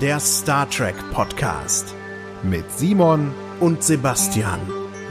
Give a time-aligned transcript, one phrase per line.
[0.00, 1.94] der Star Trek Podcast
[2.42, 4.60] mit Simon und Sebastian.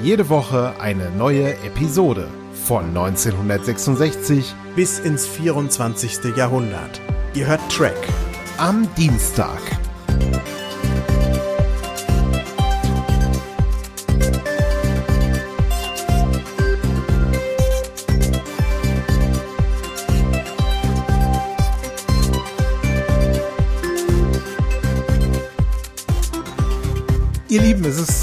[0.01, 2.27] Jede Woche eine neue Episode
[2.65, 6.35] von 1966 bis ins 24.
[6.35, 7.01] Jahrhundert.
[7.35, 7.97] Ihr hört Trek
[8.57, 9.78] am Dienstag.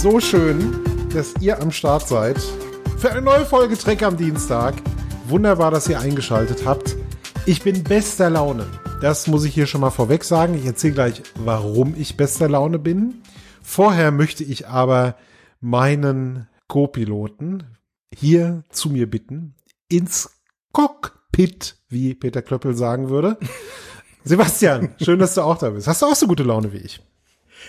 [0.08, 2.38] So schön, dass ihr am Start seid
[2.96, 4.76] für eine neue Folge Trek am Dienstag.
[5.26, 6.94] Wunderbar, dass ihr eingeschaltet habt.
[7.44, 8.66] Ich bin bester Laune.
[9.02, 10.54] Das muss ich hier schon mal vorweg sagen.
[10.54, 13.20] Ich erzähle gleich, warum ich bester Laune bin.
[13.62, 15.16] Vorher möchte ich aber
[15.60, 17.64] meinen Co-Piloten
[18.14, 19.56] hier zu mir bitten,
[19.88, 20.30] ins
[20.72, 23.38] Cockpit, wie Peter Klöppel sagen würde.
[24.24, 25.88] Sebastian, schön, dass du auch da bist.
[25.88, 27.02] Hast du auch so gute Laune wie ich?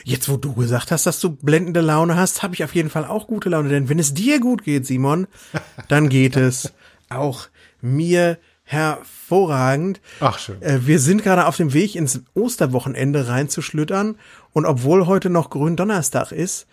[0.03, 3.05] Jetzt, wo du gesagt hast, dass du blendende Laune hast, habe ich auf jeden Fall
[3.05, 3.69] auch gute Laune.
[3.69, 5.27] Denn wenn es dir gut geht, Simon,
[5.87, 6.73] dann geht es
[7.09, 7.47] auch
[7.81, 10.01] mir hervorragend.
[10.19, 10.61] Ach schön.
[10.61, 14.17] Äh, wir sind gerade auf dem Weg ins Osterwochenende reinzuschlüttern.
[14.51, 16.67] Und obwohl heute noch Gründonnerstag ist,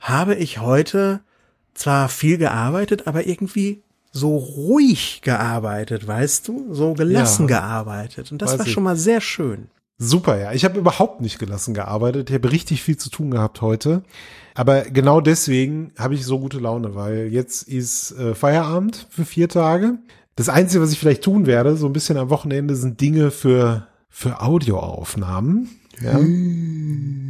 [0.00, 1.20] habe ich heute
[1.74, 6.72] zwar viel gearbeitet, aber irgendwie so ruhig gearbeitet, weißt du?
[6.72, 8.30] So gelassen ja, gearbeitet.
[8.32, 9.68] Und das war schon mal sehr schön.
[9.98, 10.52] Super, ja.
[10.52, 12.28] Ich habe überhaupt nicht gelassen gearbeitet.
[12.28, 14.02] Ich habe richtig viel zu tun gehabt heute.
[14.54, 19.48] Aber genau deswegen habe ich so gute Laune, weil jetzt ist äh, Feierabend für vier
[19.48, 19.98] Tage.
[20.36, 23.86] Das Einzige, was ich vielleicht tun werde, so ein bisschen am Wochenende, sind Dinge für,
[24.10, 25.70] für Audioaufnahmen.
[26.02, 26.18] Ja.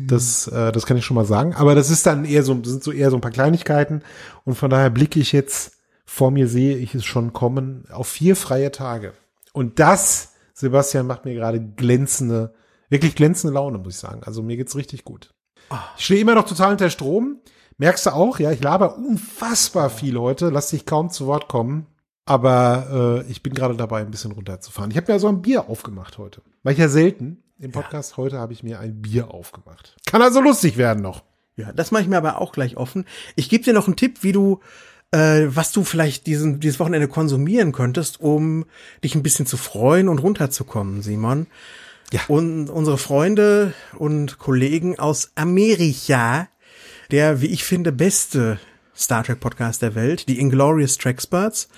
[0.07, 1.55] Das, äh, das kann ich schon mal sagen.
[1.55, 4.03] Aber das ist dann eher so, sind so eher so ein paar Kleinigkeiten.
[4.45, 5.73] Und von daher blicke ich jetzt,
[6.07, 9.13] vor mir sehe ich es schon kommen, auf vier freie Tage.
[9.53, 12.55] Und das Sebastian macht mir gerade glänzende,
[12.89, 14.23] wirklich glänzende Laune, muss ich sagen.
[14.25, 15.35] Also mir geht's richtig gut.
[15.99, 17.41] Ich stehe immer noch total unter Strom.
[17.77, 21.89] Merkst du auch, ja, ich laber unfassbar viel heute, lass dich kaum zu Wort kommen.
[22.25, 24.91] Aber äh, ich bin gerade dabei, ein bisschen runterzufahren.
[24.91, 26.41] Ich habe mir so ein Bier aufgemacht heute.
[26.63, 28.13] War ich ja selten im Podcast.
[28.13, 28.17] Ja.
[28.19, 29.97] Heute habe ich mir ein Bier aufgemacht.
[30.07, 31.25] Kann also lustig werden noch.
[31.57, 33.05] Ja, das mache ich mir aber auch gleich offen.
[33.37, 34.61] Ich gebe dir noch einen Tipp, wie du
[35.11, 38.65] äh, was du vielleicht diesen, dieses Wochenende konsumieren könntest, um
[39.03, 41.47] dich ein bisschen zu freuen und runterzukommen, Simon.
[42.13, 42.21] Ja.
[42.29, 46.49] Und unsere Freunde und Kollegen aus Amerika,
[47.11, 48.59] der, wie ich finde, beste
[48.97, 51.69] Star Trek Podcast der Welt, die Inglorious Tracksperts,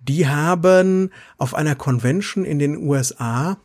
[0.00, 3.58] die haben auf einer Convention in den USA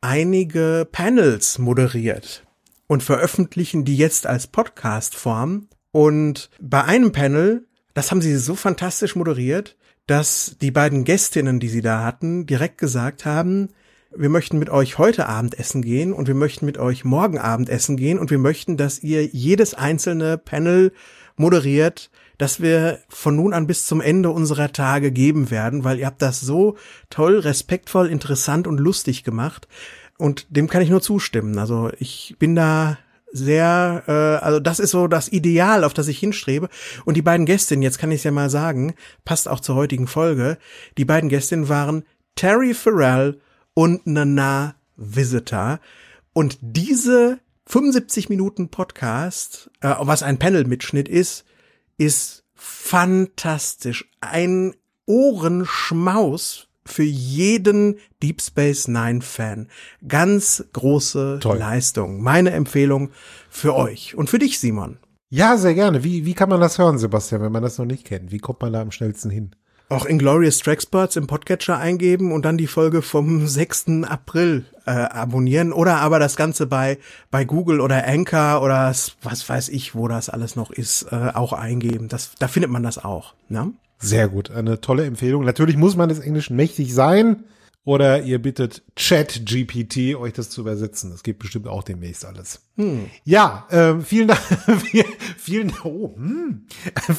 [0.00, 2.44] einige Panels moderiert
[2.86, 5.68] und veröffentlichen die jetzt als Podcast-Form.
[5.92, 9.76] Und bei einem Panel das haben sie so fantastisch moderiert,
[10.06, 13.68] dass die beiden Gästinnen, die sie da hatten, direkt gesagt haben,
[14.14, 17.68] wir möchten mit euch heute Abend essen gehen und wir möchten mit euch morgen Abend
[17.68, 20.92] essen gehen und wir möchten, dass ihr jedes einzelne Panel
[21.36, 26.06] moderiert, das wir von nun an bis zum Ende unserer Tage geben werden, weil ihr
[26.06, 26.76] habt das so
[27.08, 29.66] toll, respektvoll, interessant und lustig gemacht.
[30.18, 31.58] Und dem kann ich nur zustimmen.
[31.58, 32.98] Also ich bin da
[33.32, 36.68] sehr, äh, also das ist so das Ideal, auf das ich hinstrebe.
[37.04, 38.94] Und die beiden Gästinnen, jetzt kann ich es ja mal sagen,
[39.24, 40.58] passt auch zur heutigen Folge,
[40.98, 42.04] die beiden Gästinnen waren
[42.34, 43.40] Terry Farrell
[43.74, 45.80] und Nana Visitor.
[46.32, 51.44] Und diese 75 Minuten Podcast, äh, was ein Panel-Mitschnitt ist,
[51.98, 54.10] ist fantastisch.
[54.20, 54.74] Ein
[55.06, 59.68] Ohrenschmaus für jeden Deep Space Nine Fan.
[60.06, 61.58] Ganz große Toll.
[61.58, 62.22] Leistung.
[62.22, 63.10] Meine Empfehlung
[63.50, 64.98] für euch und für dich, Simon.
[65.30, 66.04] Ja, sehr gerne.
[66.04, 68.32] Wie, wie kann man das hören, Sebastian, wenn man das noch nicht kennt?
[68.32, 69.52] Wie kommt man da am schnellsten hin?
[69.88, 74.04] Auch Inglorious Trackspots im Podcatcher eingeben und dann die Folge vom 6.
[74.06, 76.98] April äh, abonnieren oder aber das Ganze bei,
[77.30, 78.92] bei Google oder Anchor oder
[79.22, 82.08] was weiß ich, wo das alles noch ist, äh, auch eingeben.
[82.08, 83.34] Das, da findet man das auch.
[83.48, 83.72] Ne?
[84.02, 85.44] Sehr gut, eine tolle Empfehlung.
[85.44, 87.44] Natürlich muss man des Englischen mächtig sein.
[87.84, 91.10] Oder ihr bittet Chat-GPT, euch das zu übersetzen.
[91.10, 92.60] Das geht bestimmt auch demnächst alles.
[92.76, 93.06] Hm.
[93.24, 94.40] Ja, äh, vielen Dank,
[95.36, 96.66] vielen, oh, hm.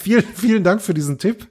[0.02, 1.50] vielen, vielen Dank für diesen Tipp.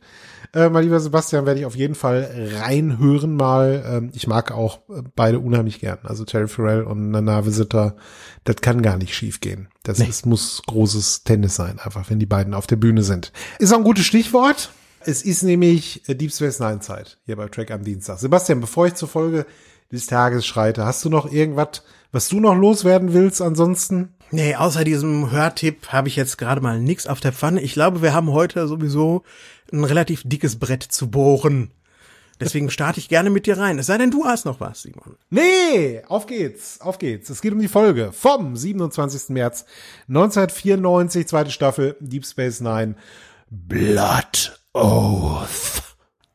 [0.55, 3.85] Äh, mein lieber Sebastian, werde ich auf jeden Fall reinhören mal.
[3.87, 5.99] Ähm, ich mag auch äh, beide unheimlich gern.
[6.05, 7.97] Also Terry Farrell und Nana Visitor,
[8.45, 9.69] das kann gar nicht schief gehen.
[9.83, 10.07] Das nee.
[10.07, 13.33] ist, muss großes Tennis sein, einfach, wenn die beiden auf der Bühne sind.
[13.59, 14.71] Ist auch ein gutes Stichwort.
[15.07, 18.19] Es ist nämlich äh, Deep Space Nine Zeit hier bei Track am Dienstag.
[18.19, 19.47] Sebastian, bevor ich zur Folge
[19.91, 21.83] des Tages schreite, hast du noch irgendwas,
[22.13, 24.15] was du noch loswerden willst ansonsten?
[24.31, 27.61] Nee, außer diesem Hörtipp habe ich jetzt gerade mal nix auf der Pfanne.
[27.61, 29.25] Ich glaube, wir haben heute sowieso
[29.73, 31.73] ein relativ dickes Brett zu bohren.
[32.41, 33.79] Deswegen starte ich gerne mit dir rein.
[33.79, 35.17] Es sei denn, du hast noch was, Simon.
[35.31, 37.31] Nee, auf geht's, auf geht's.
[37.31, 39.29] Es geht um die Folge vom 27.
[39.29, 39.65] März
[40.09, 42.97] 1994, zweite Staffel, Deep Space Nine,
[43.51, 45.83] Blood Oath.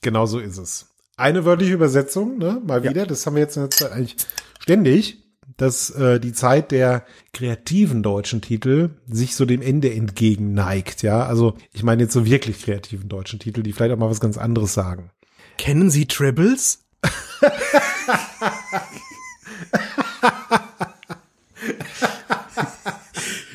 [0.00, 0.86] Genau so ist es.
[1.18, 2.62] Eine wörtliche Übersetzung, ne?
[2.66, 3.02] Mal wieder.
[3.02, 3.06] Ja.
[3.06, 4.16] Das haben wir jetzt in der Zeit eigentlich
[4.58, 5.18] ständig,
[5.58, 11.02] dass äh, die Zeit der kreativen deutschen Titel sich so dem Ende entgegen neigt.
[11.02, 14.20] Ja, also ich meine jetzt so wirklich kreativen deutschen Titel, die vielleicht auch mal was
[14.20, 15.10] ganz anderes sagen.
[15.58, 16.84] Kennen Sie Tribbles?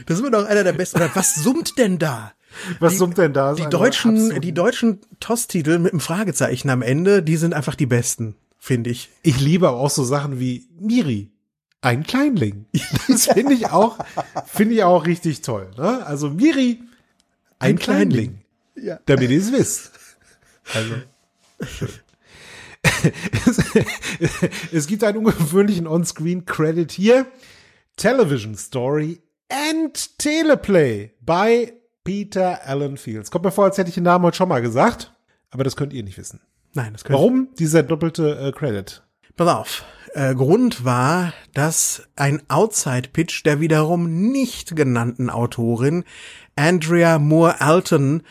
[0.05, 0.97] das ist immer noch einer der besten.
[0.97, 2.33] Oder was summt denn da?
[2.79, 3.53] Was die, summt denn da?
[3.55, 8.35] Die deutschen, die deutschen TOS-Titel mit einem Fragezeichen am Ende, die sind einfach die besten,
[8.59, 9.09] finde ich.
[9.23, 11.31] Ich liebe aber auch so Sachen wie Miri.
[11.81, 12.65] Ein Kleinling.
[13.07, 13.97] Das finde ich auch,
[14.45, 15.71] finde ich auch richtig toll.
[15.77, 16.05] Ne?
[16.05, 16.81] Also Miri,
[17.59, 18.09] ein, ein Kleinling.
[18.09, 18.87] Kleinling.
[18.87, 18.99] Ja.
[19.05, 19.91] Damit ihr es wisst.
[20.73, 20.95] Also.
[23.45, 23.61] Es,
[24.71, 27.25] es gibt einen ungewöhnlichen On-Screen-Credit hier.
[27.95, 31.73] Television Story and Teleplay bei
[32.03, 33.31] Peter Allen Fields.
[33.31, 35.13] Kommt mir vor, als hätte ich den Namen heute schon mal gesagt,
[35.51, 36.41] aber das könnt ihr nicht wissen.
[36.73, 39.03] Nein, das könnt Warum dieser doppelte äh, Credit?
[39.35, 39.85] Pass auf.
[40.13, 46.03] Äh, Grund war, dass ein Outside-Pitch der wiederum nicht genannten Autorin
[46.55, 48.23] Andrea Moore Alton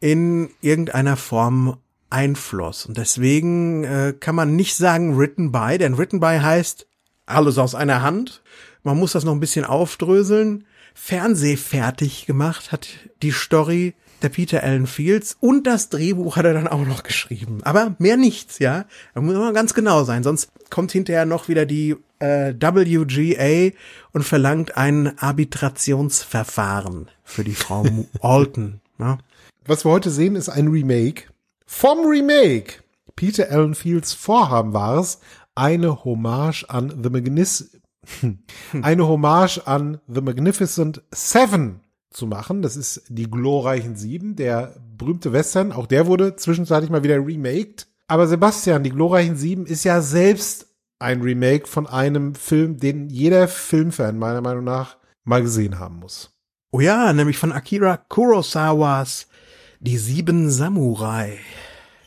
[0.00, 1.78] in irgendeiner Form
[2.12, 2.86] einfloss.
[2.86, 6.86] Und deswegen äh, kann man nicht sagen written by, denn written by heißt
[7.26, 8.42] alles aus einer Hand.
[8.82, 10.66] Man muss das noch ein bisschen aufdröseln.
[10.94, 12.88] Fernsehfertig gemacht hat
[13.22, 17.60] die Story der Peter Allen Fields und das Drehbuch hat er dann auch noch geschrieben.
[17.64, 18.84] Aber mehr nichts, ja.
[19.14, 23.74] Da muss man ganz genau sein, sonst kommt hinterher noch wieder die äh, WGA
[24.12, 27.84] und verlangt ein Arbitrationsverfahren für die Frau
[28.20, 28.80] Alton.
[28.98, 29.18] Ja.
[29.66, 31.31] Was wir heute sehen, ist ein Remake
[31.72, 32.82] vom Remake.
[33.16, 35.20] Peter Allen Fields Vorhaben war es,
[35.54, 37.80] eine Hommage an The Magnificent
[38.82, 41.80] eine Hommage an The Magnificent Seven
[42.10, 42.60] zu machen.
[42.60, 45.72] Das ist die glorreichen Sieben, der berühmte Western.
[45.72, 47.86] Auch der wurde zwischenzeitlich mal wieder remaked.
[48.06, 50.66] Aber Sebastian, die glorreichen Sieben ist ja selbst
[50.98, 56.36] ein Remake von einem Film, den jeder Filmfan meiner Meinung nach mal gesehen haben muss.
[56.70, 59.28] Oh ja, nämlich von Akira Kurosawas
[59.82, 61.38] Die Sieben Samurai.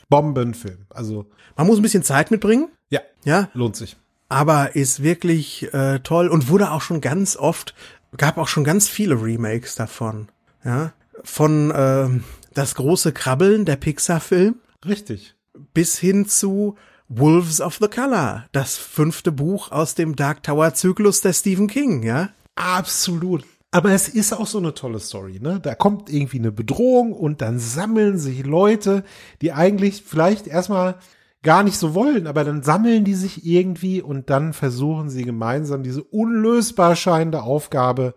[0.10, 0.86] Bombenfilm.
[0.90, 2.70] Also man muss ein bisschen Zeit mitbringen.
[2.90, 3.98] Ja, ja, lohnt sich
[4.30, 7.74] aber ist wirklich äh, toll und wurde auch schon ganz oft,
[8.18, 10.30] gab auch schon ganz viele Remakes davon.
[10.64, 10.94] Ja,
[11.24, 12.10] von äh,
[12.54, 14.56] das große Krabbeln, der Pixar-Film.
[14.86, 15.36] Richtig.
[15.74, 16.76] Bis hin zu
[17.08, 22.04] Wolves of the Color, das fünfte Buch aus dem Dark Tower Zyklus der Stephen King,
[22.04, 22.30] ja?
[22.56, 23.46] Absolut.
[23.72, 25.60] Aber es ist auch so eine tolle Story, ne?
[25.62, 29.04] Da kommt irgendwie eine Bedrohung und dann sammeln sich Leute,
[29.42, 30.96] die eigentlich vielleicht erstmal
[31.44, 35.84] gar nicht so wollen, aber dann sammeln die sich irgendwie und dann versuchen sie gemeinsam
[35.84, 38.16] diese unlösbar scheinende Aufgabe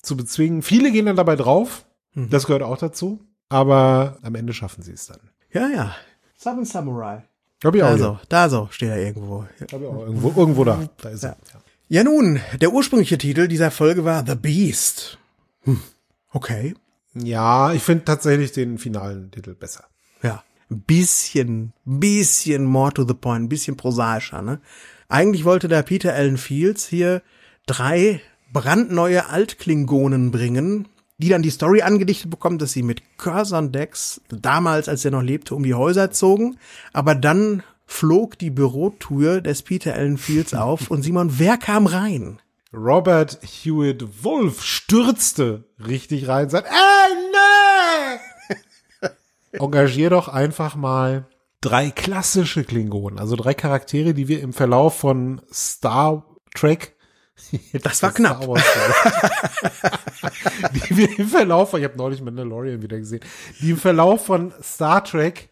[0.00, 0.62] zu bezwingen.
[0.62, 2.30] Viele gehen dann dabei drauf, mhm.
[2.30, 3.20] das gehört auch dazu,
[3.50, 5.20] aber am Ende schaffen sie es dann.
[5.52, 5.94] Ja, ja.
[6.36, 7.24] Seven Samurai.
[7.60, 7.88] Glaub ich auch.
[7.88, 9.44] Also, da so, steht er irgendwo.
[9.66, 10.80] Glaub ich auch, irgendwo, irgendwo da.
[11.02, 11.30] Da ist ja.
[11.30, 11.36] er.
[11.52, 11.60] Ja.
[11.90, 15.18] Ja nun, der ursprüngliche Titel dieser Folge war The Beast.
[15.64, 15.82] Hm.
[16.32, 16.74] Okay.
[17.12, 19.84] Ja, ich finde tatsächlich den finalen Titel besser.
[20.22, 24.60] Ja bisschen, bisschen more to the point, ein bisschen prosaischer, ne?
[25.08, 27.22] Eigentlich wollte der Peter Allen Fields hier
[27.66, 28.20] drei
[28.52, 30.88] brandneue Altklingonen bringen,
[31.18, 35.22] die dann die Story angedichtet bekommen, dass sie mit Cursor Decks damals, als er noch
[35.22, 36.56] lebte, um die Häuser zogen,
[36.92, 42.40] aber dann flog die Bürotür des Peter Allen Fields auf und Simon, wer kam rein?
[42.72, 47.14] Robert Hewitt Wolf stürzte richtig rein, sagt, äh,
[49.02, 49.08] nee!
[49.52, 51.26] engagier doch einfach mal
[51.60, 56.94] drei klassische Klingonen, also drei Charaktere, die wir im Verlauf von Star Trek
[57.82, 58.40] das war knapp.
[60.74, 63.20] die wir im Verlauf, ich habe neulich Mandalorian wieder gesehen,
[63.60, 65.48] die im Verlauf von Star Trek,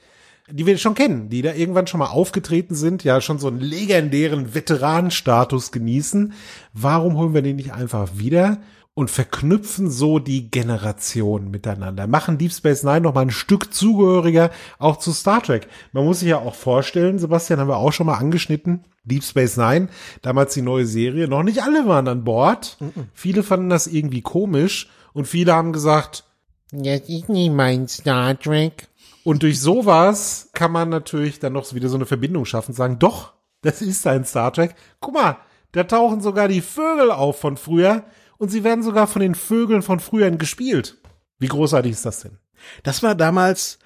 [0.50, 3.60] die wir schon kennen, die da irgendwann schon mal aufgetreten sind, ja schon so einen
[3.60, 6.32] legendären Veteranenstatus genießen.
[6.72, 8.58] Warum holen wir den nicht einfach wieder?
[8.98, 12.08] und verknüpfen so die Generationen miteinander.
[12.08, 14.50] Machen Deep Space Nine noch mal ein Stück zugehöriger
[14.80, 15.68] auch zu Star Trek.
[15.92, 19.56] Man muss sich ja auch vorstellen, Sebastian haben wir auch schon mal angeschnitten, Deep Space
[19.56, 19.86] Nine,
[20.22, 22.76] damals die neue Serie, noch nicht alle waren an Bord.
[22.80, 23.06] Mhm.
[23.14, 26.24] Viele fanden das irgendwie komisch und viele haben gesagt,
[26.72, 28.88] das ist nicht mein Star Trek.
[29.24, 33.32] Und durch sowas kann man natürlich dann noch wieder so eine Verbindung schaffen, sagen, doch,
[33.62, 34.74] das ist ein Star Trek.
[35.00, 35.36] Guck mal,
[35.72, 38.04] Da tauchen sogar die Vögel auf von früher
[38.38, 40.98] und sie werden sogar von den Vögeln von früher gespielt.
[41.38, 42.38] Wie großartig ist das denn?
[42.82, 43.78] Das war damals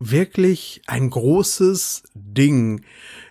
[0.00, 2.82] wirklich ein großes Ding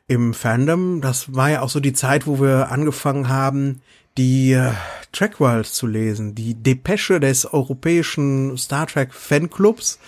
[0.07, 1.01] im Fandom.
[1.01, 3.81] Das war ja auch so die Zeit, wo wir angefangen haben,
[4.17, 4.71] die äh,
[5.11, 9.99] Trackworld zu lesen, die Depesche des europäischen Star Trek Fanclubs.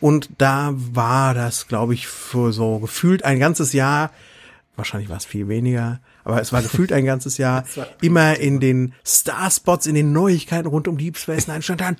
[0.00, 4.10] Und da war das, glaube ich, für so gefühlt ein ganzes Jahr,
[4.76, 7.64] wahrscheinlich war es viel weniger, aber es war gefühlt ein ganzes Jahr,
[8.02, 11.96] immer in den Starspots, in den Neuigkeiten rund um Deep Space Nine stand dann,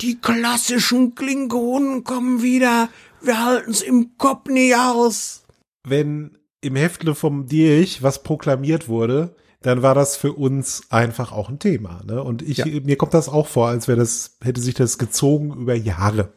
[0.00, 2.88] die klassischen Klingonen kommen wieder,
[3.20, 5.44] wir halten's im Kopf nie aus.
[5.84, 11.48] Wenn im Heftle vom Dirch was proklamiert wurde, dann war das für uns einfach auch
[11.48, 12.02] ein Thema.
[12.06, 12.22] Ne?
[12.22, 12.66] Und ich, ja.
[12.66, 16.32] mir kommt das auch vor, als wäre das, hätte sich das gezogen über Jahre,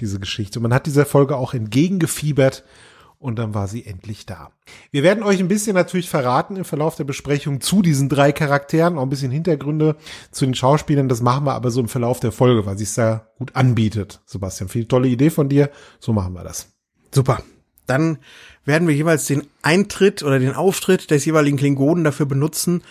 [0.00, 0.60] diese Geschichte.
[0.60, 2.64] Man hat dieser Folge auch entgegengefiebert
[3.18, 4.52] und dann war sie endlich da.
[4.90, 8.96] Wir werden euch ein bisschen natürlich verraten im Verlauf der Besprechung zu diesen drei Charakteren,
[8.96, 9.96] auch ein bisschen Hintergründe
[10.30, 11.08] zu den Schauspielern.
[11.08, 14.20] Das machen wir aber so im Verlauf der Folge, weil sich da gut anbietet.
[14.24, 15.70] Sebastian, viel tolle Idee von dir.
[15.98, 16.68] So machen wir das.
[17.12, 17.42] Super.
[17.88, 18.18] Dann
[18.64, 22.82] werden wir jeweils den Eintritt oder den Auftritt des jeweiligen Klingonen dafür benutzen,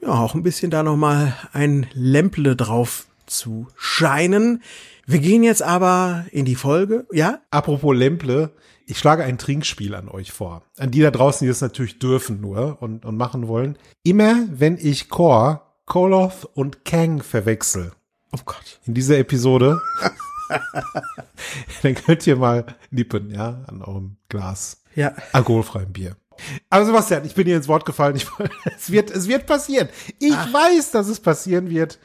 [0.00, 4.62] ja, auch ein bisschen da nochmal ein Lämple drauf zu scheinen.
[5.06, 7.40] Wir gehen jetzt aber in die Folge, ja?
[7.50, 8.52] Apropos Lämple,
[8.86, 10.62] ich schlage ein Trinkspiel an euch vor.
[10.78, 13.78] An die da draußen, die das natürlich dürfen nur und, und machen wollen.
[14.04, 17.92] Immer wenn ich Kor, Koloth und Kang verwechsel.
[18.32, 18.80] Oh Gott.
[18.86, 19.80] In dieser Episode.
[21.82, 24.82] dann könnt ihr mal nippen, ja, an eurem Glas.
[24.94, 25.14] Ja.
[25.32, 26.16] Alkoholfreiem Bier.
[26.70, 28.16] Aber Sebastian, ich bin dir ins Wort gefallen.
[28.16, 28.26] Ich,
[28.76, 29.88] es wird, es wird passieren.
[30.18, 30.52] Ich Ach.
[30.52, 31.98] weiß, dass es passieren wird.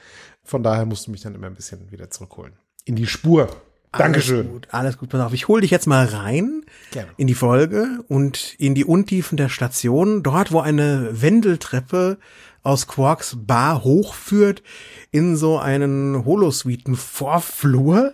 [0.43, 2.53] Von daher musst du mich dann immer ein bisschen wieder zurückholen.
[2.85, 3.49] In die Spur.
[3.91, 4.37] Dankeschön.
[4.37, 5.09] Alles gut, alles gut.
[5.09, 7.09] Pass auf, ich hole dich jetzt mal rein Gerne.
[7.17, 12.17] in die Folge und in die Untiefen der Station, dort, wo eine Wendeltreppe
[12.63, 14.63] aus Quarks Bar hochführt
[15.11, 18.13] in so einen Holosuiten-Vorflur,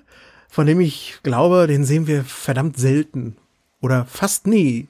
[0.58, 3.38] von dem ich glaube, den sehen wir verdammt selten
[3.80, 4.88] oder fast nie.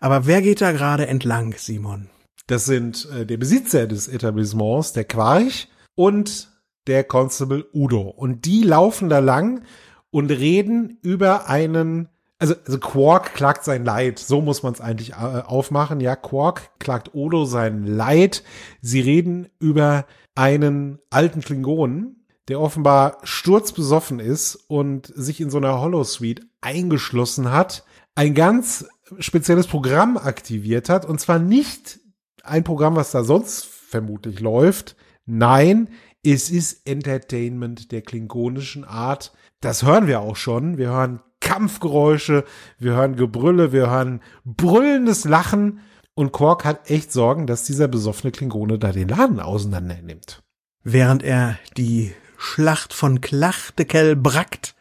[0.00, 2.08] Aber wer geht da gerade entlang, Simon?
[2.46, 6.48] Das sind äh, der Besitzer des Etablissements, der Quarch und
[6.86, 8.00] der Constable Udo.
[8.00, 9.64] Und die laufen da lang
[10.10, 15.10] und reden über einen, also, also Quark klagt sein Leid, so muss man es eigentlich
[15.10, 16.00] äh, aufmachen.
[16.00, 18.44] Ja, Quark klagt Odo sein Leid.
[18.80, 25.80] Sie reden über einen alten Klingonen, der offenbar sturzbesoffen ist und sich in so einer
[25.80, 27.84] Holosuite eingeschlossen hat,
[28.14, 28.86] ein ganz
[29.18, 32.00] spezielles Programm aktiviert hat, und zwar nicht
[32.42, 34.96] ein Programm, was da sonst vermutlich läuft.
[35.24, 35.88] Nein,
[36.24, 39.32] es ist Entertainment der klingonischen Art
[39.62, 40.76] das hören wir auch schon.
[40.76, 42.44] Wir hören Kampfgeräusche,
[42.78, 45.80] wir hören Gebrülle, wir hören brüllendes Lachen.
[46.14, 50.42] Und Quark hat echt Sorgen, dass dieser besoffene Klingone da den Laden auseinander nimmt.
[50.84, 54.74] Während er die Schlacht von Klachtekel Brackt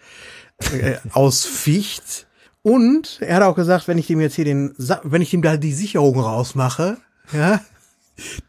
[0.74, 2.28] äh, ausficht.
[2.64, 5.58] Und er hat auch gesagt, wenn ich dem jetzt hier den, wenn ich ihm da
[5.58, 6.98] die Sicherung rausmache,
[7.32, 7.62] ja,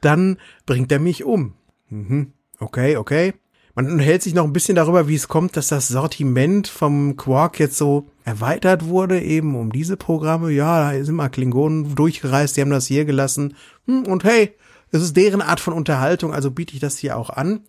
[0.00, 1.54] dann bringt er mich um.
[1.88, 2.32] Mhm.
[2.58, 3.34] Okay, okay.
[3.74, 7.58] Man unterhält sich noch ein bisschen darüber, wie es kommt, dass das Sortiment vom Quark
[7.58, 10.50] jetzt so erweitert wurde, eben um diese Programme.
[10.50, 13.56] Ja, da sind mal Klingonen durchgereist, die haben das hier gelassen.
[13.86, 14.54] Hm, und hey,
[14.90, 17.60] es ist deren Art von Unterhaltung, also biete ich das hier auch an.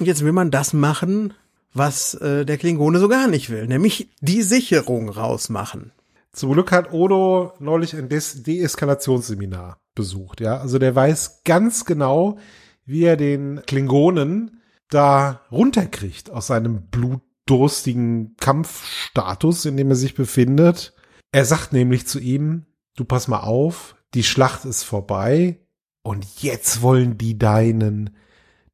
[0.00, 1.34] Und jetzt will man das machen,
[1.74, 5.92] was äh, der Klingone so gar nicht will, nämlich die Sicherung rausmachen.
[6.32, 10.56] Zum Glück hat Odo neulich ein Des Deeskalationsseminar besucht, ja.
[10.56, 12.38] Also der weiß ganz genau,
[12.86, 20.94] wie er den Klingonen da runterkriegt aus seinem blutdurstigen Kampfstatus, in dem er sich befindet.
[21.30, 22.64] Er sagt nämlich zu ihm,
[22.96, 25.60] du pass mal auf, die Schlacht ist vorbei
[26.02, 28.16] und jetzt wollen die deinen,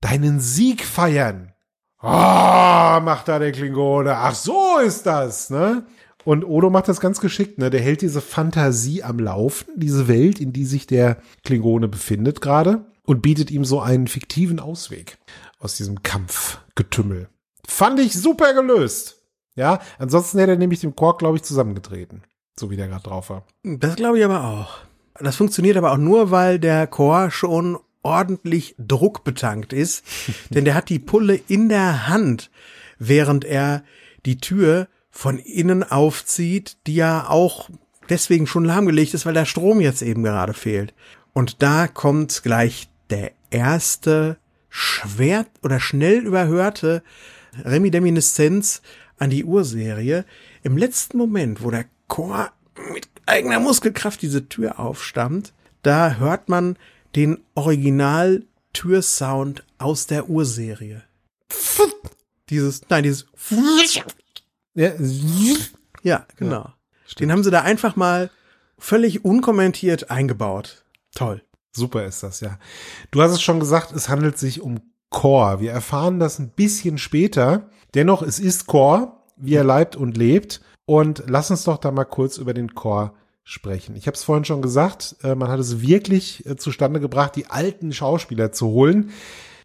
[0.06, 1.52] deinen Sieg feiern.
[1.98, 4.16] Ah, oh, macht da der Klingone.
[4.16, 5.84] Ach, so ist das, ne?
[6.24, 7.70] Und Odo macht das ganz geschickt, ne?
[7.70, 12.86] Der hält diese Fantasie am Laufen, diese Welt, in die sich der Klingone befindet gerade
[13.04, 15.18] und bietet ihm so einen fiktiven Ausweg
[15.58, 17.28] aus diesem Kampfgetümmel.
[17.66, 19.22] Fand ich super gelöst.
[19.56, 22.22] Ja, ansonsten hätte er nämlich dem Quark, glaube ich, zusammengetreten.
[22.58, 23.44] So wie der gerade drauf war.
[23.64, 24.78] Das glaube ich aber auch.
[25.18, 30.04] Das funktioniert aber auch nur, weil der Chor schon ordentlich druckbetankt ist.
[30.50, 32.50] denn der hat die Pulle in der Hand,
[32.98, 33.82] während er
[34.24, 37.68] die Tür von innen aufzieht, die ja auch
[38.08, 40.94] deswegen schon lahmgelegt ist, weil der Strom jetzt eben gerade fehlt.
[41.32, 47.02] Und da kommt gleich der erste schwer oder schnell überhörte
[47.64, 48.82] Reminiszenz
[49.18, 50.24] an die Urserie.
[50.62, 52.52] Im letzten Moment, wo der Chor
[52.92, 56.76] mit eigener Muskelkraft diese Tür aufstammt, da hört man
[57.16, 61.02] den Original Türsound aus der Urserie.
[62.50, 63.26] Dieses, nein, dieses.
[64.74, 64.92] Ja,
[66.02, 66.70] Ja, genau.
[67.18, 68.30] Den haben sie da einfach mal
[68.78, 70.84] völlig unkommentiert eingebaut.
[71.14, 71.42] Toll.
[71.72, 72.58] super ist das, ja.
[73.10, 74.80] Du hast es schon gesagt, es handelt sich um
[75.10, 75.60] Core.
[75.60, 77.70] Wir erfahren das ein bisschen später.
[77.94, 80.60] Dennoch, es ist Core, wie er leibt und lebt.
[80.84, 83.12] Und lass uns doch da mal kurz über den Core
[83.48, 83.94] sprechen.
[83.94, 87.46] Ich habe es vorhin schon gesagt, äh, man hat es wirklich äh, zustande gebracht, die
[87.46, 89.12] alten Schauspieler zu holen.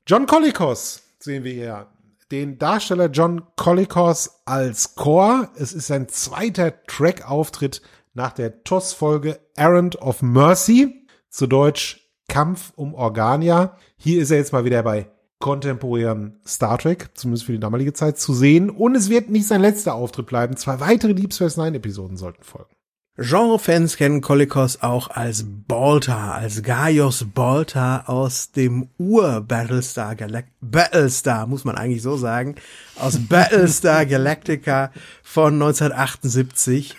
[0.08, 1.88] John Colicos sehen wir hier.
[2.30, 5.50] Den Darsteller John Colicos als Core.
[5.56, 7.82] Es ist sein zweiter Track-Auftritt
[8.14, 11.08] nach der TOS-Folge Errand of Mercy.
[11.30, 13.78] Zu Deutsch Kampf um Organia.
[13.98, 15.10] Hier ist er jetzt mal wieder bei
[15.40, 18.70] kontemporären Star Trek, zumindest für die damalige Zeit, zu sehen.
[18.70, 20.56] Und es wird nicht sein letzter Auftritt bleiben.
[20.56, 22.76] Zwei weitere Deep Space Nine Episoden sollten folgen.
[23.22, 31.64] Genre-Fans kennen Kolikos auch als Baltar, als Gaius Baltar aus dem Ur-Battlestar Galact Battlestar, muss
[31.64, 32.56] man eigentlich so sagen,
[33.00, 34.92] aus Battlestar Galactica
[35.24, 36.96] von 1978,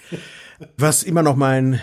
[0.78, 1.80] was immer noch mein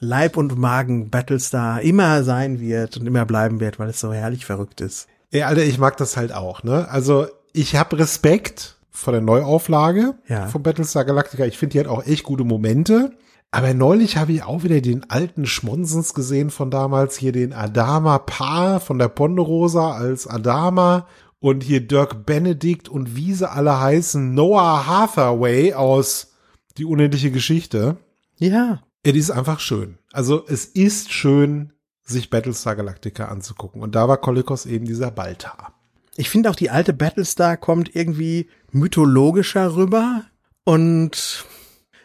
[0.00, 4.80] Leib- und Magen-Battlestar immer sein wird und immer bleiben wird, weil es so herrlich verrückt
[4.80, 5.08] ist.
[5.30, 6.88] Ey, Alter, ich mag das halt auch, ne?
[6.90, 10.46] Also, ich habe Respekt vor der Neuauflage Ja.
[10.46, 11.44] von Battlestar Galactica.
[11.44, 13.12] Ich finde, die hat auch echt gute Momente.
[13.54, 17.16] Aber neulich habe ich auch wieder den alten Schmonsens gesehen von damals.
[17.16, 21.06] Hier den Adama Paar von der Ponderosa als Adama.
[21.38, 24.34] Und hier Dirk Benedict und wie sie alle heißen.
[24.34, 26.32] Noah Hathaway aus
[26.78, 27.98] Die unendliche Geschichte.
[28.38, 28.82] Ja.
[29.04, 29.98] Es ist einfach schön.
[30.12, 33.82] Also es ist schön, sich Battlestar Galactica anzugucken.
[33.82, 35.74] Und da war Kolikos eben dieser Baltar.
[36.16, 40.24] Ich finde auch die alte Battlestar kommt irgendwie mythologischer rüber
[40.64, 41.46] und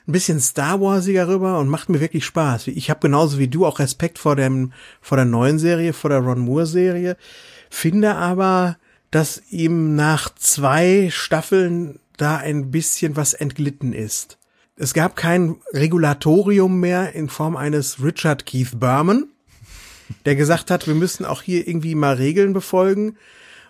[0.10, 2.68] ein bisschen Star Warsiger rüber und macht mir wirklich Spaß.
[2.68, 6.20] Ich habe genauso wie du auch Respekt vor dem vor der neuen Serie, vor der
[6.20, 7.16] Ron Moore Serie,
[7.70, 8.78] finde aber,
[9.12, 14.40] dass ihm nach zwei Staffeln da ein bisschen was entglitten ist.
[14.76, 19.28] Es gab kein Regulatorium mehr in Form eines Richard Keith Berman,
[20.26, 23.18] der gesagt hat, wir müssen auch hier irgendwie mal Regeln befolgen.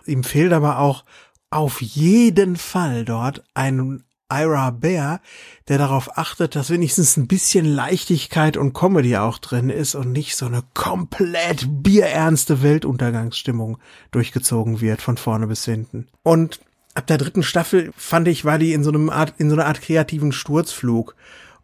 [0.06, 1.04] Ihm fehlt aber auch
[1.50, 5.20] auf jeden Fall dort ein Ira Bear,
[5.68, 10.36] der darauf achtet, dass wenigstens ein bisschen Leichtigkeit und Comedy auch drin ist und nicht
[10.36, 13.78] so eine komplett bierernste Weltuntergangsstimmung
[14.10, 16.08] durchgezogen wird von vorne bis hinten.
[16.22, 16.60] Und
[16.94, 19.66] ab der dritten Staffel fand ich, war die in so einem Art, in so einer
[19.66, 21.14] Art kreativen Sturzflug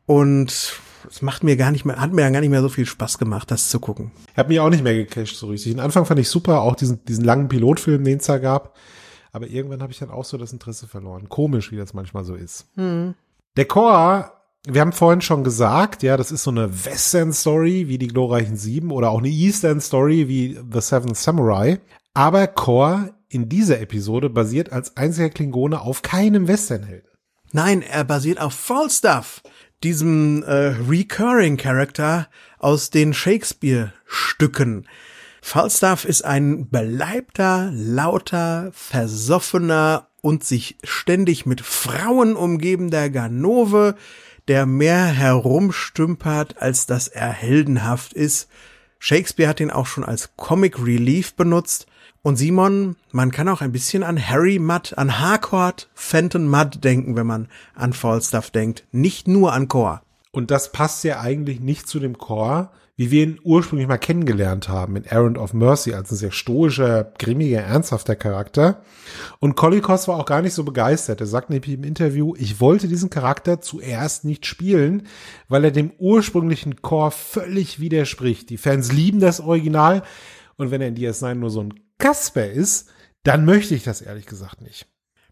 [0.06, 2.86] und es macht mir gar nicht mehr, hat mir dann gar nicht mehr so viel
[2.86, 4.10] Spaß gemacht, das zu gucken.
[4.36, 5.72] Hat mich auch nicht mehr gecasht so richtig.
[5.72, 8.74] Den Anfang fand ich super, auch diesen, diesen langen Pilotfilm, den es da gab.
[9.36, 11.28] Aber irgendwann habe ich dann auch so das Interesse verloren.
[11.28, 12.68] Komisch, wie das manchmal so ist.
[13.58, 14.32] Der Core,
[14.66, 18.90] wir haben vorhin schon gesagt, ja, das ist so eine Western-Story wie die glorreichen Sieben
[18.90, 21.80] oder auch eine Eastern-Story wie The Seventh Samurai.
[22.14, 27.10] Aber Core in dieser Episode basiert als einziger Klingone auf keinem Westernhelden.
[27.52, 29.42] Nein, er basiert auf Falstaff,
[29.82, 34.88] diesem äh, recurring Character aus den Shakespeare-Stücken.
[35.48, 43.94] Falstaff ist ein beleibter, lauter, versoffener und sich ständig mit Frauen umgebender Ganove,
[44.48, 48.48] der mehr herumstümpert, als dass er heldenhaft ist.
[48.98, 51.86] Shakespeare hat ihn auch schon als Comic Relief benutzt.
[52.22, 57.14] Und Simon, man kann auch ein bisschen an Harry Mudd, an Harcourt Fenton Mudd denken,
[57.14, 58.84] wenn man an Falstaff denkt.
[58.90, 60.00] Nicht nur an Core.
[60.32, 64.70] Und das passt ja eigentlich nicht zu dem Core, wie wir ihn ursprünglich mal kennengelernt
[64.70, 68.82] haben in Errand of Mercy als ein sehr stoischer, grimmiger, ernsthafter Charakter.
[69.38, 71.20] Und Kolikos war auch gar nicht so begeistert.
[71.20, 75.06] Er sagt nämlich im Interview, ich wollte diesen Charakter zuerst nicht spielen,
[75.48, 78.48] weil er dem ursprünglichen Core völlig widerspricht.
[78.48, 80.02] Die Fans lieben das Original
[80.56, 82.88] und wenn er in DS9 nur so ein Kasper ist,
[83.24, 84.86] dann möchte ich das ehrlich gesagt nicht.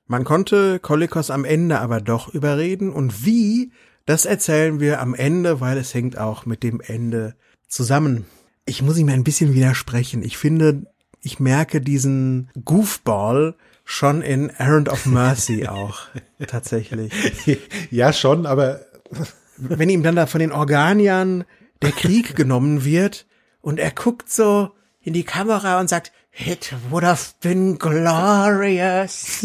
[0.07, 3.73] Man konnte Kolikos am Ende aber doch überreden und wie,
[4.05, 7.37] das erzählen wir am Ende, weil es hängt auch mit dem Ende
[7.75, 8.27] zusammen.
[8.67, 10.23] Ich muss ihm ein bisschen widersprechen.
[10.23, 10.87] Ich finde,
[11.21, 16.01] ich merke diesen Goofball schon in Errand of Mercy auch,
[16.47, 17.13] tatsächlich.
[17.91, 18.81] ja, schon, aber
[19.57, 21.45] Wenn ihm dann da von den Organiern
[21.83, 23.27] der Krieg genommen wird
[23.61, 29.45] und er guckt so in die Kamera und sagt, It would have been glorious.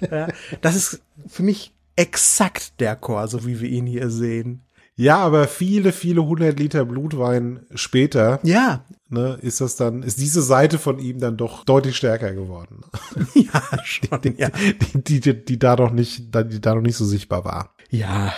[0.00, 0.28] ja,
[0.62, 4.62] das ist für mich exakt der Chor, so wie wir ihn hier sehen.
[5.00, 10.42] Ja, aber viele, viele hundert Liter Blutwein später, Ja, ne, ist das dann, ist diese
[10.42, 12.82] Seite von ihm dann doch deutlich stärker geworden.
[13.34, 14.50] ja, schon, ja.
[14.92, 17.74] Die, die, die da noch nicht, die da noch nicht so sichtbar war.
[17.88, 18.34] Ja,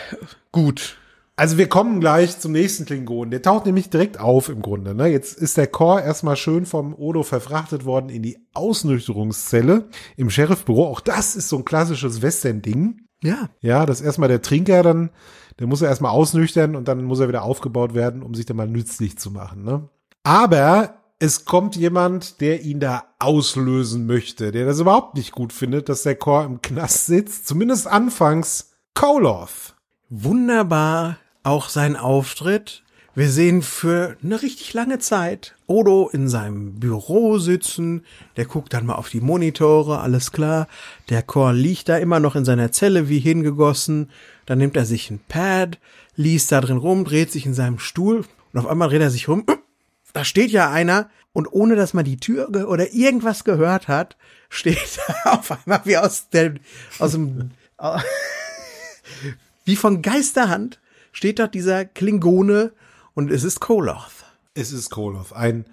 [0.53, 0.99] gut.
[1.35, 3.33] Also wir kommen gleich zum nächsten Klingon.
[3.33, 4.95] Der taucht nämlich direkt auf im Grunde.
[4.95, 5.09] Ne?
[5.09, 10.87] Jetzt ist der Chor erstmal schön vom Odo verfrachtet worden in die Ausnüchterungszelle im Sheriffbüro.
[10.87, 13.01] Auch das ist so ein klassisches Western-Ding.
[13.25, 13.51] Ja.
[13.61, 15.11] Ja, dass erstmal der Trinker dann,
[15.63, 18.57] der muss er erstmal ausnüchtern und dann muss er wieder aufgebaut werden, um sich dann
[18.57, 19.63] mal nützlich zu machen.
[19.63, 19.89] Ne?
[20.25, 25.89] Aber es kommt jemand, der ihn da auslösen möchte, der das überhaupt nicht gut findet,
[25.89, 27.47] dass der Chor im Knast sitzt.
[27.47, 29.77] Zumindest anfangs Koloth.
[30.11, 32.83] Wunderbar auch sein Auftritt.
[33.15, 38.05] Wir sehen für eine richtig lange Zeit Odo in seinem Büro sitzen.
[38.37, 40.67] Der guckt dann mal auf die Monitore, alles klar.
[41.11, 44.11] Der Chor liegt da immer noch in seiner Zelle wie hingegossen.
[44.47, 45.79] Dann nimmt er sich ein Pad,
[46.17, 49.29] liest da drin rum, dreht sich in seinem Stuhl und auf einmal dreht er sich
[49.29, 49.45] rum
[50.13, 54.17] da steht ja einer und ohne dass man die Tür oder irgendwas gehört hat,
[54.49, 56.55] steht da auf einmal wie aus der,
[56.99, 57.51] aus dem,
[59.65, 60.79] wie von Geisterhand
[61.13, 62.73] steht dort dieser Klingone
[63.15, 64.25] und es ist Koloth.
[64.55, 65.33] Es ist Koloth.
[65.33, 65.65] Ein,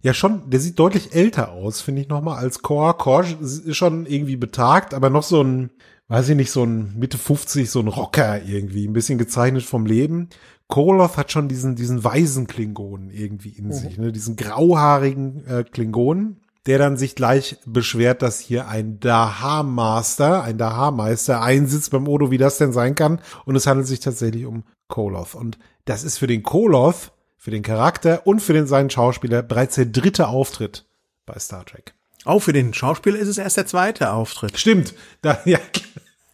[0.00, 2.96] ja schon, der sieht deutlich älter aus, finde ich nochmal, als Kor.
[2.98, 5.70] Kor ist schon irgendwie betagt, aber noch so ein,
[6.08, 9.86] weiß ich nicht, so ein Mitte 50, so ein Rocker irgendwie, ein bisschen gezeichnet vom
[9.86, 10.28] Leben.
[10.68, 13.72] Koloth hat schon diesen, diesen weisen Klingonen irgendwie in mhm.
[13.72, 14.12] sich, ne?
[14.12, 21.40] diesen grauhaarigen äh, Klingonen, der dann sich gleich beschwert, dass hier ein Daha-Master, ein Daha-Meister
[21.40, 23.20] einsitzt beim Odo, wie das denn sein kann.
[23.46, 25.34] Und es handelt sich tatsächlich um Koloth.
[25.34, 29.76] Und das ist für den Koloth, für den Charakter und für den seinen Schauspieler bereits
[29.76, 30.84] der dritte Auftritt
[31.24, 31.94] bei Star Trek.
[32.24, 34.58] Auch für den Schauspieler ist es erst der zweite Auftritt.
[34.58, 34.94] Stimmt.
[35.22, 35.58] Da, ja,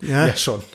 [0.00, 0.26] ja.
[0.26, 0.62] ja schon.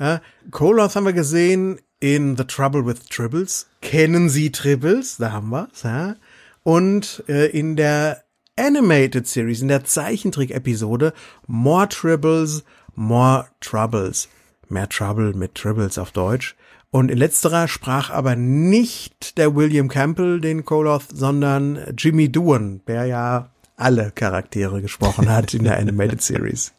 [0.00, 3.66] Ja, Koloth haben wir gesehen in The Trouble with Tribbles.
[3.80, 5.18] Kennen Sie Tribbles?
[5.18, 6.16] Da haben wir's, ja.
[6.62, 8.24] Und äh, in der
[8.58, 11.12] Animated Series, in der Zeichentrick-Episode
[11.46, 14.28] More Tribbles, More Troubles.
[14.68, 16.56] Mehr Trouble mit Tribbles auf Deutsch.
[16.94, 23.06] Und in letzterer sprach aber nicht der William Campbell den Koloth, sondern Jimmy Doohan, der
[23.06, 26.72] ja alle Charaktere gesprochen hat in der Animated Series.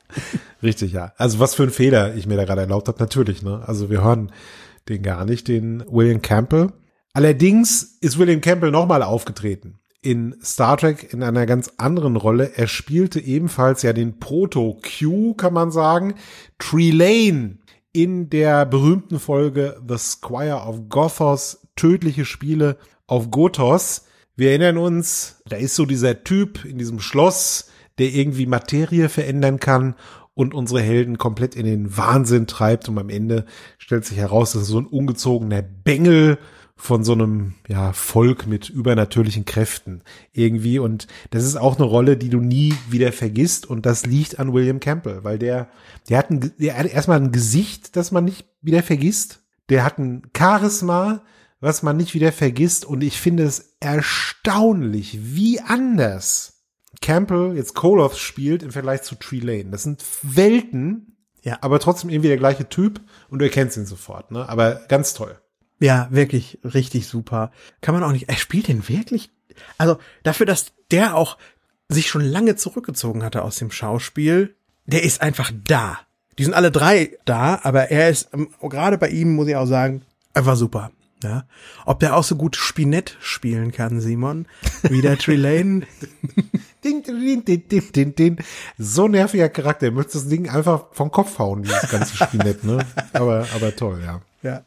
[0.63, 1.11] Richtig, ja.
[1.17, 3.61] Also was für ein Fehler ich mir da gerade erlaubt habe, natürlich, ne?
[3.67, 4.31] Also wir hören
[4.87, 6.71] den gar nicht, den William Campbell.
[7.11, 12.51] Allerdings ist William Campbell nochmal aufgetreten in Star Trek in einer ganz anderen Rolle.
[12.55, 16.13] Er spielte ebenfalls ja den Proto-Q, kann man sagen,
[16.59, 17.57] Trelane
[17.95, 22.77] in der berühmten Folge The Squire of Gothos, tödliche Spiele
[23.07, 24.05] auf Gothos.
[24.35, 29.61] Wir erinnern uns, da ist so dieser Typ in diesem Schloss, der irgendwie Materie verändern
[29.61, 29.95] kann
[30.33, 33.45] und unsere Helden komplett in den Wahnsinn treibt und am Ende
[33.77, 36.37] stellt sich heraus, dass so ein ungezogener Bengel
[36.77, 40.01] von so einem ja Volk mit übernatürlichen Kräften
[40.33, 44.39] irgendwie und das ist auch eine Rolle, die du nie wieder vergisst und das liegt
[44.39, 45.69] an William Campbell, weil der
[46.09, 49.41] der hat, ein, der hat erstmal ein Gesicht, das man nicht wieder vergisst.
[49.69, 51.23] Der hat ein Charisma,
[51.59, 56.63] was man nicht wieder vergisst und ich finde es erstaunlich, wie anders
[57.01, 59.71] Campbell jetzt Koloth spielt im Vergleich zu Tree Lane.
[59.71, 61.57] Das sind Welten, ja.
[61.61, 64.47] aber trotzdem irgendwie der gleiche Typ und du erkennst ihn sofort, ne?
[64.47, 65.39] Aber ganz toll.
[65.79, 67.51] Ja, wirklich richtig super.
[67.81, 69.29] Kann man auch nicht, er spielt den wirklich,
[69.77, 71.37] also dafür, dass der auch
[71.89, 75.99] sich schon lange zurückgezogen hatte aus dem Schauspiel, der ist einfach da.
[76.37, 79.67] Die sind alle drei da, aber er ist, ähm, gerade bei ihm muss ich auch
[79.67, 80.01] sagen,
[80.33, 80.91] einfach super.
[81.23, 81.45] Ja.
[81.85, 84.47] Ob der auch so gut Spinett spielen kann, Simon,
[84.83, 85.87] wie der Trelane.
[86.83, 88.37] ding, ding, ding, ding, ding, ding.
[88.77, 89.87] So nerviger Charakter.
[89.87, 92.85] Er möchte das Ding einfach vom Kopf hauen, dieses ganze Spinett, ne?
[93.13, 94.21] Aber, aber toll, ja.
[94.43, 94.61] Ja.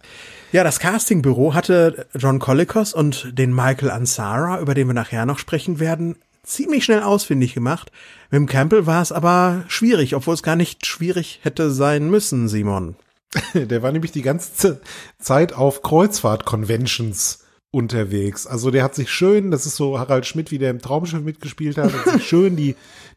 [0.50, 5.38] Ja, das Castingbüro hatte John Colicos und den Michael Ansara, über den wir nachher noch
[5.38, 7.92] sprechen werden, ziemlich schnell ausfindig gemacht.
[8.30, 12.48] Mit dem Campbell war es aber schwierig, obwohl es gar nicht schwierig hätte sein müssen,
[12.48, 12.96] Simon.
[13.54, 14.80] Der war nämlich die ganze
[15.18, 18.46] Zeit auf Kreuzfahrt-Conventions unterwegs.
[18.46, 21.76] Also der hat sich schön, das ist so Harald Schmidt, wie der im Traumschiff mitgespielt
[21.76, 22.76] hat, hat sich schön die,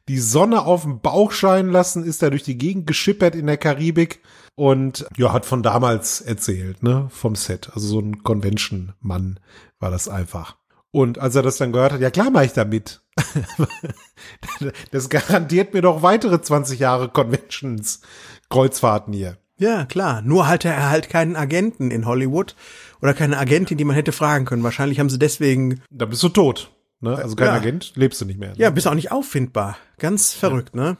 [0.09, 3.55] die Sonne auf dem Bauch scheinen lassen, ist da durch die Gegend geschippert in der
[3.55, 4.19] Karibik
[4.55, 7.71] und ja, hat von damals erzählt, ne, vom Set.
[7.73, 9.39] Also so ein Convention-Mann
[9.79, 10.57] war das einfach.
[10.91, 13.01] Und als er das dann gehört hat, ja klar mache ich da mit.
[14.91, 18.01] das garantiert mir doch weitere 20 Jahre Conventions,
[18.49, 19.37] Kreuzfahrten hier.
[19.57, 20.21] Ja, klar.
[20.23, 22.55] Nur hatte er halt keinen Agenten in Hollywood
[23.01, 24.63] oder keine Agentin, die man hätte fragen können.
[24.63, 25.81] Wahrscheinlich haben sie deswegen.
[25.91, 26.71] Da bist du tot.
[26.99, 27.15] Ne?
[27.15, 27.53] Also kein ja.
[27.53, 28.49] Agent, lebst du nicht mehr.
[28.49, 28.55] Ne?
[28.57, 29.77] Ja, bist auch nicht auffindbar.
[29.97, 30.81] Ganz verrückt, ja.
[30.81, 30.97] ne?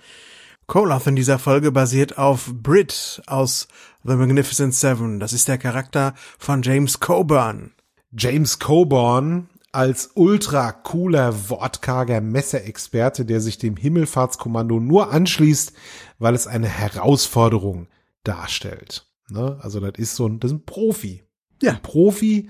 [0.71, 3.67] Koloth in dieser Folge basiert auf Brit aus
[4.05, 5.19] The Magnificent Seven.
[5.19, 7.73] Das ist der Charakter von James Coburn.
[8.17, 15.73] James Coburn als ultra cooler, wortkarger Messerexperte, der sich dem Himmelfahrtskommando nur anschließt,
[16.19, 17.89] weil es eine Herausforderung
[18.23, 19.05] darstellt.
[19.27, 19.59] Ne?
[19.59, 21.25] Also das ist so ein, das ist ein Profi.
[21.61, 21.71] Ja.
[21.71, 22.49] Ein Profi,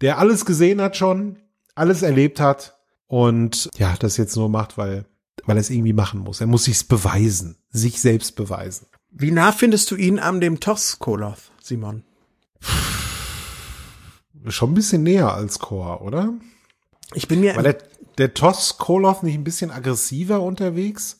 [0.00, 1.38] der alles gesehen hat schon,
[1.74, 2.78] alles erlebt hat
[3.08, 5.04] und ja, das jetzt nur macht, weil,
[5.44, 6.40] weil er es irgendwie machen muss.
[6.40, 8.86] Er muss sich's beweisen, sich selbst beweisen.
[9.10, 12.04] Wie nah findest du ihn an dem Toss Koloth, Simon?
[14.48, 16.32] Schon ein bisschen näher als Kor, oder?
[17.14, 17.56] Ich bin mir.
[17.56, 17.78] Weil der,
[18.18, 21.18] der Toss Koloth nicht ein bisschen aggressiver unterwegs?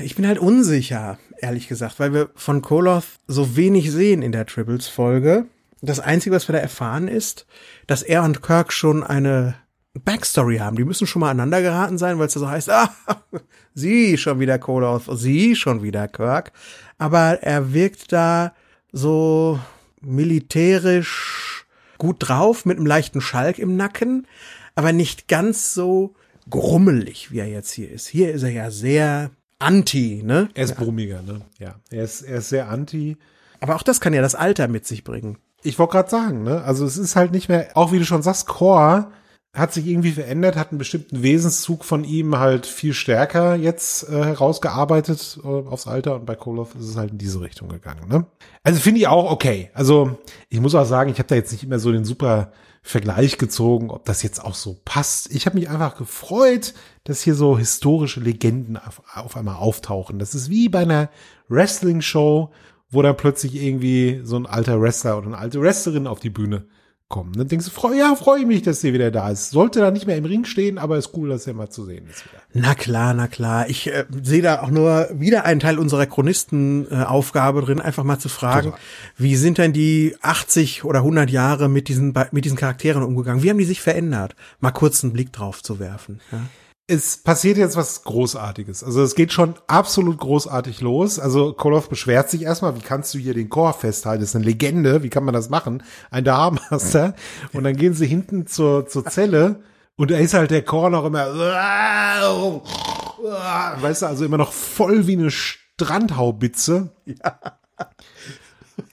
[0.00, 4.46] Ich bin halt unsicher, ehrlich gesagt, weil wir von Koloth so wenig sehen in der
[4.46, 5.46] Tribbles-Folge.
[5.82, 7.46] Das Einzige, was wir da erfahren, ist,
[7.86, 9.54] dass er und Kirk schon eine
[10.04, 10.76] Backstory haben.
[10.76, 12.90] Die müssen schon mal aneinander geraten sein, weil es da so heißt, ah,
[13.74, 16.52] sie schon wieder Koloth, sie schon wieder Kirk.
[16.98, 18.54] Aber er wirkt da
[18.92, 19.58] so
[20.00, 21.66] militärisch
[21.98, 24.26] gut drauf, mit einem leichten Schalk im Nacken,
[24.74, 26.14] aber nicht ganz so
[26.50, 28.06] grummelig, wie er jetzt hier ist.
[28.06, 30.48] Hier ist er ja sehr anti, ne?
[30.54, 31.40] Er ist brummiger, ne?
[31.58, 33.16] Ja, er ist, er ist sehr anti.
[33.60, 35.38] Aber auch das kann ja das Alter mit sich bringen.
[35.62, 36.62] Ich wollte gerade sagen, ne?
[36.62, 39.10] Also es ist halt nicht mehr, auch wie du schon sagst, Core
[39.56, 44.24] hat sich irgendwie verändert, hat einen bestimmten Wesenszug von ihm halt viel stärker jetzt äh,
[44.24, 48.08] herausgearbeitet äh, aufs Alter und bei Koloff ist es halt in diese Richtung gegangen.
[48.08, 48.26] Ne?
[48.62, 49.70] Also finde ich auch okay.
[49.72, 50.18] Also
[50.50, 53.90] ich muss auch sagen, ich habe da jetzt nicht immer so den super Vergleich gezogen,
[53.90, 55.34] ob das jetzt auch so passt.
[55.34, 60.18] Ich habe mich einfach gefreut, dass hier so historische Legenden auf, auf einmal auftauchen.
[60.18, 61.08] Das ist wie bei einer
[61.48, 62.50] Wrestling-Show,
[62.90, 66.66] wo dann plötzlich irgendwie so ein alter Wrestler oder eine alte Wrestlerin auf die Bühne
[67.08, 67.32] kommen.
[67.34, 69.50] Dann denkst du, freu, ja, freue ich mich, dass sie wieder da ist.
[69.50, 72.06] Sollte da nicht mehr im Ring stehen, aber ist cool, dass er mal zu sehen
[72.08, 72.42] ist wieder.
[72.52, 73.68] Na klar, na klar.
[73.68, 78.18] Ich äh, sehe da auch nur wieder einen Teil unserer Chronistenaufgabe äh, drin, einfach mal
[78.18, 78.80] zu fragen, Total.
[79.18, 83.42] wie sind denn die 80 oder 100 Jahre mit diesen, mit diesen Charakteren umgegangen?
[83.42, 84.34] Wie haben die sich verändert?
[84.58, 86.20] Mal kurz einen Blick drauf zu werfen.
[86.32, 86.40] Ja?
[86.88, 88.84] Es passiert jetzt was Großartiges.
[88.84, 91.18] Also es geht schon absolut großartig los.
[91.18, 94.20] Also Koloff beschwert sich erstmal, wie kannst du hier den Chor festhalten?
[94.20, 95.82] Das ist eine Legende, wie kann man das machen?
[96.10, 97.16] Ein Darmaster.
[97.52, 99.64] Und dann gehen sie hinten zur, zur Zelle
[99.96, 101.26] und da ist halt der Chor noch immer,
[103.80, 106.90] weißt du, also immer noch voll wie eine Strandhaubitze.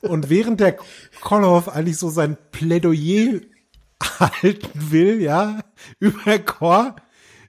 [0.02, 0.78] Und während der
[1.22, 3.42] Koloff eigentlich so sein Plädoyer
[4.20, 5.60] halten will, ja,
[6.00, 6.96] über Chor,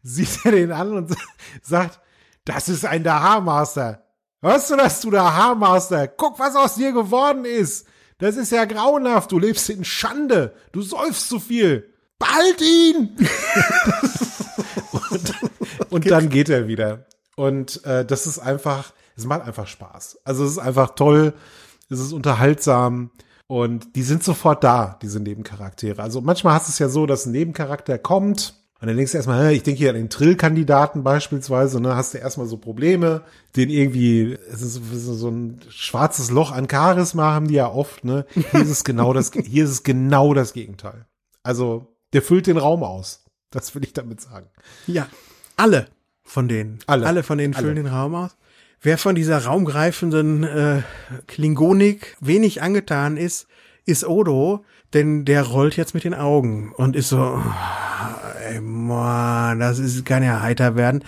[0.04, 1.16] sieht er den an und
[1.62, 2.00] sagt,
[2.44, 4.04] das ist ein Dahar-Master.
[4.40, 6.06] Hörst du das, du Dahar-Master?
[6.08, 7.86] Guck, was aus dir geworden ist.
[8.18, 9.32] Das ist ja grauenhaft.
[9.32, 10.54] Du lebst in Schande.
[10.70, 11.90] Du säufst zu viel.
[12.18, 13.16] Behalt ihn!
[15.10, 15.34] und,
[15.90, 17.06] und dann geht er wieder.
[17.34, 20.20] Und äh, das ist einfach, es macht einfach Spaß.
[20.24, 21.32] Also es ist einfach toll,
[21.88, 23.10] es ist unterhaltsam
[23.46, 26.02] und die sind sofort da, diese Nebencharaktere.
[26.02, 29.52] Also manchmal hast es ja so, dass ein Nebencharakter kommt und dann denkst du erstmal,
[29.52, 33.22] ich denke hier an den Trill-Kandidaten beispielsweise, ne, hast du erstmal so Probleme,
[33.56, 38.26] den irgendwie, es ist so ein schwarzes Loch an Charisma haben die ja oft, ne.
[38.34, 41.06] Hier ist es genau das, hier ist es genau das Gegenteil.
[41.42, 43.24] Also, der füllt den Raum aus.
[43.50, 44.48] Das will ich damit sagen.
[44.86, 45.06] Ja.
[45.56, 45.86] Alle
[46.24, 46.80] von denen.
[46.86, 47.06] Alle.
[47.06, 47.82] Alle von denen füllen Alle.
[47.84, 48.36] den Raum aus.
[48.80, 50.82] Wer von dieser raumgreifenden äh,
[51.26, 53.46] Klingonik wenig angetan ist,
[53.86, 57.40] ist Odo, denn der rollt jetzt mit den Augen und ist so,
[58.48, 61.04] ey, Mann, das ist, kann ja heiter werden.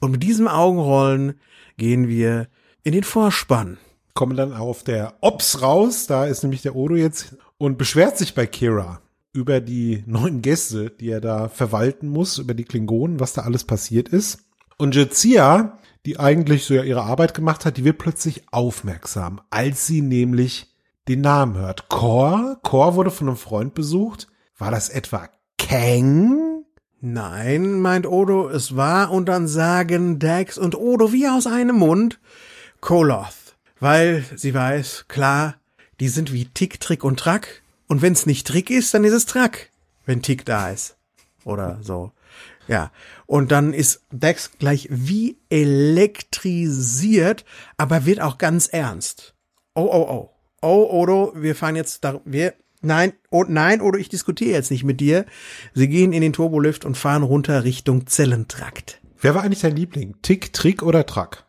[0.00, 1.34] Und mit diesem Augenrollen
[1.76, 2.48] gehen wir
[2.82, 3.78] in den Vorspann.
[4.14, 8.34] Kommen dann auf der Ops raus, da ist nämlich der Odo jetzt und beschwert sich
[8.34, 9.00] bei Kira
[9.32, 13.64] über die neuen Gäste, die er da verwalten muss, über die Klingonen, was da alles
[13.64, 14.40] passiert ist.
[14.78, 19.86] Und Jezia, die eigentlich so ja ihre Arbeit gemacht hat, die wird plötzlich aufmerksam, als
[19.86, 20.67] sie nämlich
[21.08, 21.88] den Namen hört.
[21.88, 22.58] Kor?
[22.62, 24.28] Kor wurde von einem Freund besucht.
[24.58, 26.64] War das etwa Kang?
[27.00, 32.18] Nein, meint Odo, es war und dann sagen Dax und Odo wie aus einem Mund
[32.80, 33.56] Koloth.
[33.80, 35.54] Weil sie weiß, klar,
[36.00, 37.62] die sind wie Tick, Trick und Track.
[37.86, 39.70] Und wenn's nicht Trick ist, dann ist es Track,
[40.04, 40.96] wenn Tick da ist.
[41.44, 42.12] Oder so.
[42.66, 42.90] Ja.
[43.26, 47.44] Und dann ist Dax gleich wie elektrisiert,
[47.76, 49.34] aber wird auch ganz ernst.
[49.74, 54.08] Oh, oh, oh oh, Odo, wir fahren jetzt da, wir, nein, oh, nein, Odo, ich
[54.08, 55.26] diskutiere jetzt nicht mit dir.
[55.74, 59.00] Sie gehen in den Turbolift und fahren runter Richtung Zellentrakt.
[59.20, 60.16] Wer war eigentlich dein Liebling?
[60.22, 61.44] Tick, Trick oder Track?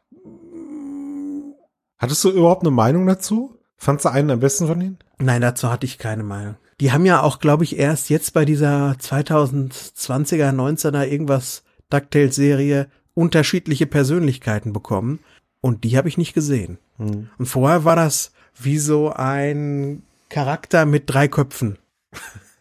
[1.98, 3.60] Hattest du überhaupt eine Meinung dazu?
[3.78, 4.98] Fandst du einen am besten von ihnen?
[5.20, 6.56] Nein, dazu hatte ich keine Meinung.
[6.80, 13.86] Die haben ja auch, glaube ich, erst jetzt bei dieser 2020er, 19er irgendwas DuckTales-Serie unterschiedliche
[13.86, 15.20] Persönlichkeiten bekommen.
[15.62, 16.78] Und die habe ich nicht gesehen.
[16.98, 17.30] Hm.
[17.38, 21.78] Und vorher war das wie so ein Charakter mit drei Köpfen.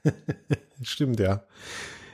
[0.83, 1.44] Stimmt, ja.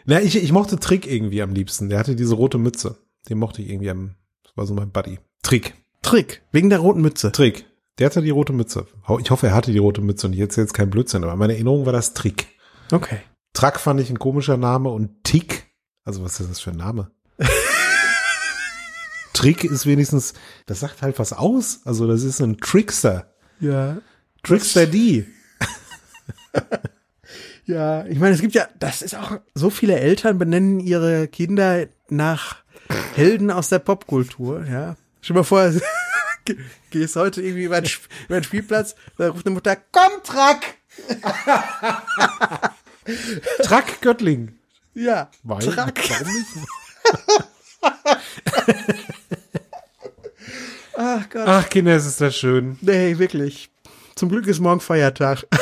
[0.05, 1.89] Na, ich, ich mochte Trick irgendwie am liebsten.
[1.89, 2.99] Der hatte diese rote Mütze.
[3.29, 5.19] Den mochte ich irgendwie am, das war so mein Buddy.
[5.43, 5.75] Trick.
[6.03, 7.33] Trick, wegen der roten Mütze.
[7.33, 7.65] Trick.
[7.99, 8.87] Der hatte die rote Mütze.
[9.21, 11.87] Ich hoffe, er hatte die rote Mütze und jetzt jetzt kein Blödsinn, aber meine Erinnerung
[11.87, 12.49] war das Trick.
[12.91, 13.19] Okay.
[13.53, 15.71] Truck fand ich ein komischer Name und Tick,
[16.05, 17.11] also was ist das für ein Name?
[19.33, 20.35] Trick ist wenigstens,
[20.67, 21.81] das sagt halt was aus.
[21.85, 23.34] Also das ist ein Trickster.
[23.61, 23.99] Ja.
[24.43, 25.27] Trickster D.
[27.67, 31.87] Ja, ich meine, es gibt ja, das ist auch, so viele Eltern benennen ihre Kinder
[32.11, 32.57] nach
[33.15, 34.97] Helden aus der Popkultur, ja.
[35.23, 35.73] Stell dir mal vor,
[36.45, 36.59] ge-
[36.91, 37.91] gehst heute irgendwie über den,
[38.27, 40.75] über den Spielplatz, da ruft eine Mutter, komm, Track!
[43.63, 44.59] Truck Göttling.
[44.93, 45.99] Ja, Weil, Track.
[46.11, 46.47] Warum nicht?
[50.97, 51.45] Ach Gott.
[51.47, 52.79] Ach, Kinder, es ist das schön.
[52.81, 53.71] Nee, wirklich.
[54.15, 55.47] Zum Glück ist morgen Feiertag.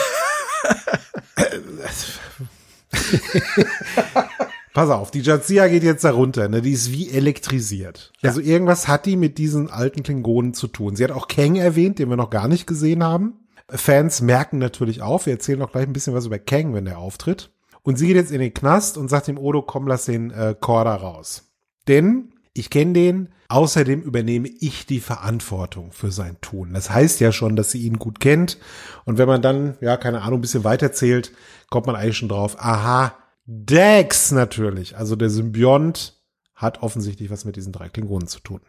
[4.75, 6.63] Pass auf, die Jazia geht jetzt da runter, ne?
[6.63, 8.11] Die ist wie elektrisiert.
[8.21, 8.31] Ja.
[8.31, 10.97] Also irgendwas hat die mit diesen alten Klingonen zu tun.
[10.97, 13.35] Sie hat auch Kang erwähnt, den wir noch gar nicht gesehen haben.
[13.69, 15.27] Fans merken natürlich auf.
[15.27, 17.51] Wir erzählen auch gleich ein bisschen was über Kang, wenn der auftritt.
[17.83, 20.55] Und sie geht jetzt in den Knast und sagt dem Odo, komm, lass den äh,
[20.59, 21.51] Korda raus.
[21.89, 23.29] Denn ich kenne den.
[23.49, 26.73] Außerdem übernehme ich die Verantwortung für sein Tun.
[26.73, 28.59] Das heißt ja schon, dass sie ihn gut kennt.
[29.05, 31.33] Und wenn man dann, ja, keine Ahnung, ein bisschen weiterzählt,
[31.69, 32.57] kommt man eigentlich schon drauf.
[32.59, 34.97] Aha, Dex natürlich.
[34.97, 36.23] Also der Symbiont
[36.55, 38.61] hat offensichtlich was mit diesen drei Klingonen zu tun.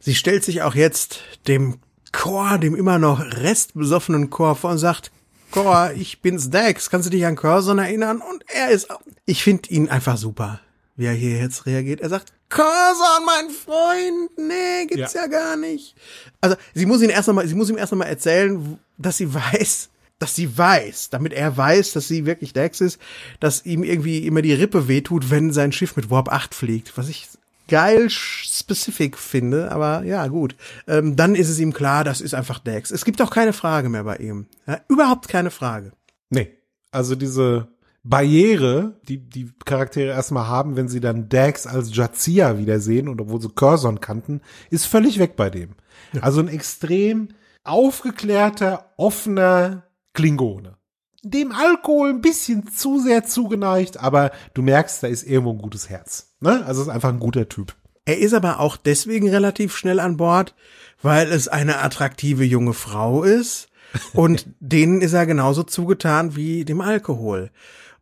[0.00, 1.78] Sie stellt sich auch jetzt dem
[2.12, 5.12] Chor, dem immer noch restbesoffenen Chor vor und sagt,
[5.52, 8.20] Chor, ich bin's Dex, kannst du dich an Curzon erinnern?
[8.20, 8.88] Und er ist,
[9.26, 10.60] ich finde ihn einfach super,
[10.96, 12.00] wie er hier jetzt reagiert.
[12.00, 15.94] Er sagt, Curzon, mein Freund, nee, gibt's ja, gar nicht.
[16.40, 19.88] Also, sie muss ihn erst einmal, sie muss ihm erst einmal erzählen, dass sie weiß,
[20.18, 23.00] dass sie weiß, damit er weiß, dass sie wirklich Dex ist,
[23.40, 27.08] dass ihm irgendwie immer die Rippe wehtut, wenn sein Schiff mit Warp 8 fliegt, was
[27.08, 27.28] ich
[27.68, 30.54] geil specific finde, aber ja, gut.
[30.86, 32.90] Ähm, dann ist es ihm klar, das ist einfach Dex.
[32.90, 34.46] Es gibt auch keine Frage mehr bei ihm.
[34.66, 35.92] Ja, überhaupt keine Frage.
[36.28, 36.52] Nee,
[36.90, 37.68] also diese
[38.04, 43.40] Barriere, die die Charaktere erstmal haben, wenn sie dann Dax als Jazia wiedersehen und obwohl
[43.40, 45.76] sie Curzon kannten, ist völlig weg bei dem.
[46.20, 47.28] Also ein extrem
[47.64, 49.84] aufgeklärter, offener
[50.14, 50.76] Klingone.
[51.22, 55.88] Dem Alkohol ein bisschen zu sehr zugeneigt, aber du merkst, da ist irgendwo ein gutes
[55.88, 56.34] Herz.
[56.40, 56.64] Ne?
[56.66, 57.76] Also ist einfach ein guter Typ.
[58.04, 60.56] Er ist aber auch deswegen relativ schnell an Bord,
[61.00, 63.68] weil es eine attraktive junge Frau ist
[64.12, 67.52] und denen ist er genauso zugetan wie dem Alkohol.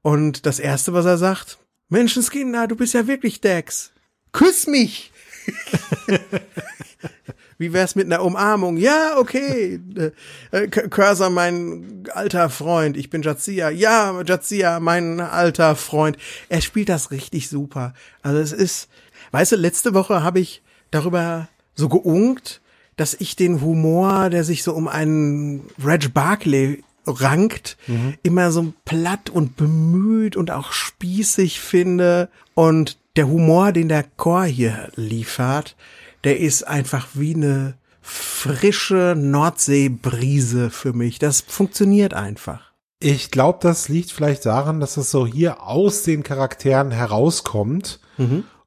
[0.02, 1.58] Und das erste, was er sagt,
[1.88, 3.92] Menschenskinder, du bist ja wirklich Dex.
[4.32, 5.12] Küss mich!
[7.58, 8.78] Wie wär's mit einer Umarmung?
[8.78, 9.78] Ja, okay.
[10.50, 12.96] Äh, Cursor, mein alter Freund.
[12.96, 13.68] Ich bin Jazia.
[13.68, 16.16] Ja, Jazia, mein alter Freund.
[16.48, 17.92] Er spielt das richtig super.
[18.22, 18.88] Also es ist,
[19.32, 22.62] weißt du, letzte Woche habe ich darüber so geunkt,
[22.96, 27.76] dass ich den Humor, der sich so um einen Reg Barclay rankt,
[28.22, 32.28] immer so platt und bemüht und auch spießig finde.
[32.54, 35.76] Und der Humor, den der Chor hier liefert,
[36.24, 41.18] der ist einfach wie eine frische Nordseebrise für mich.
[41.18, 42.72] Das funktioniert einfach.
[42.98, 48.00] Ich glaube, das liegt vielleicht daran, dass es so hier aus den Charakteren herauskommt.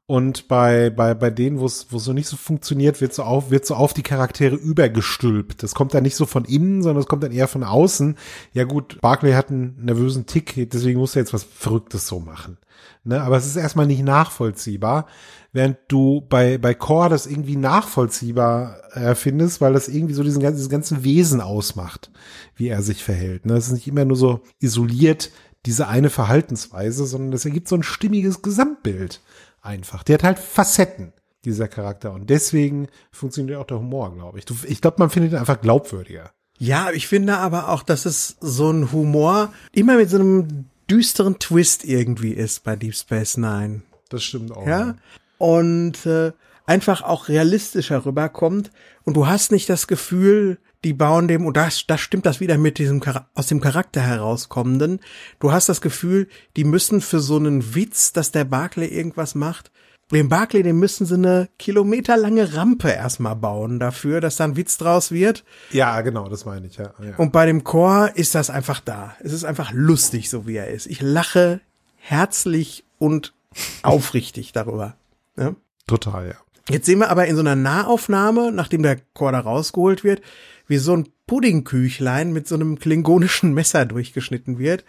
[0.06, 3.52] Und bei, bei, bei denen, wo es wo so nicht so funktioniert, wird so auf,
[3.52, 5.64] wird so auf die Charaktere übergestülpt.
[5.64, 8.18] Das kommt dann nicht so von innen, sondern es kommt dann eher von außen.
[8.52, 12.58] Ja gut, Barclay hat einen nervösen Tick, deswegen muss er jetzt was Verrücktes so machen.
[13.06, 13.22] Ne?
[13.22, 15.08] Aber es ist erstmal nicht nachvollziehbar,
[15.54, 20.58] während du bei, bei Core das irgendwie nachvollziehbar äh, weil das irgendwie so diesen ganzen,
[20.58, 22.12] diesen ganzen Wesen ausmacht,
[22.58, 23.46] wie er sich verhält.
[23.46, 23.56] Ne?
[23.56, 25.32] Es ist nicht immer nur so isoliert,
[25.66, 29.22] diese eine Verhaltensweise, sondern das ergibt so ein stimmiges Gesamtbild
[29.64, 30.04] einfach.
[30.04, 31.14] Der hat halt Facetten,
[31.46, 32.14] dieser Charakter.
[32.14, 34.46] Und deswegen funktioniert auch der Humor, glaube ich.
[34.66, 36.32] Ich glaube, man findet ihn einfach glaubwürdiger.
[36.60, 41.40] Ja, ich finde aber auch, dass es so ein Humor immer mit so einem düsteren
[41.40, 43.82] Twist irgendwie ist bei Deep Space Nine.
[44.10, 44.68] Das stimmt auch.
[44.68, 44.96] Ja.
[45.40, 46.32] Und äh,
[46.66, 48.72] einfach auch realistischer rüberkommt.
[49.04, 52.58] Und du hast nicht das Gefühl, die bauen dem, und das, das stimmt das wieder
[52.58, 53.02] mit diesem
[53.34, 55.00] aus dem Charakter herauskommenden.
[55.40, 59.72] Du hast das Gefühl, die müssen für so einen Witz, dass der Barclay irgendwas macht,
[60.12, 64.78] dem Barclay, dem müssen sie eine kilometerlange Rampe erstmal bauen dafür, dass da ein Witz
[64.78, 65.44] draus wird.
[65.72, 66.94] Ja, genau, das meine ich, ja.
[67.02, 67.16] ja.
[67.18, 69.16] Und bei dem Chor ist das einfach da.
[69.22, 70.86] Es ist einfach lustig, so wie er ist.
[70.86, 71.62] Ich lache
[71.98, 73.34] herzlich und
[73.82, 74.96] aufrichtig darüber.
[75.38, 75.56] Ja?
[75.88, 76.36] Total, ja.
[76.70, 80.22] Jetzt sehen wir aber in so einer Nahaufnahme, nachdem der Chor da rausgeholt wird,
[80.68, 84.86] wie so ein Puddingküchlein mit so einem klingonischen Messer durchgeschnitten wird,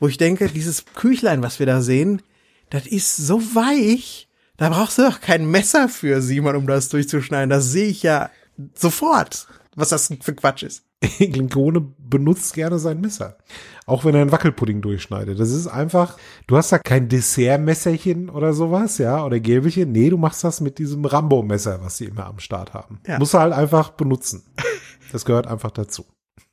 [0.00, 2.22] wo ich denke, dieses Küchlein, was wir da sehen,
[2.70, 7.50] das ist so weich, da brauchst du doch kein Messer für, Simon, um das durchzuschneiden.
[7.50, 8.30] Das sehe ich ja
[8.74, 9.46] sofort.
[9.74, 10.84] was das für Quatsch ist.
[11.18, 13.38] Klingone benutzt gerne sein Messer.
[13.86, 15.40] Auch wenn er einen Wackelpudding durchschneidet.
[15.40, 16.16] Das ist einfach,
[16.46, 19.90] du hast da kein Dessertmesserchen oder sowas, ja, oder Gäbelchen.
[19.90, 23.00] Nee, du machst das mit diesem Rambo-Messer, was sie immer am Start haben.
[23.06, 23.18] Ja.
[23.18, 24.42] Muss er halt einfach benutzen.
[25.12, 26.04] Das gehört einfach dazu.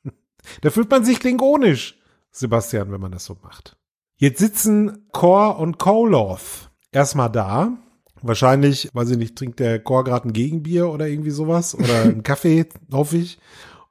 [0.61, 1.99] Da fühlt man sich klingonisch,
[2.31, 3.77] Sebastian, wenn man das so macht.
[4.15, 7.77] Jetzt sitzen Kor und Koloth erstmal da.
[8.21, 12.23] Wahrscheinlich, weiß ich nicht, trinkt der Kor gerade ein Gegenbier oder irgendwie sowas oder einen
[12.23, 13.37] Kaffee, hoffe ich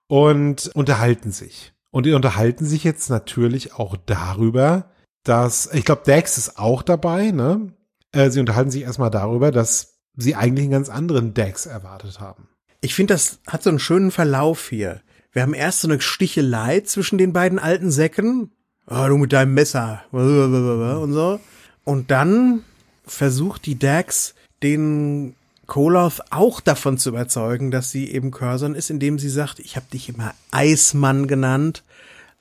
[0.07, 1.75] und unterhalten sich.
[1.91, 4.91] Und die unterhalten sich jetzt natürlich auch darüber,
[5.25, 7.75] dass, ich glaube, Dex ist auch dabei, ne?
[8.13, 12.49] Äh, sie unterhalten sich erstmal darüber, dass sie eigentlich einen ganz anderen Dex erwartet haben.
[12.81, 15.01] Ich finde, das hat so einen schönen Verlauf hier.
[15.33, 18.53] Wir haben erst so eine Stichelei zwischen den beiden alten Säcken.
[18.87, 20.03] Oh, du mit deinem Messer.
[20.11, 21.41] Und so.
[21.85, 22.65] Und dann
[23.05, 25.35] versucht die Dax den
[25.67, 29.87] Koloth auch davon zu überzeugen, dass sie eben Curzon ist, indem sie sagt, ich habe
[29.93, 31.85] dich immer Eismann genannt.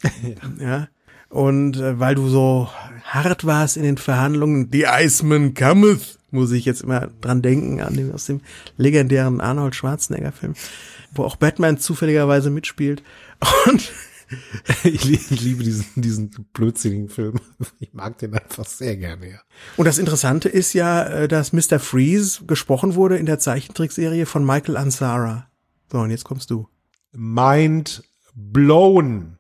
[0.60, 0.88] ja.
[1.30, 2.70] Und äh, weil du so
[3.14, 7.96] hart warst in den Verhandlungen, die Iceman cometh, muss ich jetzt immer dran denken, an
[7.96, 8.42] dem, aus dem
[8.78, 10.54] legendären Arnold Schwarzenegger Film,
[11.14, 13.02] wo auch Batman zufälligerweise mitspielt.
[13.66, 13.92] Und
[14.84, 17.40] ich, ich, liebe diesen, diesen blödsinnigen Film.
[17.80, 19.40] Ich mag den einfach sehr gerne, ja.
[19.78, 21.80] Und das Interessante ist ja, äh, dass Mr.
[21.80, 25.48] Freeze gesprochen wurde in der Zeichentrickserie von Michael Ansara.
[25.92, 26.68] So, und jetzt kommst du.
[27.14, 28.04] Mind
[28.36, 29.37] blown.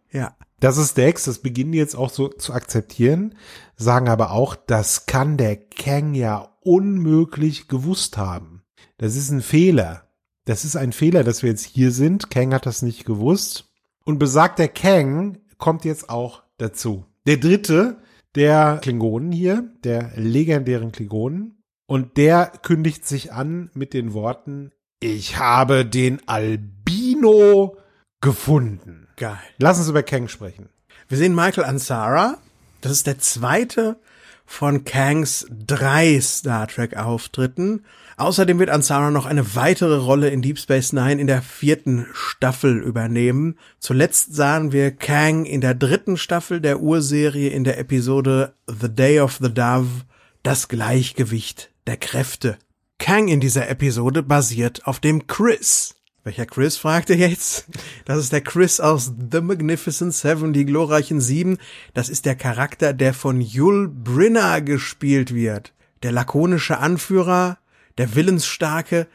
[0.59, 3.35] Das ist Dex, das beginnen jetzt auch so zu akzeptieren,
[3.75, 8.63] sagen aber auch, das kann der Kang ja unmöglich gewusst haben.
[8.97, 10.07] Das ist ein Fehler.
[10.45, 12.31] Das ist ein Fehler, dass wir jetzt hier sind.
[12.31, 13.65] Kang hat das nicht gewusst.
[14.05, 17.05] Und besagter Kang kommt jetzt auch dazu.
[17.27, 17.97] Der dritte
[18.37, 21.63] der Klingonen hier, der legendären Klingonen.
[21.87, 27.77] Und der kündigt sich an mit den Worten, ich habe den Albino
[28.21, 29.06] gefunden.
[29.17, 29.39] Geil.
[29.57, 30.69] Lass uns über Kang sprechen.
[31.09, 32.37] Wir sehen Michael Ansara.
[32.81, 33.97] Das ist der zweite
[34.45, 37.83] von Kangs drei Star Trek Auftritten.
[38.15, 42.77] Außerdem wird Ansara noch eine weitere Rolle in Deep Space Nine in der vierten Staffel
[42.77, 43.57] übernehmen.
[43.79, 49.19] Zuletzt sahen wir Kang in der dritten Staffel der Urserie in der Episode The Day
[49.19, 50.05] of the Dove,
[50.43, 52.57] das Gleichgewicht der Kräfte.
[52.99, 55.96] Kang in dieser Episode basiert auf dem Chris.
[56.27, 57.67] Welcher Chris, fragt ihr jetzt?
[58.03, 61.57] Das ist der Chris aus The Magnificent Seven, die glorreichen Sieben.
[61.93, 65.71] Das ist der Charakter, der von Yul Brynner gespielt wird.
[66.03, 67.59] Der lakonische Anführer,
[67.97, 69.07] der Willensstarke,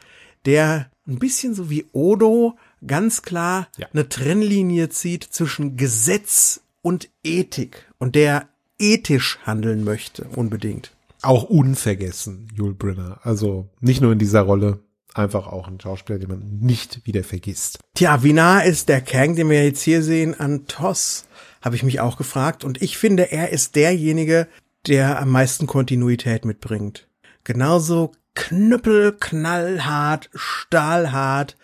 [0.47, 2.57] der ein bisschen so wie Odo
[2.87, 3.85] ganz klar ja.
[3.93, 8.49] eine Trennlinie zieht zwischen Gesetz und Ethik und der
[8.79, 10.95] ethisch handeln möchte, unbedingt.
[11.21, 13.19] Auch unvergessen, Jule Brenner.
[13.21, 14.79] Also nicht nur in dieser Rolle,
[15.13, 17.79] einfach auch ein Schauspieler, den man nicht wieder vergisst.
[17.95, 21.25] Tja, wie nah ist der Kang, den wir jetzt hier sehen, an Toss,
[21.61, 22.63] habe ich mich auch gefragt.
[22.63, 24.47] Und ich finde, er ist derjenige,
[24.87, 27.07] der am meisten Kontinuität mitbringt.
[27.43, 31.57] Genauso knüppelknallhart, stahlhart,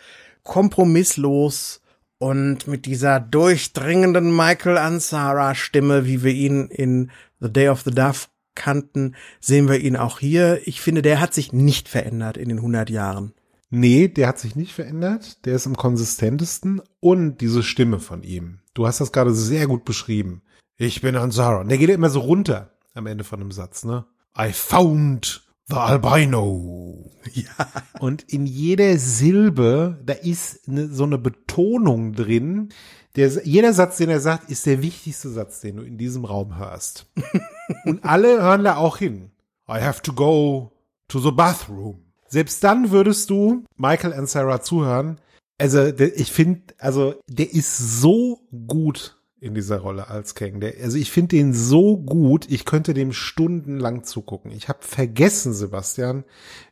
[0.43, 1.81] kompromisslos
[2.17, 7.91] und mit dieser durchdringenden Michael Ansara Stimme, wie wir ihn in The Day of the
[7.91, 10.59] Dove kannten, sehen wir ihn auch hier.
[10.65, 13.33] Ich finde, der hat sich nicht verändert in den 100 Jahren.
[13.69, 15.45] Nee, der hat sich nicht verändert.
[15.45, 16.81] Der ist am konsistentesten.
[16.99, 18.59] Und diese Stimme von ihm.
[18.73, 20.41] Du hast das gerade sehr gut beschrieben.
[20.77, 21.61] Ich bin Ansara.
[21.61, 24.05] Und der geht immer so runter am Ende von einem Satz, ne?
[24.37, 27.05] I found The Albino.
[27.33, 27.67] Ja.
[27.99, 32.69] Und in jeder Silbe, da ist eine, so eine Betonung drin.
[33.17, 36.57] Der, jeder Satz, den er sagt, ist der wichtigste Satz, den du in diesem Raum
[36.57, 37.07] hörst.
[37.85, 39.31] Und alle hören da auch hin.
[39.67, 40.71] I have to go
[41.09, 42.08] to the bathroom.
[42.29, 45.19] Selbst dann würdest du Michael und Sarah zuhören.
[45.57, 50.59] Also, ich finde, also, der ist so gut in dieser Rolle als Kang.
[50.59, 54.51] Der, also ich finde den so gut, ich könnte dem stundenlang zugucken.
[54.51, 56.25] Ich habe vergessen, Sebastian,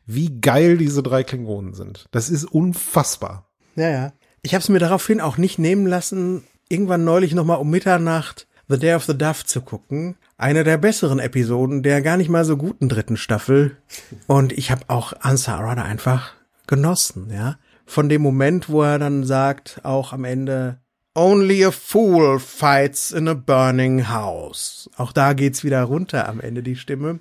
[0.06, 2.06] wie geil diese drei Klingonen sind.
[2.10, 3.48] Das ist unfassbar.
[3.76, 4.12] Ja, ja.
[4.42, 8.78] Ich habe es mir daraufhin auch nicht nehmen lassen, irgendwann neulich nochmal um Mitternacht The
[8.78, 10.16] Day of the Dove zu gucken.
[10.36, 13.76] Eine der besseren Episoden der gar nicht mal so guten dritten Staffel.
[14.26, 16.34] Und ich habe auch Ansara da einfach
[16.66, 17.58] genossen, ja.
[17.86, 20.78] Von dem Moment, wo er dann sagt, auch am Ende,
[21.14, 24.88] Only a fool fights in a burning house.
[24.96, 27.18] Auch da geht's wieder runter am Ende die Stimme.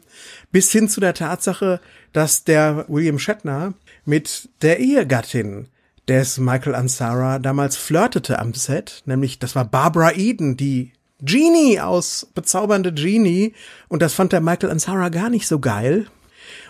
[0.51, 1.79] Bis hin zu der Tatsache,
[2.13, 3.73] dass der William Shatner
[4.05, 5.69] mit der Ehegattin
[6.07, 10.91] des Michael Ansara damals flirtete am Set, nämlich das war Barbara Eden, die
[11.21, 13.53] Genie aus bezaubernde Genie
[13.87, 16.07] und das fand der Michael Ansara gar nicht so geil.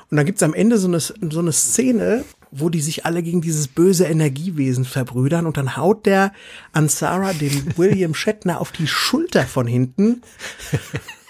[0.10, 3.42] Und dann gibt's am Ende so eine, so eine Szene, wo die sich alle gegen
[3.42, 6.32] dieses böse Energiewesen verbrüdern und dann haut der
[6.72, 10.22] Ansara dem William Shatner auf die Schulter von hinten.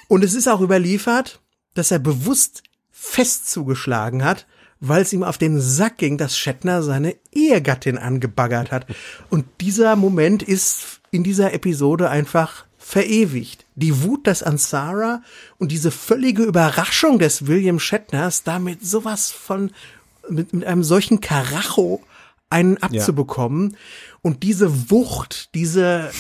[0.07, 1.41] Und es ist auch überliefert,
[1.73, 4.45] dass er bewusst fest zugeschlagen hat,
[4.79, 8.85] weil es ihm auf den Sack ging, dass Shatner seine Ehegattin angebaggert hat.
[9.29, 13.65] Und dieser Moment ist in dieser Episode einfach verewigt.
[13.75, 15.21] Die Wut des Ansara
[15.57, 19.71] und diese völlige Überraschung des William Shatners, damit sowas von,
[20.29, 22.01] mit, mit einem solchen Karacho
[22.49, 23.71] einen abzubekommen.
[23.71, 23.77] Ja.
[24.21, 26.11] Und diese Wucht, diese,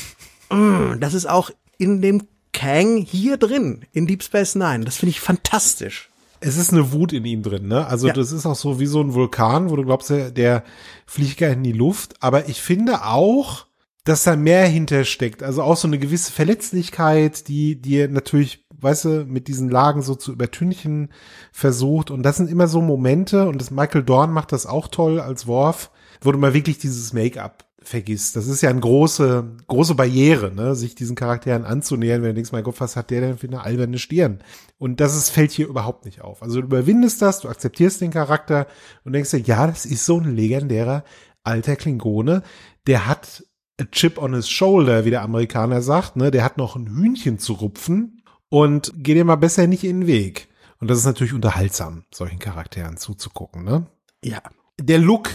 [0.49, 4.83] mm, das ist auch in dem Kang hier drin, in Deep Space Nine.
[4.83, 6.09] Das finde ich fantastisch
[6.39, 7.87] es ist eine Wut in ihm drin, ne?
[7.87, 8.13] Also ja.
[8.13, 10.63] das ist auch so wie so ein Vulkan, wo du glaubst, der, der
[11.07, 12.13] fliegt gar in die Luft.
[12.19, 13.65] Aber ich finde auch,
[14.07, 15.43] dass da mehr hintersteckt.
[15.43, 20.15] Also auch so eine gewisse Verletzlichkeit, die dir natürlich, weißt du, mit diesen Lagen so
[20.15, 21.09] zu übertünchen
[21.51, 22.09] versucht.
[22.11, 25.47] Und das sind immer so Momente, und das Michael Dorn macht das auch toll als
[25.47, 25.91] Worf,
[26.21, 28.35] wo du mal wirklich dieses Make-up vergisst.
[28.35, 32.51] Das ist ja eine große, große Barriere, ne, sich diesen Charakteren anzunähern, wenn du denkst,
[32.51, 34.39] mein Gott, was hat der denn für eine alberne Stirn?
[34.77, 36.43] Und das ist, fällt hier überhaupt nicht auf.
[36.43, 38.67] Also du überwindest das, du akzeptierst den Charakter
[39.03, 41.03] und denkst dir, ja, das ist so ein legendärer
[41.43, 42.43] alter Klingone,
[42.87, 43.43] der hat
[43.79, 47.39] a chip on his shoulder, wie der Amerikaner sagt, ne, der hat noch ein Hühnchen
[47.39, 50.47] zu rupfen und geh dir mal besser nicht in den Weg.
[50.79, 53.87] Und das ist natürlich unterhaltsam, solchen Charakteren zuzugucken, ne?
[54.23, 54.41] Ja.
[54.79, 55.29] Der Look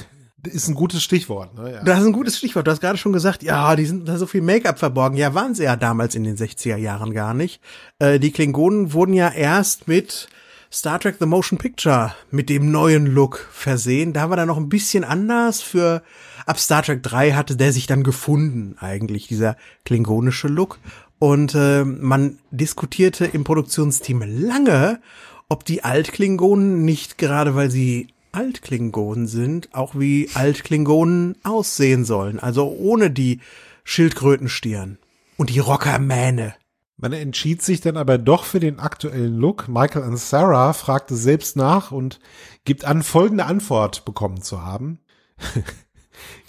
[0.45, 1.55] ist ein gutes Stichwort.
[1.55, 1.72] Ne?
[1.72, 1.84] Ja.
[1.84, 2.66] Das ist ein gutes Stichwort.
[2.66, 5.16] Du hast gerade schon gesagt, ja, die sind da so viel Make-up verborgen.
[5.16, 7.61] Ja, waren sie ja damals in den 60er Jahren gar nicht.
[7.99, 10.28] Äh, die Klingonen wurden ja erst mit
[10.72, 14.12] Star Trek The Motion Picture mit dem neuen Look versehen.
[14.12, 15.61] Da war er noch ein bisschen anders.
[15.61, 16.03] Für
[16.47, 20.78] ab Star Trek 3 hatte der sich dann gefunden, eigentlich, dieser klingonische Look.
[21.18, 25.01] Und äh, man diskutierte im Produktionsteam lange,
[25.49, 32.40] ob die Altklingonen nicht gerade, weil sie Altklingonen sind, auch wie Altklingonen aussehen sollen.
[32.40, 33.40] Also ohne die
[33.84, 34.99] Schildkrötenstirn
[35.36, 36.55] und die Rockermähne.
[36.97, 39.68] Man entschied sich dann aber doch für den aktuellen Look.
[39.68, 42.20] Michael und Sarah fragte selbst nach und
[42.64, 45.01] gibt an, folgende Antwort bekommen zu haben.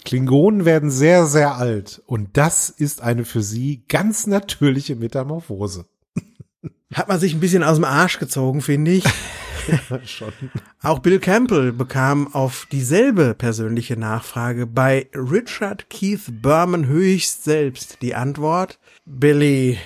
[0.04, 5.86] Klingonen werden sehr, sehr alt und das ist eine für sie ganz natürliche Metamorphose.
[6.94, 9.04] Hat man sich ein bisschen aus dem Arsch gezogen, finde ich.
[10.04, 10.32] Schon.
[10.82, 18.14] Auch Bill Campbell bekam auf dieselbe persönliche Nachfrage bei Richard Keith Berman höchst selbst die
[18.14, 19.78] Antwort, Billy,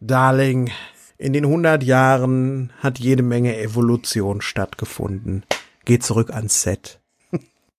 [0.00, 0.70] Darling,
[1.18, 5.44] in den 100 Jahren hat jede Menge Evolution stattgefunden.
[5.84, 7.00] Geh zurück ans Set.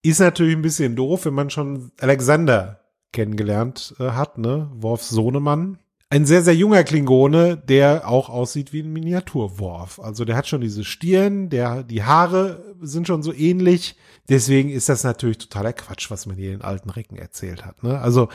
[0.06, 2.82] Ist natürlich ein bisschen doof, wenn man schon Alexander
[3.12, 4.70] kennengelernt äh, hat, ne?
[4.74, 5.80] Worfs Sohnemann
[6.10, 10.00] ein sehr, sehr junger Klingone, der auch aussieht wie ein Miniaturworf.
[10.00, 13.96] Also der hat schon diese Stirn, der, die Haare sind schon so ähnlich.
[14.30, 17.84] Deswegen ist das natürlich totaler Quatsch, was man hier in alten Recken erzählt hat.
[17.84, 18.00] Ne?
[18.00, 18.30] Also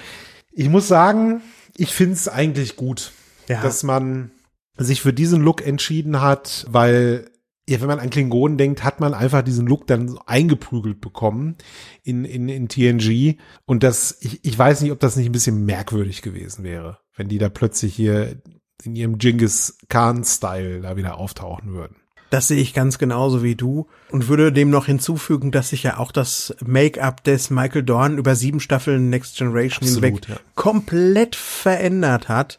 [0.53, 1.43] ich muss sagen,
[1.77, 3.13] ich finde es eigentlich gut,
[3.49, 3.63] ja.
[3.63, 4.33] dass man
[4.77, 7.30] sich für diesen Look entschieden hat, weil
[7.71, 11.55] ja, wenn man an Klingonen denkt, hat man einfach diesen Look dann so eingeprügelt bekommen
[12.03, 13.37] in, in, in TNG.
[13.65, 17.29] Und das, ich, ich weiß nicht, ob das nicht ein bisschen merkwürdig gewesen wäre, wenn
[17.29, 18.43] die da plötzlich hier
[18.83, 21.95] in ihrem Genghis Khan-Style da wieder auftauchen würden.
[22.31, 25.99] Das sehe ich ganz genauso wie du und würde dem noch hinzufügen, dass sich ja
[25.99, 30.37] auch das Make-up des Michael Dorn über sieben Staffeln Next Generation Absolut, hinweg ja.
[30.57, 32.59] komplett verändert hat.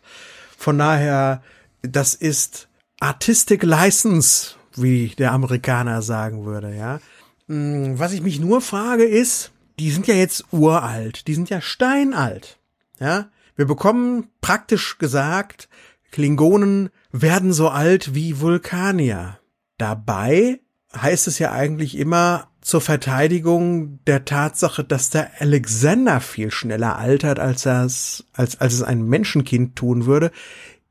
[0.58, 1.42] Von daher,
[1.82, 2.70] das ist
[3.02, 7.00] Artistic License wie der Amerikaner sagen würde, ja.
[7.48, 11.62] Hm, was ich mich nur frage ist, die sind ja jetzt uralt, die sind ja
[11.62, 12.60] steinalt,
[13.00, 13.30] ja.
[13.56, 15.70] Wir bekommen praktisch gesagt,
[16.12, 19.40] Klingonen werden so alt wie Vulkanier.
[19.78, 20.60] Dabei
[20.96, 27.40] heißt es ja eigentlich immer zur Verteidigung der Tatsache, dass der Alexander viel schneller altert,
[27.40, 30.32] als, das, als, als es ein Menschenkind tun würde.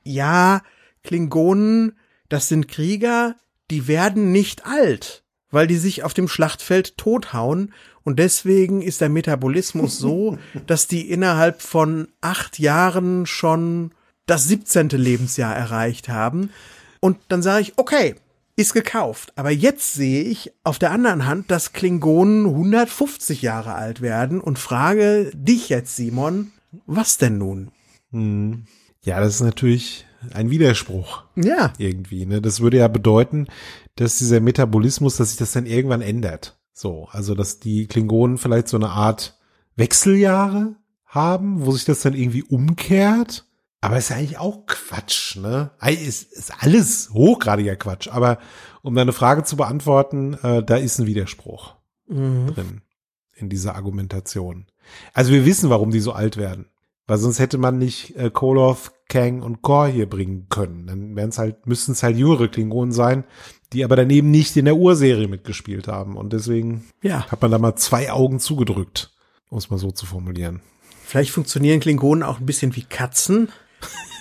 [0.03, 0.63] Ja,
[1.05, 1.93] Klingonen,
[2.29, 3.37] das sind Krieger,
[3.71, 9.09] die werden nicht alt, weil die sich auf dem Schlachtfeld tothauen und deswegen ist der
[9.09, 13.93] Metabolismus so, dass die innerhalb von acht Jahren schon
[14.27, 14.89] das 17.
[14.91, 16.51] Lebensjahr erreicht haben.
[17.01, 18.15] Und dann sage ich, okay,
[18.57, 19.33] ist gekauft.
[19.37, 24.59] Aber jetzt sehe ich auf der anderen Hand, dass Klingonen 150 Jahre alt werden und
[24.59, 26.53] frage dich jetzt, Simon,
[26.87, 27.71] was denn nun?
[28.13, 28.67] Hm.
[29.03, 31.25] Ja, das ist natürlich ein Widerspruch.
[31.37, 31.73] Ja.
[31.79, 32.41] Irgendwie, ne?
[32.41, 33.47] Das würde ja bedeuten,
[33.97, 36.59] dass dieser Metabolismus, dass sich das dann irgendwann ändert.
[36.73, 39.39] So, also dass die Klingonen vielleicht so eine Art
[39.77, 43.47] Wechseljahre haben, wo sich das dann irgendwie umkehrt.
[43.83, 45.71] Aber ist ja eigentlich auch Quatsch, ne?
[45.87, 48.09] Ist, ist alles hochgradiger Quatsch.
[48.09, 48.39] Aber
[48.83, 52.49] um deine Frage zu beantworten, äh, da ist ein Widerspruch mhm.
[52.49, 52.83] drin.
[53.35, 54.67] in dieser Argumentation.
[55.15, 56.67] Also wir wissen, warum die so alt werden.
[57.07, 60.87] Weil sonst hätte man nicht äh, Koloth, Kang und Kor hier bringen können.
[60.87, 63.25] Dann wären es halt, müssten es halt jüngere Klingonen sein,
[63.75, 66.17] die aber daneben nicht in der Urserie mitgespielt haben.
[66.17, 67.27] Und deswegen ja.
[67.31, 69.13] hat man da mal zwei Augen zugedrückt,
[69.51, 70.63] um es mal so zu formulieren.
[71.05, 73.51] Vielleicht funktionieren Klingonen auch ein bisschen wie Katzen.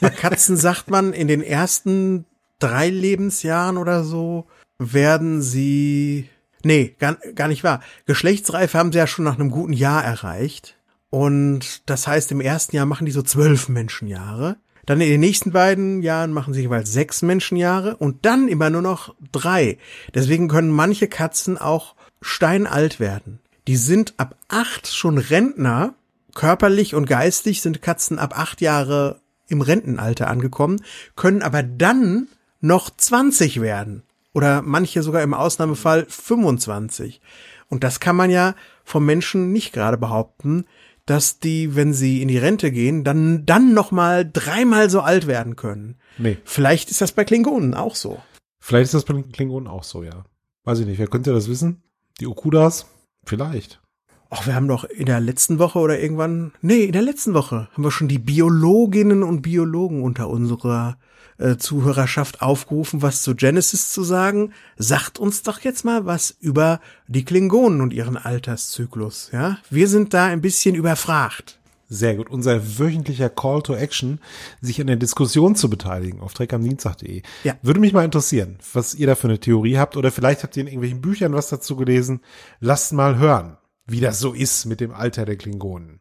[0.02, 2.26] Bei Katzen sagt man, in den ersten
[2.58, 4.48] drei Lebensjahren oder so
[4.80, 6.30] werden sie,
[6.64, 7.82] nee, gar, gar nicht wahr.
[8.08, 10.76] Geschlechtsreife haben sie ja schon nach einem guten Jahr erreicht.
[11.12, 14.58] Und das heißt, im ersten Jahr machen die so zwölf Menschenjahre.
[14.90, 18.82] Dann in den nächsten beiden Jahren machen sie jeweils sechs Menschenjahre und dann immer nur
[18.82, 19.78] noch drei.
[20.16, 23.38] Deswegen können manche Katzen auch steinalt werden.
[23.68, 25.94] Die sind ab acht schon Rentner.
[26.34, 30.82] Körperlich und geistig sind Katzen ab acht Jahre im Rentenalter angekommen,
[31.16, 32.28] können aber dann
[32.60, 34.02] noch 20 werden.
[34.34, 37.22] Oder manche sogar im Ausnahmefall 25.
[37.68, 40.66] Und das kann man ja vom Menschen nicht gerade behaupten,
[41.10, 45.26] dass die, wenn sie in die Rente gehen, dann, dann noch mal dreimal so alt
[45.26, 45.96] werden können.
[46.18, 46.38] Nee.
[46.46, 48.22] Vielleicht ist das bei Klingonen auch so.
[48.60, 50.26] Vielleicht ist das bei Klingonen auch so, ja.
[50.66, 51.00] Weiß ich nicht.
[51.00, 51.82] Wer könnte das wissen?
[52.20, 52.86] Die Okudas?
[53.26, 53.82] Vielleicht.
[54.30, 57.70] Ach, wir haben doch in der letzten Woche oder irgendwann, nee, in der letzten Woche
[57.74, 61.00] haben wir schon die Biologinnen und Biologen unter unserer
[61.40, 64.54] äh, Zuhörerschaft aufgerufen, was zu Genesis zu sagen.
[64.78, 69.58] Sagt uns doch jetzt mal was über die Klingonen und ihren Alterszyklus, ja?
[69.70, 71.60] Wir sind da ein bisschen überfragt.
[71.92, 72.30] Sehr gut.
[72.30, 74.20] Unser wöchentlicher Call to Action,
[74.62, 77.24] sich an der Diskussion zu beteiligen auf dreckamdienstag.de.
[77.44, 77.56] Ja.
[77.64, 80.62] Würde mich mal interessieren, was ihr da für eine Theorie habt oder vielleicht habt ihr
[80.62, 82.22] in irgendwelchen Büchern was dazu gelesen.
[82.60, 83.58] Lasst mal hören
[83.90, 86.00] wie das so ist mit dem Alter der Klingonen.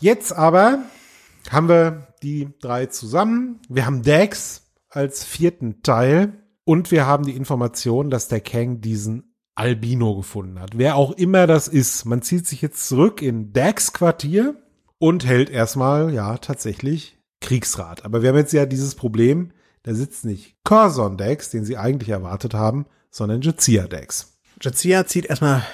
[0.00, 0.84] Jetzt aber
[1.50, 3.60] haben wir die drei zusammen.
[3.68, 6.32] Wir haben Dax als vierten Teil
[6.64, 10.78] und wir haben die Information, dass der Kang diesen Albino gefunden hat.
[10.78, 12.04] Wer auch immer das ist.
[12.04, 14.54] Man zieht sich jetzt zurück in Dax Quartier
[14.98, 18.04] und hält erstmal, ja, tatsächlich Kriegsrat.
[18.04, 22.10] Aber wir haben jetzt ja dieses Problem, da sitzt nicht Curzon Dax, den sie eigentlich
[22.10, 24.38] erwartet haben, sondern Jazia Dax.
[24.60, 25.64] Jazia zieht erstmal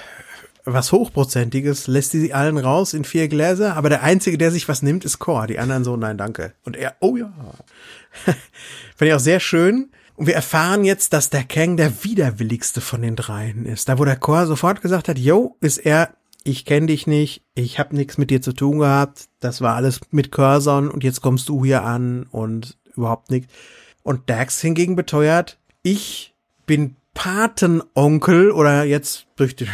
[0.65, 4.81] was Hochprozentiges, lässt die allen raus in vier Gläser, aber der Einzige, der sich was
[4.81, 5.47] nimmt, ist Chor.
[5.47, 6.53] Die anderen so, nein, danke.
[6.63, 7.31] Und er, oh ja.
[8.25, 9.91] Fand ich auch sehr schön.
[10.15, 13.89] Und wir erfahren jetzt, dass der Kang der widerwilligste von den dreien ist.
[13.89, 17.79] Da wo der Chor sofort gesagt hat, yo, ist er, ich kenne dich nicht, ich
[17.79, 21.49] habe nichts mit dir zu tun gehabt, das war alles mit Curzon und jetzt kommst
[21.49, 23.51] du hier an und überhaupt nichts.
[24.03, 26.33] Und Dax hingegen beteuert, ich
[26.65, 29.67] bin Patenonkel oder jetzt durch die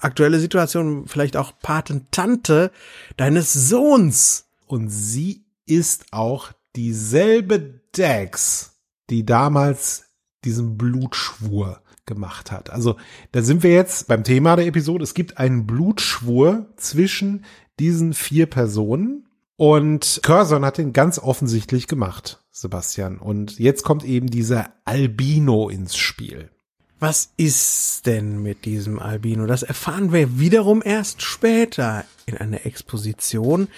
[0.00, 2.72] aktuelle Situation vielleicht auch Patentante
[3.16, 4.48] deines Sohns.
[4.66, 10.06] Und sie ist auch dieselbe Dax, die damals
[10.44, 12.70] diesen Blutschwur gemacht hat.
[12.70, 12.96] Also
[13.30, 15.04] da sind wir jetzt beim Thema der Episode.
[15.04, 17.44] Es gibt einen Blutschwur zwischen
[17.78, 19.28] diesen vier Personen
[19.60, 23.18] und Curzon hat den ganz offensichtlich gemacht, Sebastian.
[23.18, 26.50] Und jetzt kommt eben dieser Albino ins Spiel.
[27.00, 29.46] Was ist denn mit diesem Albino?
[29.46, 33.68] Das erfahren wir wiederum erst später in einer Exposition.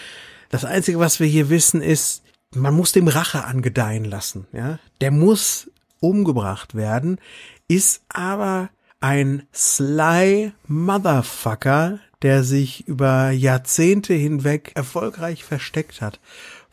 [0.50, 4.48] Das Einzige, was wir hier wissen, ist, man muss dem Rache angedeihen lassen.
[4.52, 5.70] Ja, der muss
[6.00, 7.20] umgebracht werden,
[7.68, 8.70] ist aber
[9.00, 16.18] ein sly Motherfucker, der sich über Jahrzehnte hinweg erfolgreich versteckt hat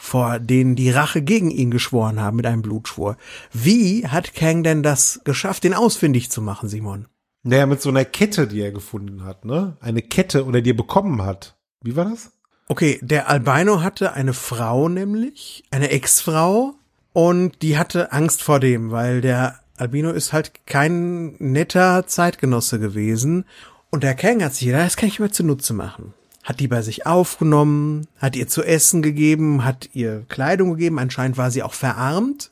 [0.02, 3.18] vor denen die Rache gegen ihn geschworen haben mit einem Blutschwur.
[3.52, 7.08] Wie hat Kang denn das geschafft, den ausfindig zu machen, Simon?
[7.44, 9.78] Naja, mit so einer Kette, die er gefunden hat, ne?
[9.82, 11.58] Eine Kette oder die er bekommen hat.
[11.82, 12.32] Wie war das?
[12.70, 16.76] Okay, der Albino hatte eine Frau nämlich, eine Ex-Frau,
[17.12, 23.46] und die hatte Angst vor dem, weil der Albino ist halt kein netter Zeitgenosse gewesen.
[23.90, 26.14] Und der Kang hat sich gedacht, das kann ich mir zunutze machen
[26.44, 31.38] hat die bei sich aufgenommen, hat ihr zu essen gegeben, hat ihr Kleidung gegeben, anscheinend
[31.38, 32.52] war sie auch verarmt.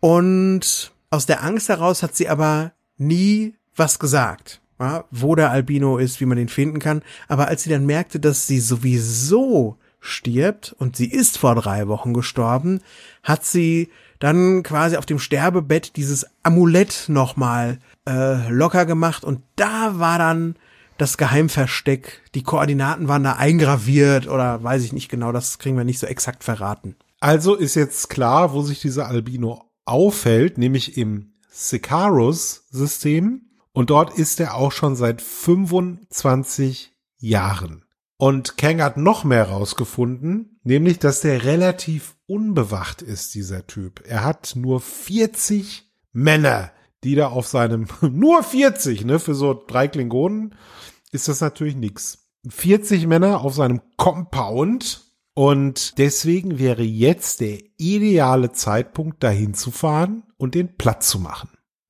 [0.00, 4.60] Und aus der Angst heraus hat sie aber nie was gesagt,
[5.10, 7.02] wo der Albino ist, wie man den finden kann.
[7.28, 12.12] Aber als sie dann merkte, dass sie sowieso stirbt und sie ist vor drei Wochen
[12.12, 12.80] gestorben,
[13.22, 19.98] hat sie dann quasi auf dem Sterbebett dieses Amulett nochmal äh, locker gemacht und da
[19.98, 20.56] war dann
[20.98, 25.84] das Geheimversteck, die Koordinaten waren da eingraviert oder weiß ich nicht genau, das kriegen wir
[25.84, 26.96] nicht so exakt verraten.
[27.20, 33.42] Also ist jetzt klar, wo sich dieser Albino aufhält, nämlich im Sicarus-System.
[33.72, 37.84] Und dort ist er auch schon seit 25 Jahren.
[38.16, 44.02] Und Kang hat noch mehr rausgefunden, nämlich, dass der relativ unbewacht ist, dieser Typ.
[44.06, 46.70] Er hat nur 40 Männer,
[47.02, 50.54] die da auf seinem, nur 40, ne, für so drei Klingonen
[51.14, 52.18] ist das natürlich nix.
[52.48, 55.04] 40 Männer auf seinem Compound
[55.34, 61.48] und deswegen wäre jetzt der ideale Zeitpunkt, dahin zu fahren und den Platz zu machen,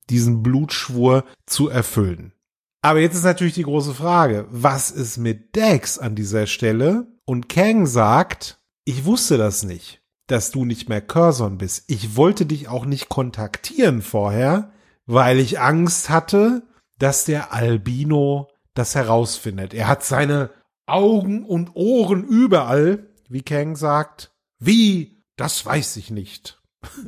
[0.09, 2.33] diesen Blutschwur zu erfüllen.
[2.81, 7.07] Aber jetzt ist natürlich die große Frage, was ist mit Dex an dieser Stelle?
[7.25, 11.85] Und Kang sagt, ich wusste das nicht, dass du nicht mehr Curzon bist.
[11.87, 14.71] Ich wollte dich auch nicht kontaktieren vorher,
[15.07, 16.61] weil ich Angst hatte,
[16.99, 19.73] dass der Albino das herausfindet.
[19.73, 20.51] Er hat seine
[20.85, 24.31] Augen und Ohren überall wie Kang sagt.
[24.59, 25.23] Wie?
[25.35, 26.61] Das weiß ich nicht.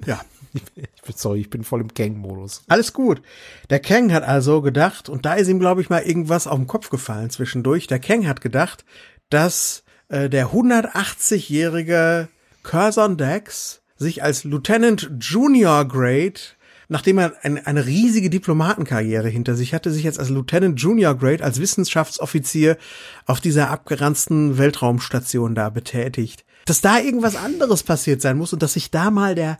[0.06, 0.22] Ja.
[0.54, 2.64] Ich bin, sorry, ich bin voll im Kang-Modus.
[2.68, 3.22] Alles gut.
[3.70, 6.66] Der Kang hat also gedacht, und da ist ihm, glaube ich, mal irgendwas auf den
[6.66, 7.86] Kopf gefallen zwischendurch.
[7.86, 8.84] Der Kang hat gedacht,
[9.30, 12.28] dass äh, der 180-jährige
[12.64, 16.40] Curzon Dex sich als Lieutenant Junior Grade
[16.88, 21.44] nachdem er ein, eine riesige Diplomatenkarriere hinter sich hatte, sich jetzt als Lieutenant Junior Grade,
[21.44, 22.78] als Wissenschaftsoffizier
[23.26, 26.46] auf dieser abgeranzten Weltraumstation da betätigt.
[26.66, 29.58] Dass da irgendwas anderes passiert sein muss und dass sich da mal der,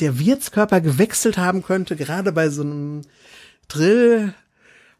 [0.00, 3.02] der Wirtskörper gewechselt haben könnte, gerade bei so einem
[3.68, 4.34] Drill.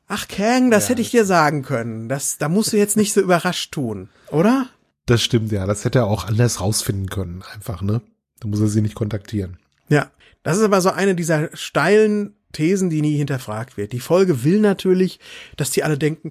[0.09, 2.09] Ach, Kang, das ja, hätte ich dir sagen können.
[2.09, 4.69] Das, da musst du jetzt nicht so überrascht tun, oder?
[5.07, 5.67] Das stimmt, ja.
[5.67, 8.01] Das hätte er auch anders rausfinden können, einfach, ne?
[8.41, 9.59] Da muss er sie nicht kontaktieren.
[9.89, 10.11] Ja.
[10.43, 13.93] Das ist aber so eine dieser steilen Thesen, die nie hinterfragt wird.
[13.93, 15.21] Die Folge will natürlich,
[15.57, 16.31] dass die alle denken,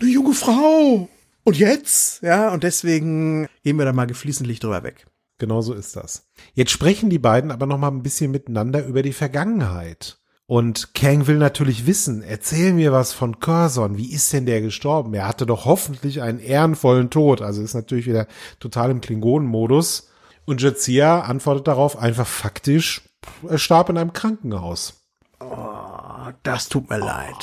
[0.00, 1.08] eine junge Frau.
[1.44, 2.22] Und jetzt?
[2.22, 5.06] Ja, und deswegen gehen wir da mal geflissentlich drüber weg.
[5.38, 6.26] Genau so ist das.
[6.54, 10.18] Jetzt sprechen die beiden aber noch mal ein bisschen miteinander über die Vergangenheit.
[10.46, 13.98] Und Kang will natürlich wissen, erzähl mir was von Curzon.
[13.98, 15.12] Wie ist denn der gestorben?
[15.14, 17.42] Er hatte doch hoffentlich einen ehrenvollen Tod.
[17.42, 18.26] Also ist natürlich wieder
[18.58, 20.08] total im Klingonenmodus.
[20.48, 23.02] Und Jadzia antwortet darauf einfach faktisch,
[23.46, 25.04] er starb in einem Krankenhaus.
[25.40, 27.34] Oh, das tut mir leid.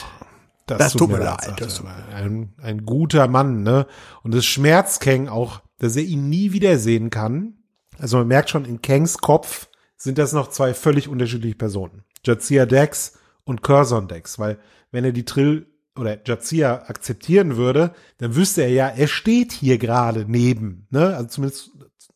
[0.66, 1.46] Das, das tut, tut, mir leid.
[1.46, 1.84] leid das
[2.16, 3.86] ein, ein guter Mann, ne?
[4.24, 7.54] Und es schmerzt Kang auch, dass er ihn nie wiedersehen kann.
[8.00, 12.06] Also man merkt schon, in Kangs Kopf sind das noch zwei völlig unterschiedliche Personen.
[12.24, 14.58] Jadzia Dex und Curzon Dex, weil
[14.90, 19.78] wenn er die Trill oder Jadzia akzeptieren würde, dann wüsste er ja, er steht hier
[19.78, 21.16] gerade neben, ne?
[21.16, 21.70] Also zumindest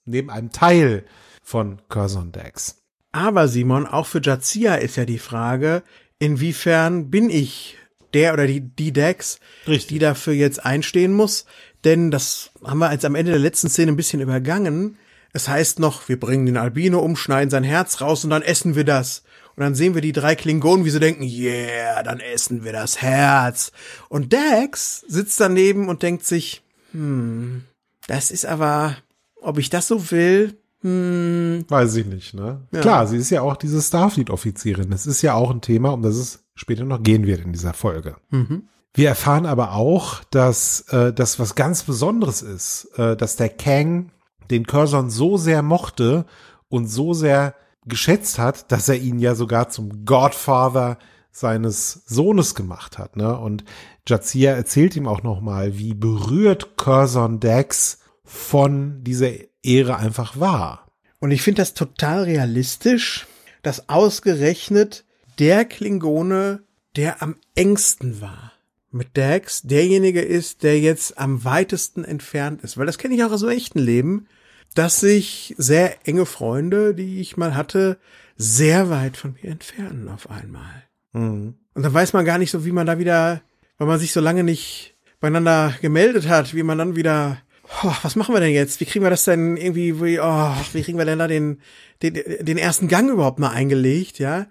[0.10, 1.06] neben einem Teil
[1.42, 2.78] von Curzon Dex.
[3.12, 5.84] Aber Simon, auch für Jazia ist ja die Frage,
[6.20, 7.78] inwiefern bin ich
[8.14, 9.88] der oder die, die Dex, Richtig.
[9.88, 11.46] die dafür jetzt einstehen muss?
[11.84, 14.98] Denn das haben wir als am Ende der letzten Szene ein bisschen übergangen.
[15.32, 18.76] Es heißt noch, wir bringen den Albino um, schneiden sein Herz raus und dann essen
[18.76, 19.24] wir das.
[19.56, 23.02] Und dann sehen wir die drei Klingonen, wie sie denken, yeah, dann essen wir das
[23.02, 23.72] Herz.
[24.08, 27.64] Und Dex sitzt daneben und denkt sich, hm,
[28.08, 28.98] das ist aber,
[29.42, 31.66] ob ich das so will, hm.
[31.68, 32.62] Weiß ich nicht, ne?
[32.72, 32.80] Ja.
[32.80, 34.90] Klar, sie ist ja auch diese Starfleet-Offizierin.
[34.90, 37.74] Das ist ja auch ein Thema, um das es später noch gehen wird in dieser
[37.74, 38.16] Folge.
[38.30, 38.70] Mhm.
[38.94, 44.12] Wir erfahren aber auch, dass äh, das was ganz Besonderes ist, äh, dass der Kang
[44.50, 46.26] den Curzon so sehr mochte
[46.70, 50.98] und so sehr geschätzt hat, dass er ihn ja sogar zum Godfather
[51.32, 53.16] seines Sohnes gemacht hat.
[53.16, 53.38] Ne?
[53.38, 53.64] Und
[54.08, 57.99] Jazia erzählt ihm auch noch mal, wie berührt Curzon Dex
[58.30, 59.32] von dieser
[59.64, 60.88] Ehre einfach war.
[61.20, 63.26] Und ich finde das total realistisch,
[63.64, 65.04] dass ausgerechnet
[65.40, 66.62] der Klingone,
[66.96, 68.54] der am engsten war,
[68.92, 72.78] mit Dax derjenige ist, der jetzt am weitesten entfernt ist.
[72.78, 74.28] Weil das kenne ich auch aus dem echten Leben,
[74.76, 77.98] dass sich sehr enge Freunde, die ich mal hatte,
[78.38, 80.84] sehr weit von mir entfernen auf einmal.
[81.14, 81.56] Mhm.
[81.74, 83.42] Und dann weiß man gar nicht so, wie man da wieder,
[83.80, 87.42] weil man sich so lange nicht beieinander gemeldet hat, wie man dann wieder
[87.84, 88.80] oh, was machen wir denn jetzt?
[88.80, 91.62] Wie kriegen wir das denn irgendwie, wie, oh, wie kriegen wir denn da den,
[92.02, 94.48] den, den ersten Gang überhaupt mal eingelegt, ja?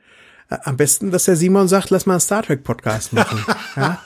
[0.49, 3.45] Am besten, dass der Simon sagt, lass mal einen Star Trek Podcast machen,
[3.77, 4.01] ja?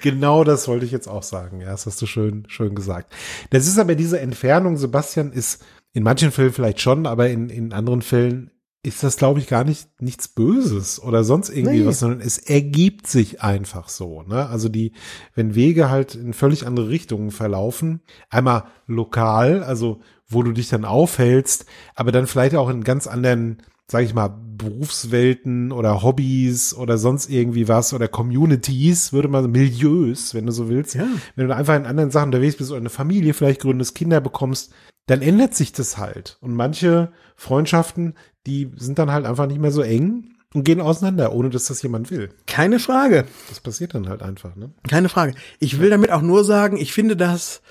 [0.00, 1.60] Genau das wollte ich jetzt auch sagen.
[1.60, 3.12] Ja, das hast du schön, schön gesagt.
[3.50, 7.72] Das ist aber diese Entfernung, Sebastian, ist in manchen Fällen vielleicht schon, aber in, in
[7.72, 8.51] anderen Fällen
[8.84, 11.86] ist das, glaube ich, gar nicht nichts Böses oder sonst irgendwie nee.
[11.86, 14.22] was, sondern es ergibt sich einfach so.
[14.22, 14.46] Ne?
[14.48, 14.92] Also die,
[15.34, 20.84] wenn Wege halt in völlig andere Richtungen verlaufen, einmal lokal, also wo du dich dann
[20.84, 26.98] aufhältst, aber dann vielleicht auch in ganz anderen, sage ich mal, Berufswelten oder Hobbys oder
[26.98, 30.94] sonst irgendwie was oder Communities, würde man Milieus, wenn du so willst.
[30.94, 31.06] Ja.
[31.36, 34.72] Wenn du einfach in anderen Sachen unterwegs bist oder eine Familie vielleicht gründest, Kinder bekommst,
[35.06, 36.38] dann ändert sich das halt.
[36.40, 38.14] Und manche Freundschaften,
[38.46, 41.82] die sind dann halt einfach nicht mehr so eng und gehen auseinander, ohne dass das
[41.82, 42.30] jemand will.
[42.46, 43.26] Keine Frage.
[43.48, 44.72] Das passiert dann halt einfach, ne?
[44.88, 45.34] Keine Frage.
[45.58, 47.62] Ich will damit auch nur sagen, ich finde das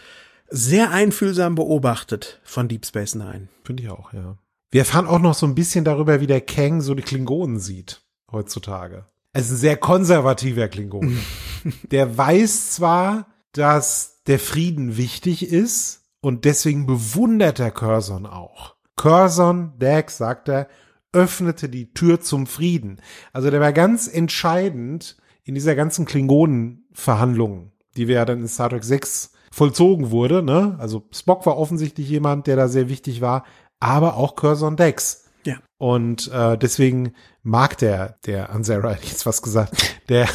[0.49, 3.47] sehr einfühlsam beobachtet von Deep Space Nine.
[3.63, 4.38] Finde ich auch, ja.
[4.71, 8.01] Wir erfahren auch noch so ein bisschen darüber, wie der Kang so die Klingonen sieht
[8.32, 9.05] heutzutage.
[9.34, 11.17] Er ist ein sehr konservativer Klingon.
[11.91, 18.76] der weiß zwar, dass der Frieden wichtig ist und deswegen bewundert er Curzon auch.
[18.95, 20.67] Curzon, Dax, sagt er,
[21.13, 23.01] öffnete die Tür zum Frieden.
[23.34, 28.69] Also der war ganz entscheidend in dieser ganzen Klingonen-Verhandlung, die wir ja dann in Star
[28.69, 30.43] Trek 6 vollzogen wurde.
[30.43, 30.78] Ne?
[30.80, 33.43] Also Spock war offensichtlich jemand, der da sehr wichtig war,
[33.80, 35.26] aber auch Curzon Dex.
[35.43, 35.57] Ja.
[35.78, 37.13] Und äh, deswegen
[37.43, 40.30] mag der, der Ansara, jetzt was gesagt, der,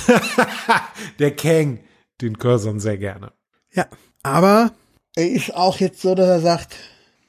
[1.18, 1.80] der Kang,
[2.20, 3.32] den Curzon sehr gerne.
[3.72, 3.86] Ja,
[4.22, 4.72] aber
[5.16, 6.76] er ist auch jetzt so, dass er sagt,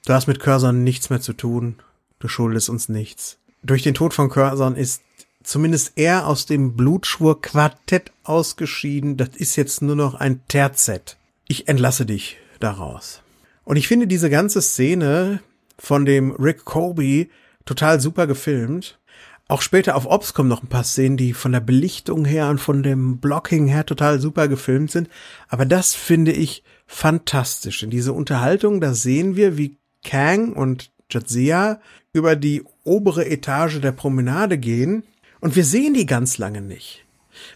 [0.05, 1.77] du hast mit Curzon nichts mehr zu tun,
[2.19, 3.37] du schuldest uns nichts.
[3.63, 5.01] Durch den Tod von Curzon ist
[5.43, 9.17] zumindest er aus dem Blutschwur-Quartett ausgeschieden.
[9.17, 11.17] Das ist jetzt nur noch ein Terzett.
[11.47, 13.21] Ich entlasse dich daraus.
[13.63, 15.39] Und ich finde diese ganze Szene
[15.79, 17.27] von dem Rick Kobe
[17.65, 18.99] total super gefilmt.
[19.47, 22.59] Auch später auf Ops kommen noch ein paar Szenen, die von der Belichtung her und
[22.59, 25.09] von dem Blocking her total super gefilmt sind.
[25.47, 27.83] Aber das finde ich fantastisch.
[27.83, 31.79] In diese Unterhaltung, da sehen wir, wie Kang und Jadzia
[32.13, 35.03] über die obere Etage der Promenade gehen.
[35.39, 37.05] Und wir sehen die ganz lange nicht,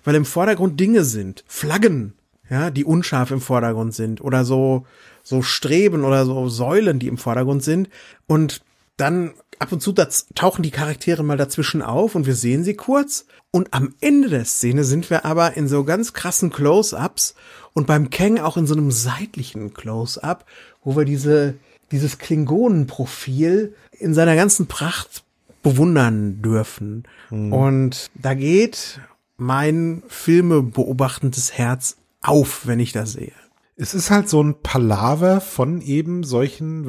[0.03, 2.13] weil im Vordergrund Dinge sind, Flaggen,
[2.49, 4.85] ja, die unscharf im Vordergrund sind oder so
[5.23, 7.89] so Streben oder so Säulen, die im Vordergrund sind.
[8.27, 8.61] Und
[8.97, 9.93] dann ab und zu
[10.35, 14.45] tauchen die Charaktere mal dazwischen auf und wir sehen sie kurz und am Ende der
[14.45, 17.35] Szene sind wir aber in so ganz krassen Close-ups
[17.73, 20.45] und beim Kang auch in so einem seitlichen Close-up,
[20.83, 21.55] wo wir diese
[21.91, 25.23] dieses Klingonenprofil in seiner ganzen Pracht
[25.61, 27.03] bewundern dürfen.
[27.29, 27.53] Mhm.
[27.53, 28.99] Und da geht
[29.37, 33.33] mein Filme beobachtendes Herz auf, wenn ich das sehe.
[33.75, 36.87] Es ist halt so ein Palaver von eben solchen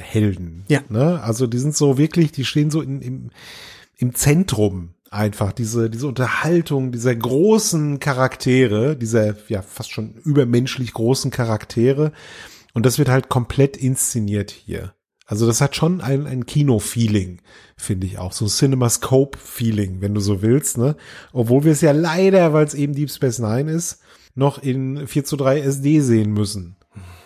[0.00, 0.64] Western-Helden.
[0.68, 0.80] Ja.
[0.88, 1.20] Ne?
[1.22, 3.30] Also die sind so wirklich, die stehen so in, im,
[3.96, 11.30] im Zentrum einfach diese, diese Unterhaltung dieser großen Charaktere, dieser ja fast schon übermenschlich großen
[11.30, 12.12] Charaktere.
[12.74, 14.94] Und das wird halt komplett inszeniert hier.
[15.26, 17.40] Also das hat schon ein, ein Kino-Feeling,
[17.76, 18.32] finde ich auch.
[18.32, 20.96] So Cinemascope-Feeling, wenn du so willst, ne?
[21.32, 24.00] Obwohl wir es ja leider, weil es eben Deep Space Nine ist,
[24.34, 26.76] noch in 4 zu 3 SD sehen müssen.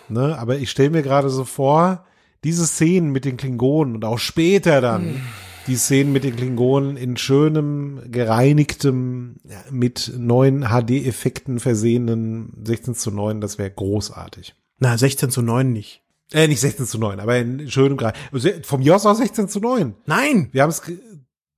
[0.07, 0.37] Ne?
[0.37, 2.05] Aber ich stelle mir gerade so vor,
[2.45, 5.21] diese Szenen mit den Klingonen und auch später dann
[5.65, 9.37] die Szenen mit den Klingonen in schönem, gereinigtem,
[9.71, 14.53] mit neuen HD-Effekten versehenen 16 zu 9, das wäre großartig.
[14.77, 16.03] Na, 16 zu 9 nicht.
[16.31, 18.15] Äh, nicht 16 zu 9, aber in schönem Grad.
[18.61, 19.95] Vom mir aus 16 zu 9.
[20.05, 20.49] Nein!
[20.51, 20.83] Wir haben es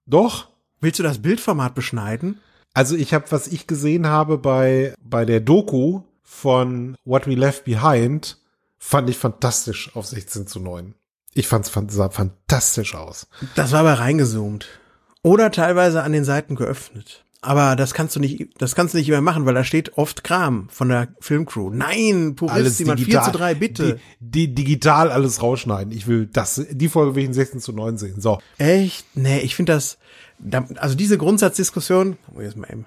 [0.05, 0.47] doch.
[0.79, 2.39] Willst du das Bildformat beschneiden?
[2.73, 7.65] Also ich habe, was ich gesehen habe bei, bei der Doku von What We Left
[7.65, 8.37] Behind,
[8.77, 10.93] fand ich fantastisch auf 16 zu 9.
[11.33, 13.27] Ich fand's fand, sah fantastisch aus.
[13.55, 14.67] Das war aber reingezoomt.
[15.21, 17.25] Oder teilweise an den Seiten geöffnet.
[17.41, 20.23] Aber das kannst du nicht, das kannst du nicht mehr machen, weil da steht oft
[20.23, 21.69] Kram von der Filmcrew.
[21.69, 23.99] Nein, Purist, jemand 4 zu 3, bitte.
[24.19, 25.93] Die, die, digital alles rausschneiden.
[25.93, 28.19] Ich will das, die Folge will ich in 16 zu 9 sehen.
[28.19, 28.39] So.
[28.57, 29.05] Echt?
[29.15, 29.97] Nee, ich finde das,
[30.77, 32.85] also diese Grundsatzdiskussion, ich jetzt mal eben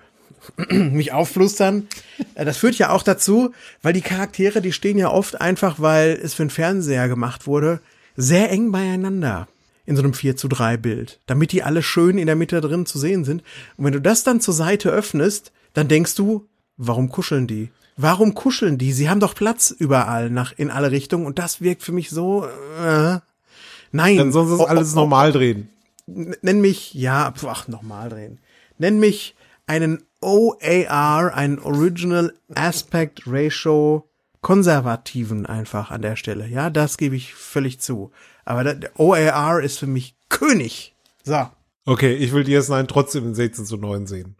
[0.70, 1.88] mich aufflustern.
[2.34, 6.18] Äh, das führt ja auch dazu, weil die Charaktere, die stehen ja oft einfach, weil
[6.22, 7.80] es für den Fernseher gemacht wurde,
[8.16, 9.48] sehr eng beieinander
[9.86, 12.86] in so einem 4 zu 3 Bild, damit die alle schön in der Mitte drin
[12.86, 13.42] zu sehen sind.
[13.76, 16.46] Und wenn du das dann zur Seite öffnest, dann denkst du,
[16.76, 17.70] warum kuscheln die?
[17.96, 18.92] Warum kuscheln die?
[18.92, 22.46] Sie haben doch Platz überall nach in alle Richtungen und das wirkt für mich so
[22.46, 23.18] äh,
[23.92, 24.16] nein.
[24.16, 25.68] Dann sonst ist alles oh, oh, normal drehen.
[26.06, 28.38] Nenn mich ja, ach normal drehen.
[28.78, 29.34] Nenn mich
[29.66, 34.06] einen OAR, einen Original Aspect Ratio
[34.42, 36.46] Konservativen einfach an der Stelle.
[36.46, 38.10] Ja, das gebe ich völlig zu.
[38.44, 40.94] Aber der OAR ist für mich König.
[41.24, 41.48] So.
[41.84, 44.36] Okay, ich will DS9 trotzdem in 16 zu 9 sehen.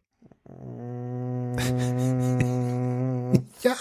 [3.62, 3.76] ja.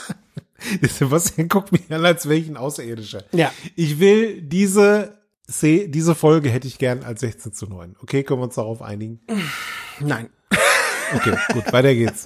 [0.81, 3.23] Sebastian guckt mich an, als welchen Außerirdischer.
[3.31, 3.51] Ja.
[3.75, 7.95] Ich will diese, diese Folge hätte ich gern als 16 zu 9.
[8.01, 9.21] Okay, können wir uns darauf einigen?
[9.99, 10.29] Nein.
[11.15, 12.23] Okay, gut, weiter geht's.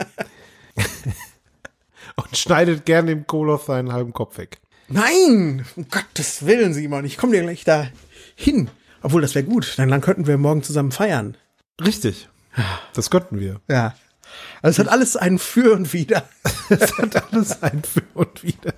[2.16, 4.60] Und schneidet gern dem Koloth seinen halben Kopf weg.
[4.88, 7.88] Nein, um Gottes Willen, Simon, ich komme dir gleich da
[8.36, 8.70] hin.
[9.02, 11.36] Obwohl, das wäre gut, dann, dann könnten wir morgen zusammen feiern.
[11.84, 12.30] Richtig.
[12.94, 13.62] Das könnten wir.
[13.68, 13.96] Ja.
[14.62, 16.28] Also es hat alles ein Für und Wider.
[16.70, 18.74] es hat alles ein Für und Wider.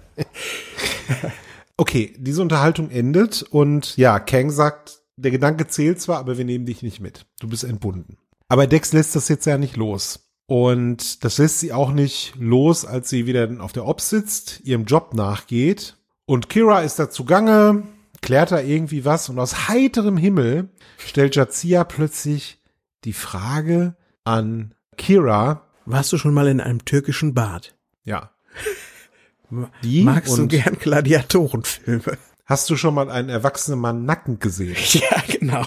[1.77, 6.65] Okay, diese Unterhaltung endet und ja, Kang sagt, der Gedanke zählt zwar, aber wir nehmen
[6.65, 7.25] dich nicht mit.
[7.39, 8.17] Du bist entbunden.
[8.47, 10.25] Aber Dex lässt das jetzt ja nicht los.
[10.47, 14.85] Und das lässt sie auch nicht los, als sie wieder auf der Ops sitzt, ihrem
[14.85, 15.97] Job nachgeht.
[16.25, 17.83] Und Kira ist da zugange,
[18.21, 22.61] klärt da irgendwie was und aus heiterem Himmel stellt Jazia plötzlich
[23.05, 25.67] die Frage an Kira.
[25.85, 27.75] Warst du schon mal in einem türkischen Bad?
[28.03, 28.31] Ja.
[29.83, 32.17] Die Magst du gern Gladiatorenfilme?
[32.45, 34.75] Hast du schon mal einen erwachsenen Mann nackend gesehen?
[34.93, 35.65] Ja, genau.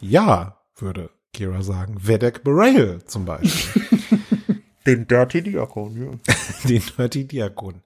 [0.00, 1.96] Ja, würde Kira sagen.
[1.98, 3.82] Vedek Barail zum Beispiel.
[4.86, 6.34] Den Dirty Diakon, ja.
[6.68, 7.82] Den Dirty Diakon.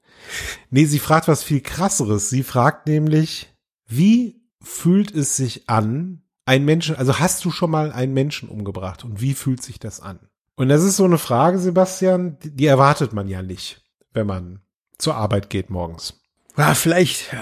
[0.71, 2.31] Nee, sie fragt was viel krasseres.
[2.31, 3.53] Sie fragt nämlich,
[3.87, 9.05] wie fühlt es sich an, ein Menschen, also hast du schon mal einen Menschen umgebracht
[9.05, 10.19] und wie fühlt sich das an?
[10.55, 13.83] Und das ist so eine Frage, Sebastian, die, die erwartet man ja nicht,
[14.13, 14.61] wenn man
[14.97, 16.21] zur Arbeit geht morgens.
[16.57, 17.35] Ja, vielleicht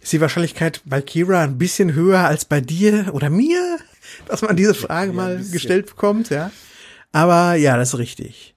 [0.00, 3.78] ist die Wahrscheinlichkeit bei Kira ein bisschen höher als bei dir oder mir,
[4.26, 6.50] dass man diese Frage ja, mal gestellt bekommt, ja.
[7.12, 8.54] Aber ja, das ist richtig.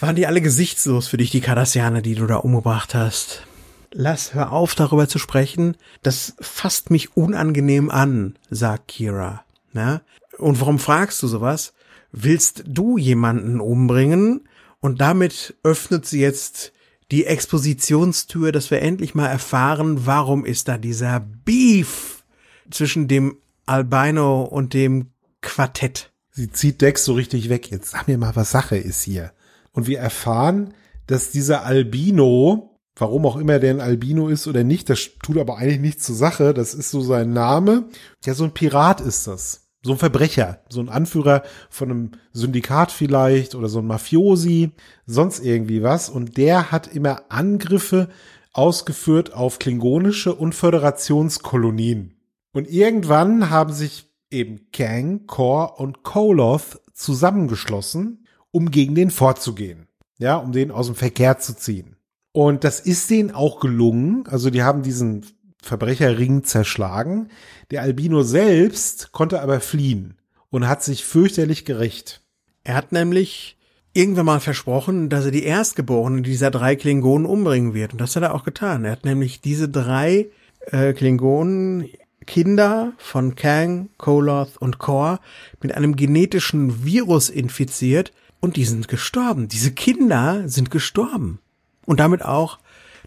[0.00, 3.46] Waren die alle gesichtslos für dich, die Kardassianer, die du da umgebracht hast?
[3.92, 5.76] Lass, hör auf, darüber zu sprechen.
[6.02, 9.44] Das fasst mich unangenehm an, sagt Kira.
[9.72, 10.02] Ja?
[10.36, 11.72] Und warum fragst du sowas?
[12.12, 14.48] Willst du jemanden umbringen?
[14.80, 16.72] Und damit öffnet sie jetzt
[17.10, 22.24] die Expositionstür, dass wir endlich mal erfahren, warum ist da dieser Beef
[22.70, 25.10] zwischen dem Albino und dem
[25.40, 26.10] Quartett.
[26.30, 27.70] Sie zieht Dex so richtig weg.
[27.70, 29.32] Jetzt sag mir mal, was Sache ist hier.
[29.72, 30.74] Und wir erfahren,
[31.06, 35.58] dass dieser Albino, warum auch immer der ein Albino ist oder nicht, das tut aber
[35.58, 36.54] eigentlich nichts zur Sache.
[36.54, 37.88] Das ist so sein Name.
[38.24, 39.68] Ja, so ein Pirat ist das.
[39.82, 44.72] So ein Verbrecher, so ein Anführer von einem Syndikat vielleicht oder so ein Mafiosi,
[45.06, 46.08] sonst irgendwie was.
[46.08, 48.08] Und der hat immer Angriffe
[48.52, 52.17] ausgeführt auf klingonische und Föderationskolonien.
[52.58, 59.86] Und irgendwann haben sich eben Kang, Kor und Koloth zusammengeschlossen, um gegen den vorzugehen.
[60.18, 61.94] Ja, um den aus dem Verkehr zu ziehen.
[62.32, 64.24] Und das ist denen auch gelungen.
[64.26, 65.24] Also die haben diesen
[65.62, 67.28] Verbrecherring zerschlagen.
[67.70, 70.16] Der Albino selbst konnte aber fliehen
[70.50, 72.22] und hat sich fürchterlich gerecht.
[72.64, 73.56] Er hat nämlich
[73.92, 77.92] irgendwann mal versprochen, dass er die Erstgeborenen dieser drei Klingonen umbringen wird.
[77.92, 78.84] Und das hat er auch getan.
[78.84, 80.30] Er hat nämlich diese drei
[80.72, 81.88] äh, Klingonen
[82.28, 85.18] Kinder von Kang, Koloth und Kor
[85.62, 89.48] mit einem genetischen Virus infiziert und die sind gestorben.
[89.48, 91.40] Diese Kinder sind gestorben.
[91.86, 92.58] Und damit auch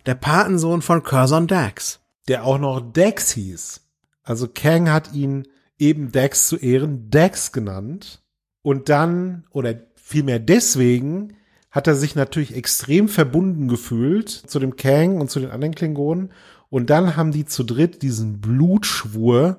[0.07, 1.99] der Patensohn von Curzon Dax.
[2.27, 3.81] Der auch noch Dax hieß.
[4.23, 5.47] Also Kang hat ihn
[5.77, 8.23] eben Dax zu Ehren Dax genannt.
[8.63, 11.37] Und dann, oder vielmehr deswegen,
[11.69, 16.31] hat er sich natürlich extrem verbunden gefühlt zu dem Kang und zu den anderen Klingonen
[16.71, 19.57] und dann haben die zu dritt diesen Blutschwur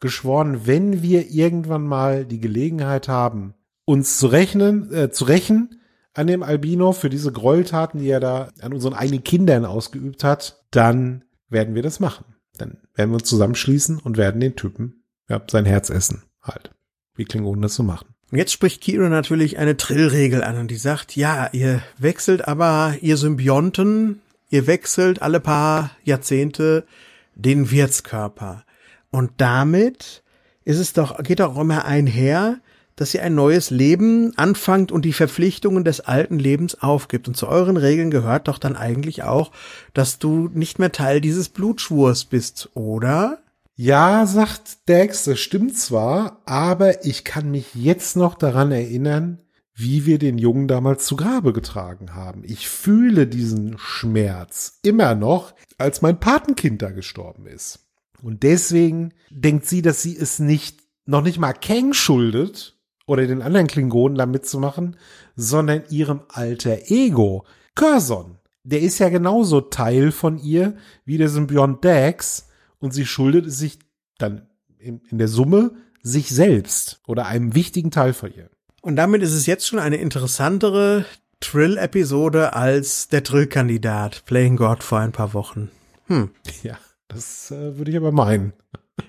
[0.00, 3.54] geschworen, wenn wir irgendwann mal die Gelegenheit haben,
[3.84, 5.80] uns zu rechnen, äh, zu rächen
[6.14, 10.64] an dem Albino für diese Gräueltaten, die er da an unseren eigenen Kindern ausgeübt hat,
[10.72, 12.24] dann werden wir das machen.
[12.58, 16.24] Dann werden wir uns zusammenschließen und werden den Typen ja, sein Herz essen.
[16.42, 16.72] Halt.
[17.14, 18.08] Wie Klingonen das so machen.
[18.32, 22.96] Und jetzt spricht Kira natürlich eine Trillregel an und die sagt, ja, ihr wechselt aber
[23.00, 26.86] ihr Symbionten Ihr wechselt alle paar Jahrzehnte
[27.34, 28.64] den Wirtskörper.
[29.10, 30.22] Und damit
[30.64, 32.60] ist es doch, geht doch immer einher,
[32.96, 37.28] dass ihr ein neues Leben anfangt und die Verpflichtungen des alten Lebens aufgibt.
[37.28, 39.52] Und zu euren Regeln gehört doch dann eigentlich auch,
[39.94, 43.38] dass du nicht mehr Teil dieses Blutschwurs bist, oder?
[43.76, 49.38] Ja, sagt Dex, das stimmt zwar, aber ich kann mich jetzt noch daran erinnern,
[49.78, 52.42] wie wir den Jungen damals zu Grabe getragen haben.
[52.44, 57.86] Ich fühle diesen Schmerz immer noch, als mein Patenkind da gestorben ist.
[58.20, 62.76] Und deswegen denkt sie, dass sie es nicht, noch nicht mal Kang schuldet
[63.06, 64.96] oder den anderen Klingonen da mitzumachen,
[65.36, 68.38] sondern ihrem alter Ego, Curzon.
[68.64, 72.48] Der ist ja genauso Teil von ihr wie der Symbiont Dax
[72.80, 73.78] und sie schuldet es sich
[74.18, 78.50] dann in, in der Summe sich selbst oder einem wichtigen Teil von ihr.
[78.80, 81.04] Und damit ist es jetzt schon eine interessantere
[81.40, 85.70] Trill-Episode als der Trill-Kandidat Playing God vor ein paar Wochen.
[86.06, 86.30] Hm.
[86.62, 88.52] Ja, das äh, würde ich aber meinen.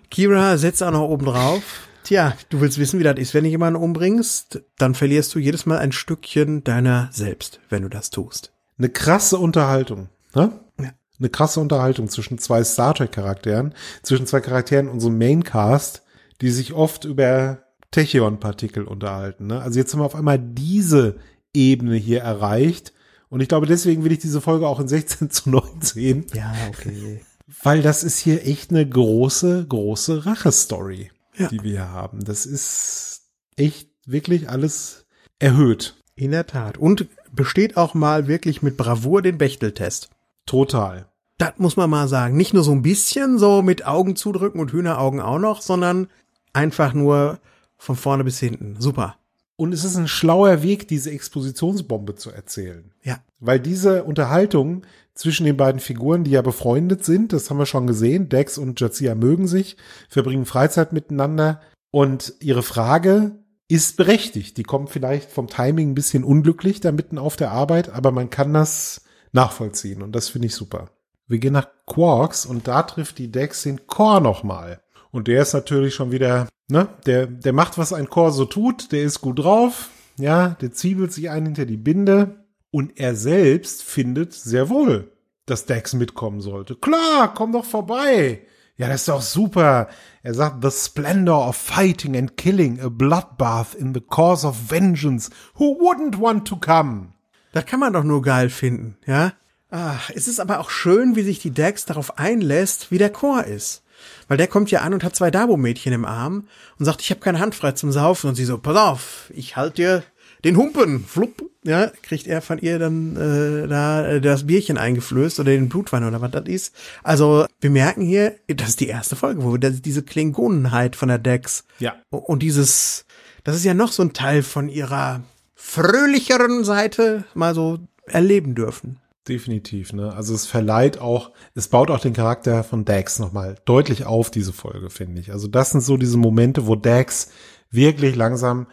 [0.09, 1.63] Kira setzt auch noch oben drauf.
[2.03, 4.61] Tja, du willst wissen, wie das ist, wenn du jemanden umbringst?
[4.78, 8.53] Dann verlierst du jedes Mal ein Stückchen deiner selbst, wenn du das tust.
[8.78, 10.51] Eine krasse Unterhaltung, ne?
[10.80, 10.93] Ja.
[11.20, 16.01] Eine krasse Unterhaltung zwischen zwei Star Trek Charakteren, zwischen zwei Charakteren unserem Maincast,
[16.41, 17.59] die sich oft über
[17.91, 19.47] Tachyon-Partikel unterhalten.
[19.47, 19.61] Ne?
[19.61, 21.17] Also jetzt haben wir auf einmal diese
[21.53, 22.93] Ebene hier erreicht.
[23.29, 26.27] Und ich glaube, deswegen will ich diese Folge auch in 16 zu 19.
[26.33, 27.21] Ja, okay.
[27.63, 31.47] Weil das ist hier echt eine große, große Rache-Story, ja.
[31.47, 32.23] die wir hier haben.
[32.23, 33.23] Das ist
[33.55, 35.05] echt wirklich alles
[35.39, 35.95] erhöht.
[36.15, 36.77] In der Tat.
[36.77, 40.09] Und besteht auch mal wirklich mit Bravour den Bechteltest.
[40.45, 41.07] Total.
[41.37, 42.35] Das muss man mal sagen.
[42.35, 46.07] Nicht nur so ein bisschen so mit Augen zudrücken und Hühneraugen auch noch, sondern
[46.51, 47.39] einfach nur
[47.80, 48.75] von vorne bis hinten.
[48.80, 49.15] Super.
[49.55, 52.93] Und es ist ein schlauer Weg, diese Expositionsbombe zu erzählen.
[53.03, 53.19] Ja.
[53.39, 54.84] Weil diese Unterhaltung
[55.15, 58.80] zwischen den beiden Figuren, die ja befreundet sind, das haben wir schon gesehen, Dex und
[58.80, 59.75] Jazia mögen sich,
[60.07, 61.59] verbringen Freizeit miteinander
[61.91, 63.32] und ihre Frage
[63.67, 64.57] ist berechtigt.
[64.57, 68.30] Die kommt vielleicht vom Timing ein bisschen unglücklich da mitten auf der Arbeit, aber man
[68.30, 69.01] kann das
[69.32, 70.89] nachvollziehen und das finde ich super.
[71.27, 74.82] Wir gehen nach Quarks und da trifft die Dex den Core nochmal.
[75.11, 78.91] Und der ist natürlich schon wieder, ne, der, der macht, was ein Chor so tut,
[78.91, 83.84] der ist gut drauf, ja, der zwiebelt sich ein hinter die Binde und er selbst
[83.84, 85.11] findet sehr wohl,
[85.45, 86.76] dass Dex mitkommen sollte.
[86.76, 88.41] Klar, komm doch vorbei.
[88.78, 89.89] Ja, das ist doch super.
[90.24, 95.30] Er sagt, the splendor of fighting and killing, a bloodbath in the cause of vengeance.
[95.55, 97.09] Who wouldn't want to come?
[97.51, 99.34] Das kann man doch nur geil finden, ja?
[99.72, 103.43] Ach, es ist aber auch schön, wie sich die Dex darauf einlässt, wie der Chor
[103.43, 103.84] ist.
[104.30, 107.19] Weil der kommt ja an und hat zwei Dabo-Mädchen im Arm und sagt, ich habe
[107.19, 108.30] keine Hand frei zum Saufen.
[108.30, 110.03] Und sie so, pass auf, ich halt dir
[110.45, 115.39] den Humpen, flupp, ja, kriegt er von ihr dann äh, da äh, das Bierchen eingeflößt
[115.41, 116.73] oder den Blutwein oder was das ist.
[117.03, 121.17] Also wir merken hier, das ist die erste Folge, wo wir diese Klingonenheit von der
[121.17, 121.95] Dex Ja.
[122.09, 123.05] und dieses,
[123.43, 125.21] das ist ja noch so ein Teil von ihrer
[125.55, 128.97] fröhlicheren Seite mal so erleben dürfen.
[129.30, 130.13] Definitiv, ne?
[130.13, 134.51] Also es verleiht auch, es baut auch den Charakter von Dax nochmal deutlich auf, diese
[134.53, 135.32] Folge, finde ich.
[135.32, 137.30] Also das sind so diese Momente, wo Dax
[137.69, 138.67] wirklich langsam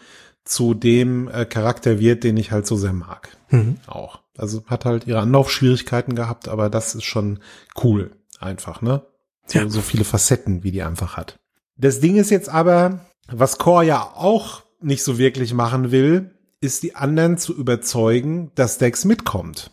[0.45, 3.37] zu dem äh, Charakter wird, den ich halt so sehr mag.
[3.51, 3.77] Mhm.
[3.87, 4.21] Auch.
[4.39, 7.41] Also hat halt ihre Anlaufschwierigkeiten gehabt, aber das ist schon
[7.83, 8.13] cool.
[8.41, 9.03] Einfach, ne?
[9.47, 9.69] So, Ja.
[9.69, 11.39] so viele Facetten, wie die einfach hat.
[11.77, 16.31] Das Ding ist jetzt aber, was Core ja auch nicht so wirklich machen will,
[16.61, 19.71] ist die anderen zu überzeugen, dass Dex mitkommt.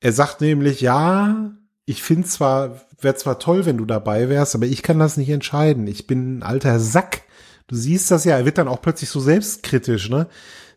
[0.00, 1.52] Er sagt nämlich, ja,
[1.86, 5.28] ich finde zwar, wäre zwar toll, wenn du dabei wärst, aber ich kann das nicht
[5.28, 5.86] entscheiden.
[5.86, 7.22] Ich bin ein alter Sack.
[7.66, 10.28] Du siehst das ja, er wird dann auch plötzlich so selbstkritisch, ne?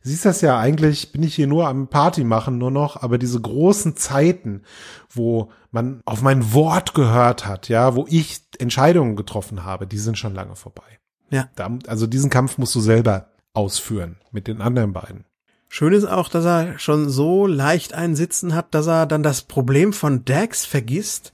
[0.04, 3.18] Du siehst das ja, eigentlich bin ich hier nur am Party machen nur noch, aber
[3.18, 4.62] diese großen Zeiten,
[5.10, 10.18] wo man auf mein Wort gehört hat, ja, wo ich Entscheidungen getroffen habe, die sind
[10.18, 11.00] schon lange vorbei.
[11.30, 11.50] Ja.
[11.56, 15.26] Da, also diesen Kampf musst du selber ausführen mit den anderen beiden.
[15.70, 19.42] Schön ist auch, dass er schon so leicht einen Sitzen hat, dass er dann das
[19.42, 21.34] Problem von Dax vergisst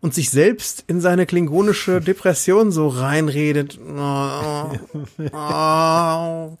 [0.00, 3.78] und sich selbst in seine klingonische Depression so reinredet.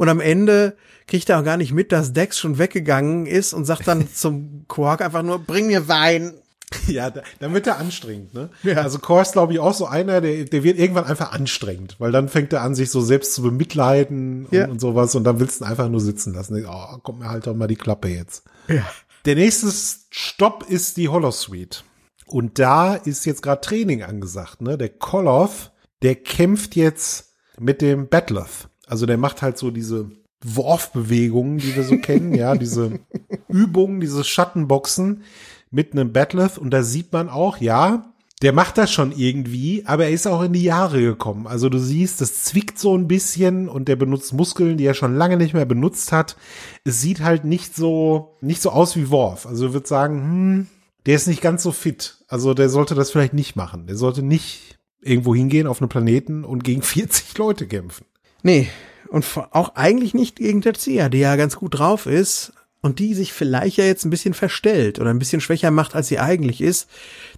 [0.00, 3.66] Und am Ende kriegt er auch gar nicht mit, dass Dax schon weggegangen ist und
[3.66, 6.32] sagt dann zum Quark einfach nur, bring mir Wein.
[6.86, 8.50] Ja, da, dann wird er anstrengend, ne?
[8.62, 8.76] Ja.
[8.82, 12.12] Also Core ist, glaube ich, auch so einer, der, der wird irgendwann einfach anstrengend, weil
[12.12, 14.68] dann fängt er an, sich so selbst zu bemitleiden und, Ja.
[14.68, 16.64] und sowas und dann willst du ihn einfach nur sitzen lassen.
[16.68, 18.44] Oh, kommt mir halt doch mal die Klappe jetzt.
[18.68, 18.84] Ja.
[19.24, 19.70] Der nächste
[20.10, 21.80] Stopp ist die Holosuite.
[22.26, 24.78] Und da ist jetzt gerade Training angesagt, ne?
[24.78, 28.68] Der Koloth, der kämpft jetzt mit dem Battloth.
[28.86, 30.10] Also der macht halt so diese
[30.42, 33.00] Worfbewegungen, die wir so kennen, ja, diese
[33.48, 35.22] Übungen, dieses Schattenboxen
[35.70, 36.58] mit einem Battloth.
[36.58, 38.12] Und da sieht man auch, ja,
[38.42, 41.46] der macht das schon irgendwie, aber er ist auch in die Jahre gekommen.
[41.46, 45.14] Also du siehst, das zwickt so ein bisschen und der benutzt Muskeln, die er schon
[45.14, 46.36] lange nicht mehr benutzt hat.
[46.84, 49.44] Es sieht halt nicht so, nicht so aus wie Worf.
[49.44, 50.66] Also würde sagen, hm,
[51.04, 52.24] der ist nicht ganz so fit.
[52.28, 53.86] Also der sollte das vielleicht nicht machen.
[53.86, 58.06] Der sollte nicht irgendwo hingehen auf einen Planeten und gegen 40 Leute kämpfen.
[58.42, 58.68] Nee,
[59.08, 63.32] und auch eigentlich nicht gegen Tetsuya, die ja ganz gut drauf ist und die sich
[63.32, 66.88] vielleicht ja jetzt ein bisschen verstellt oder ein bisschen schwächer macht, als sie eigentlich ist.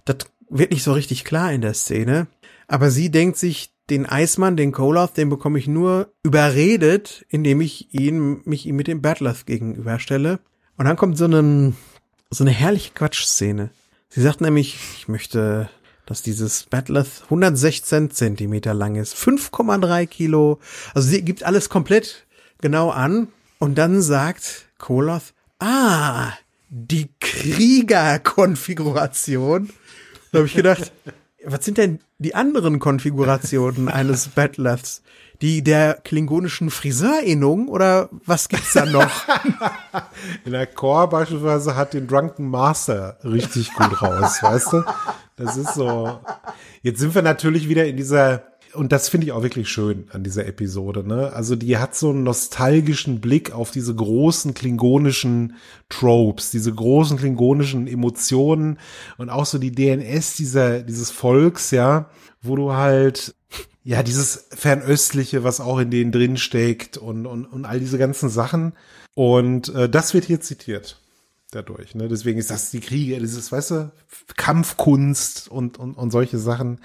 [0.05, 0.17] Das
[0.49, 2.27] wird nicht so richtig klar in der Szene.
[2.67, 7.93] Aber sie denkt sich, den Eismann, den Koloth, den bekomme ich nur überredet, indem ich
[7.93, 10.39] ihn, mich ihm mit dem Battloth gegenüberstelle.
[10.77, 11.73] Und dann kommt so eine,
[12.29, 13.71] so eine herrliche Quatschszene.
[14.09, 15.69] Sie sagt nämlich, ich möchte,
[16.05, 20.59] dass dieses Battloth 116 Zentimeter lang ist, 5,3 Kilo.
[20.93, 22.25] Also sie gibt alles komplett
[22.61, 23.27] genau an.
[23.59, 26.33] Und dann sagt Koloth, ah,
[26.67, 29.69] die Kriegerkonfiguration.
[30.33, 30.91] Da habe ich gedacht,
[31.45, 35.01] was sind denn die anderen Konfigurationen eines Battloths?
[35.41, 39.09] Die der klingonischen Friseurinnung oder was gibt's da noch?
[40.43, 44.83] In der Core beispielsweise hat den Drunken Master richtig gut raus, weißt du?
[45.37, 46.19] Das ist so.
[46.81, 48.43] Jetzt sind wir natürlich wieder in dieser,
[48.73, 51.31] und das finde ich auch wirklich schön an dieser Episode, ne?
[51.33, 55.55] Also die hat so einen nostalgischen Blick auf diese großen klingonischen
[55.89, 58.79] Tropes, diese großen klingonischen Emotionen
[59.17, 62.09] und auch so die DNS dieser, dieses Volks, ja,
[62.41, 63.35] wo du halt
[63.83, 68.29] ja, dieses Fernöstliche, was auch in denen drin steckt und, und, und all diese ganzen
[68.29, 68.73] Sachen.
[69.13, 70.99] Und äh, das wird hier zitiert
[71.51, 71.93] dadurch.
[71.93, 72.07] Ne?
[72.07, 73.91] Deswegen ist das die Kriege, dieses, weißt du,
[74.37, 76.79] Kampfkunst und, und, und solche Sachen.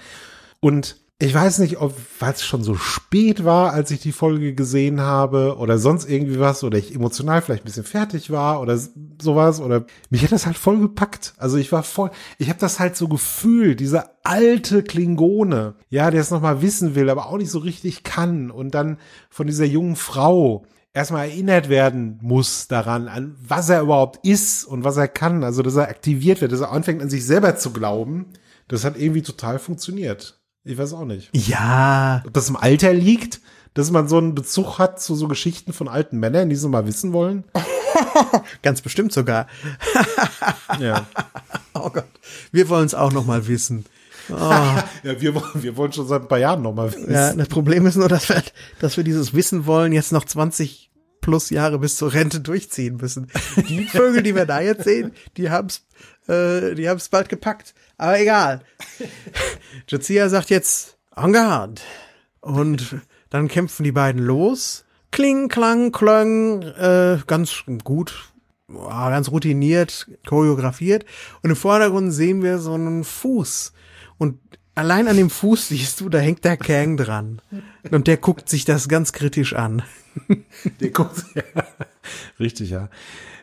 [0.59, 4.11] Und ich weiß nicht, ob, weil es schon so spät spät war, als ich die
[4.11, 8.61] Folge gesehen habe oder sonst irgendwie was oder ich emotional vielleicht ein bisschen fertig war
[8.61, 8.79] oder
[9.19, 11.33] sowas oder mich hat das halt voll gepackt.
[11.37, 16.21] Also ich war voll, ich habe das halt so gefühlt, dieser alte Klingone, ja, der
[16.21, 18.99] es nochmal wissen will, aber auch nicht so richtig kann und dann
[19.31, 24.83] von dieser jungen Frau, erstmal erinnert werden muss daran, an was er überhaupt ist und
[24.83, 25.43] was er kann.
[25.43, 28.27] Also, dass er aktiviert wird, dass er anfängt an sich selber zu glauben.
[28.67, 30.38] Das hat irgendwie total funktioniert.
[30.63, 31.29] Ich weiß auch nicht.
[31.33, 32.23] Ja.
[32.25, 33.41] Ob das im Alter liegt,
[33.73, 36.85] dass man so einen Bezug hat zu so Geschichten von alten Männern, die so mal
[36.85, 37.43] wissen wollen.
[38.61, 39.47] Ganz bestimmt sogar.
[40.79, 41.07] ja.
[41.73, 42.05] Oh Gott.
[42.51, 43.85] Wir wollen es auch noch mal wissen.
[44.29, 44.35] Oh.
[45.03, 47.11] ja, wir, wir wollen schon seit ein paar Jahren noch mal wissen.
[47.11, 48.43] Ja, das Problem ist nur, dass wir,
[48.79, 50.91] dass wir dieses Wissen wollen jetzt noch 20
[51.21, 53.29] plus Jahre bis zur Rente durchziehen müssen.
[53.67, 55.85] Die Vögel, die wir da jetzt sehen, die haben's,
[56.29, 57.73] äh, die haben's bald gepackt.
[57.97, 58.61] Aber egal.
[59.87, 61.81] Jazia sagt jetzt en garde.
[62.41, 62.97] Und
[63.29, 64.85] dann kämpfen die beiden los.
[65.11, 68.31] Kling, klang, klöng, äh, ganz gut,
[68.67, 71.03] ganz routiniert, choreografiert.
[71.41, 73.73] Und im Vordergrund sehen wir so einen Fuß.
[74.17, 74.39] Und
[74.75, 77.41] allein an dem Fuß siehst du, da hängt der Kang dran.
[77.89, 79.81] Und der guckt sich das ganz kritisch an.
[80.79, 81.43] Der guckt, ja.
[82.39, 82.89] Richtig, ja.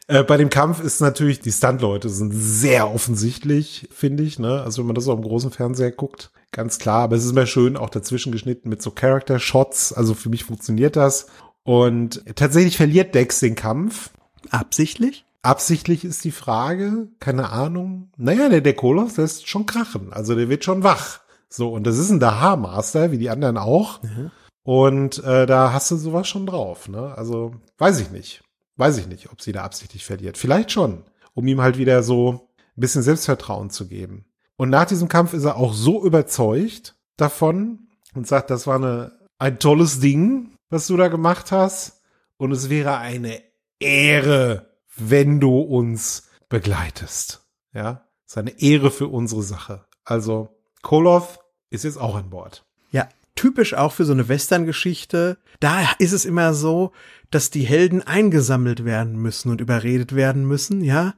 [0.09, 4.63] Äh, bei dem Kampf ist natürlich, die Stuntleute sind sehr offensichtlich, finde ich, ne?
[4.63, 7.03] Also wenn man das so am großen Fernseher guckt, ganz klar.
[7.03, 9.93] Aber es ist immer schön auch dazwischen geschnitten mit so Character-Shots.
[9.93, 11.27] Also für mich funktioniert das.
[11.65, 14.11] Und tatsächlich verliert Dex den Kampf.
[14.51, 15.25] Absichtlich?
[15.43, 18.11] Absichtlich ist die Frage, keine Ahnung.
[18.17, 20.13] Naja, der, der Koloss lässt schon krachen.
[20.13, 21.21] Also der wird schon wach.
[21.49, 24.03] So, und das ist ein Daha-Master, wie die anderen auch.
[24.03, 24.31] Mhm.
[24.63, 26.89] Und äh, da hast du sowas schon drauf.
[26.89, 27.15] Ne?
[27.17, 28.43] Also weiß ich nicht.
[28.77, 30.37] Weiß ich nicht, ob sie da absichtlich verliert.
[30.37, 31.05] Vielleicht schon,
[31.35, 34.27] um ihm halt wieder so ein bisschen Selbstvertrauen zu geben.
[34.57, 39.13] Und nach diesem Kampf ist er auch so überzeugt davon und sagt, das war eine,
[39.39, 42.03] ein tolles Ding, was du da gemacht hast.
[42.39, 43.43] Und es wäre eine
[43.79, 47.47] Ehre, wenn du uns begleitest.
[47.73, 49.85] Ja, ist eine Ehre für unsere Sache.
[50.05, 50.49] Also,
[50.83, 51.39] Koloth
[51.71, 52.65] ist jetzt auch an Bord.
[52.91, 55.39] Ja, typisch auch für so eine Western-Geschichte.
[55.61, 56.93] Da ist es immer so,
[57.31, 61.15] dass die Helden eingesammelt werden müssen und überredet werden müssen, ja.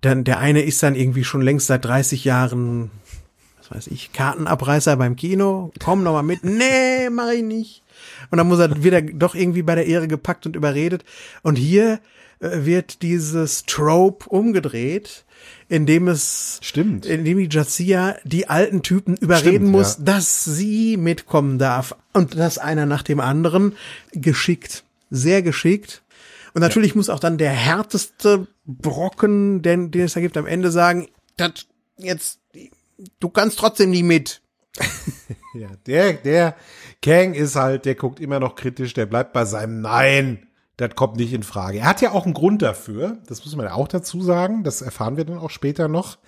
[0.00, 2.90] Dann der eine ist dann irgendwie schon längst seit 30 Jahren,
[3.58, 5.72] was weiß ich, Kartenabreißer beim Kino.
[5.78, 6.42] Komm noch mal mit.
[6.42, 7.82] Nee, mach ich nicht.
[8.30, 11.04] Und dann muss er wieder doch irgendwie bei der Ehre gepackt und überredet.
[11.42, 12.00] Und hier
[12.40, 15.26] äh, wird dieses Trope umgedreht,
[15.68, 20.04] indem es stimmt, indem die Jazia die alten Typen überreden stimmt, muss, ja.
[20.04, 23.76] dass sie mitkommen darf und das einer nach dem anderen
[24.12, 26.02] geschickt, sehr geschickt.
[26.52, 26.96] Und natürlich ja.
[26.96, 31.66] muss auch dann der härteste Brocken, den, den es da gibt, am Ende sagen, das
[31.96, 32.40] jetzt,
[33.20, 34.42] du kannst trotzdem nie mit.
[35.54, 36.56] ja, der, der
[37.02, 40.49] Kang ist halt, der guckt immer noch kritisch, der bleibt bei seinem Nein
[40.80, 41.80] das kommt nicht in Frage.
[41.80, 44.80] Er hat ja auch einen Grund dafür, das muss man ja auch dazu sagen, das
[44.80, 46.18] erfahren wir dann auch später noch.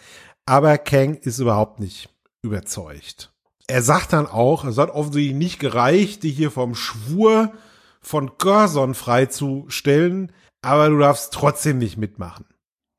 [0.45, 2.11] Aber Kang ist überhaupt nicht
[2.43, 3.33] überzeugt.
[3.67, 7.53] Er sagt dann auch, es hat offensichtlich nicht gereicht, dich hier vom Schwur
[8.01, 12.45] von Gerson freizustellen, aber du darfst trotzdem nicht mitmachen.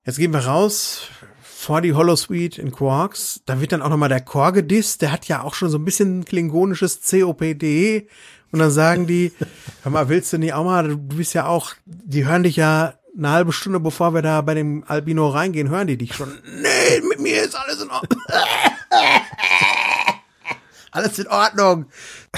[0.05, 1.07] Jetzt gehen wir raus
[1.41, 3.41] vor die Hollow Suite in Quarks.
[3.45, 5.01] Da wird dann auch nochmal der Chor gedisst.
[5.01, 8.07] Der hat ja auch schon so ein bisschen klingonisches COPD
[8.53, 9.33] und dann sagen die,
[9.81, 12.93] hör mal, willst du nicht auch mal, du bist ja auch, die hören dich ja
[13.17, 16.37] eine halbe Stunde bevor wir da bei dem Albino reingehen, hören die dich schon.
[16.61, 18.21] Nee, mit mir ist alles in Ordnung.
[20.91, 21.85] alles in Ordnung.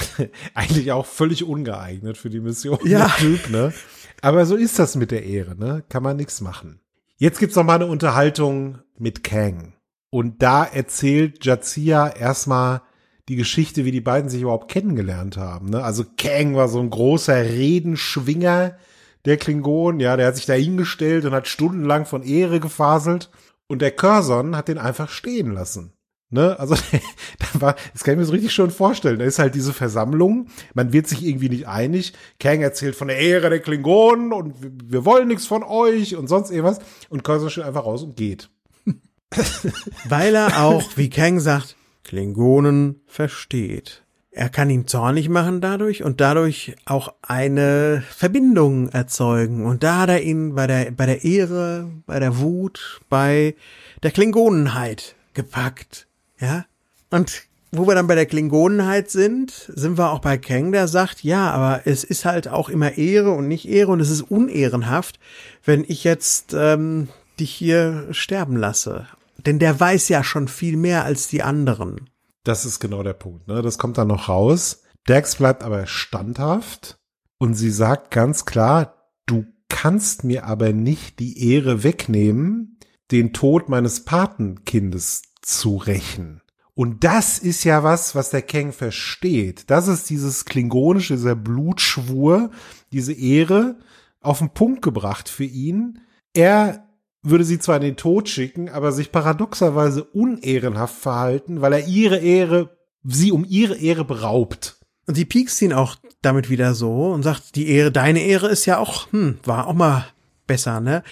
[0.54, 2.78] Eigentlich auch völlig ungeeignet für die Mission.
[2.84, 3.08] Ja.
[3.08, 3.74] Typ, ne?
[4.22, 5.84] Aber so ist das mit der Ehre, ne?
[5.90, 6.80] Kann man nichts machen.
[7.18, 9.74] Jetzt gibt's noch mal eine Unterhaltung mit Kang.
[10.08, 12.80] Und da erzählt Jazia erstmal
[13.28, 15.70] die Geschichte, wie die beiden sich überhaupt kennengelernt haben.
[15.70, 15.82] Ne?
[15.82, 18.76] Also Kang war so ein großer Redenschwinger
[19.24, 23.30] der Klingonen, ja, der hat sich da hingestellt und hat stundenlang von Ehre gefaselt
[23.66, 25.92] und der Curzon hat den einfach stehen lassen.
[26.30, 26.58] Ne?
[26.58, 26.74] Also
[27.38, 29.18] da war, das kann ich mir so richtig schön vorstellen.
[29.18, 32.12] Da ist halt diese Versammlung, man wird sich irgendwie nicht einig.
[32.38, 36.50] Kang erzählt von der Ehre der Klingonen und wir, wollen nichts von euch und sonst
[36.50, 36.80] irgendwas.
[37.08, 38.50] Und Curzon steht einfach raus und geht.
[40.08, 41.76] Weil er auch, wie Kang sagt,
[42.06, 44.04] Klingonen versteht.
[44.30, 49.64] Er kann ihn zornig machen dadurch und dadurch auch eine Verbindung erzeugen.
[49.64, 53.56] Und da hat er ihn bei der, bei der Ehre, bei der Wut, bei
[54.02, 56.06] der Klingonenheit gepackt.
[56.38, 56.66] Ja?
[57.10, 57.42] Und
[57.72, 61.50] wo wir dann bei der Klingonenheit sind, sind wir auch bei Kang, der sagt, ja,
[61.50, 65.18] aber es ist halt auch immer Ehre und nicht Ehre und es ist unehrenhaft,
[65.64, 67.08] wenn ich jetzt ähm,
[67.40, 69.06] dich hier sterben lasse.
[69.44, 72.10] Denn der weiß ja schon viel mehr als die anderen.
[72.44, 73.48] Das ist genau der Punkt.
[73.48, 73.62] Ne?
[73.62, 74.82] Das kommt dann noch raus.
[75.06, 76.98] Dax bleibt aber standhaft
[77.38, 82.78] und sie sagt ganz klar, du kannst mir aber nicht die Ehre wegnehmen,
[83.10, 86.40] den Tod meines Patenkindes zu rächen.
[86.74, 89.70] Und das ist ja was, was der Kang versteht.
[89.70, 92.50] Das ist dieses klingonische, dieser Blutschwur,
[92.92, 93.78] diese Ehre
[94.20, 96.00] auf den Punkt gebracht für ihn.
[96.34, 96.85] Er
[97.28, 102.18] würde sie zwar in den Tod schicken, aber sich paradoxerweise unehrenhaft verhalten, weil er ihre
[102.18, 104.76] Ehre, sie um ihre Ehre beraubt.
[105.06, 108.66] Und sie piekst ihn auch damit wieder so und sagt, die Ehre, deine Ehre ist
[108.66, 110.06] ja auch, hm, war auch mal
[110.46, 111.02] besser, ne?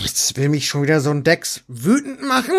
[0.00, 2.56] Jetzt will mich schon wieder so ein Dex wütend machen.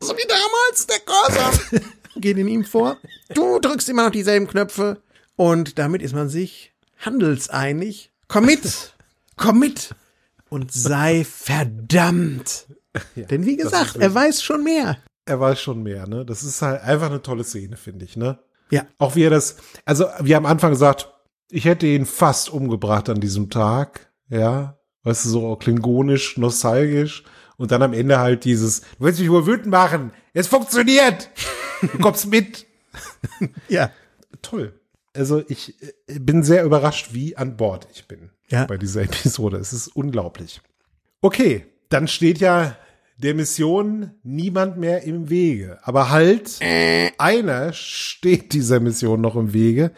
[0.00, 1.82] So wie damals, der Cursor.
[2.20, 2.96] Geht in ihm vor.
[3.34, 5.02] Du drückst immer noch dieselben Knöpfe.
[5.36, 8.10] Und damit ist man sich handelseinig.
[8.28, 8.94] Komm mit!
[9.36, 9.94] Komm mit!
[10.48, 12.66] Und sei verdammt!
[13.14, 14.98] Ja, Denn wie gesagt, er weiß schon mehr.
[15.26, 16.24] Er weiß schon mehr, ne?
[16.24, 18.38] Das ist halt einfach eine tolle Szene, finde ich, ne?
[18.70, 18.86] Ja.
[18.98, 21.12] Auch wie er das, also wir haben am Anfang gesagt,
[21.50, 24.78] ich hätte ihn fast umgebracht an diesem Tag, ja.
[25.02, 27.24] Weißt du, so klingonisch, nostalgisch.
[27.56, 31.30] Und dann am Ende halt dieses, du willst mich wohl wütend machen, es funktioniert,
[31.80, 32.66] du kommst mit.
[33.68, 33.90] ja.
[34.42, 34.78] Toll.
[35.14, 35.74] Also ich
[36.06, 38.64] äh, bin sehr überrascht, wie an Bord ich bin ja.
[38.64, 39.58] bei dieser Episode.
[39.58, 40.60] Es ist unglaublich.
[41.20, 42.76] Okay, dann steht ja
[43.18, 45.78] der Mission niemand mehr im Wege.
[45.82, 46.60] Aber halt,
[47.18, 49.92] einer steht dieser Mission noch im Wege.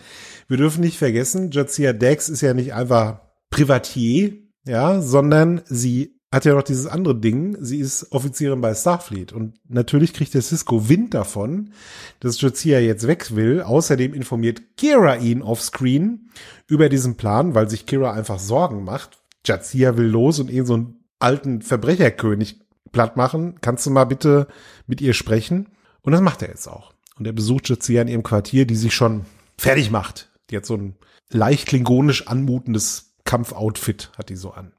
[0.46, 3.20] Wir dürfen nicht vergessen, Jazia Dex ist ja nicht einfach
[3.50, 4.34] Privatier,
[4.64, 7.56] ja, sondern sie hat ja noch dieses andere Ding.
[7.60, 11.72] Sie ist Offizierin bei Starfleet und natürlich kriegt der Cisco Wind davon,
[12.20, 13.62] dass Jazia jetzt weg will.
[13.62, 16.30] Außerdem informiert Kira ihn offscreen
[16.66, 19.18] über diesen Plan, weil sich Kira einfach Sorgen macht.
[19.44, 22.60] Jazia will los und ihn so einen alten Verbrecherkönig
[22.92, 23.56] platt machen.
[23.62, 24.48] Kannst du mal bitte
[24.86, 25.70] mit ihr sprechen?
[26.02, 26.92] Und das macht er jetzt auch.
[27.18, 29.24] Und er besucht Jazia in ihrem Quartier, die sich schon
[29.56, 30.30] fertig macht.
[30.50, 30.96] Die hat so ein
[31.30, 34.72] leicht klingonisch anmutendes Kampfoutfit, hat die so an.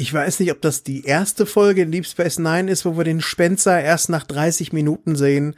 [0.00, 3.02] Ich weiß nicht, ob das die erste Folge in Deep Space Nine ist, wo wir
[3.02, 5.56] den Spencer erst nach 30 Minuten sehen.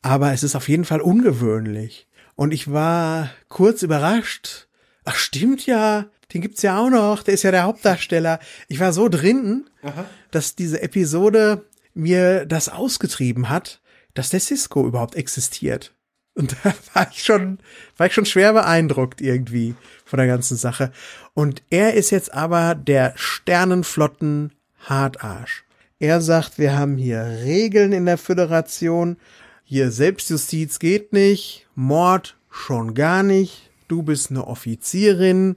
[0.00, 2.06] Aber es ist auf jeden Fall ungewöhnlich.
[2.36, 4.68] Und ich war kurz überrascht.
[5.04, 6.06] Ach, stimmt ja.
[6.32, 7.24] Den gibt's ja auch noch.
[7.24, 8.38] Der ist ja der Hauptdarsteller.
[8.68, 10.04] Ich war so drin, Aha.
[10.30, 11.64] dass diese Episode
[11.94, 13.80] mir das ausgetrieben hat,
[14.14, 15.93] dass der Cisco überhaupt existiert.
[16.34, 17.58] Und da war ich schon,
[17.96, 19.74] war ich schon schwer beeindruckt irgendwie
[20.04, 20.92] von der ganzen Sache.
[21.32, 25.64] Und er ist jetzt aber der Sternenflotten Hartarsch.
[25.98, 29.16] Er sagt, wir haben hier Regeln in der Föderation.
[29.64, 31.66] Hier Selbstjustiz geht nicht.
[31.74, 33.70] Mord schon gar nicht.
[33.88, 35.56] Du bist eine Offizierin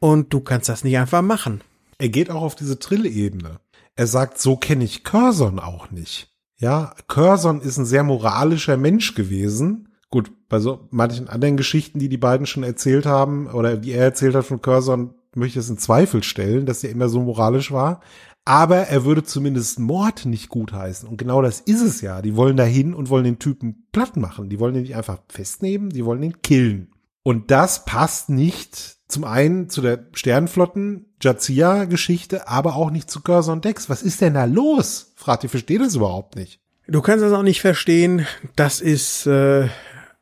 [0.00, 1.62] und du kannst das nicht einfach machen.
[1.98, 3.60] Er geht auch auf diese Trill-Ebene.
[3.96, 6.28] Er sagt, so kenne ich Curzon auch nicht.
[6.58, 12.08] Ja, Curzon ist ein sehr moralischer Mensch gewesen Gut, bei so manchen anderen Geschichten, die
[12.08, 15.70] die beiden schon erzählt haben, oder die er erzählt hat von Curzon, möchte ich es
[15.70, 18.00] in Zweifel stellen, dass er immer so moralisch war.
[18.46, 21.06] Aber er würde zumindest Mord nicht gutheißen.
[21.06, 22.22] Und genau das ist es ja.
[22.22, 24.48] Die wollen dahin und wollen den Typen platt machen.
[24.48, 26.90] Die wollen ihn nicht einfach festnehmen, die wollen ihn killen.
[27.22, 33.20] Und das passt nicht zum einen zu der Sternflotten Jazia Geschichte, aber auch nicht zu
[33.20, 33.90] Curzon Dex.
[33.90, 35.12] Was ist denn da los?
[35.16, 36.60] Fragt ihr, versteht das überhaupt nicht?
[36.86, 38.26] Du kannst das auch nicht verstehen.
[38.56, 39.68] Das ist äh,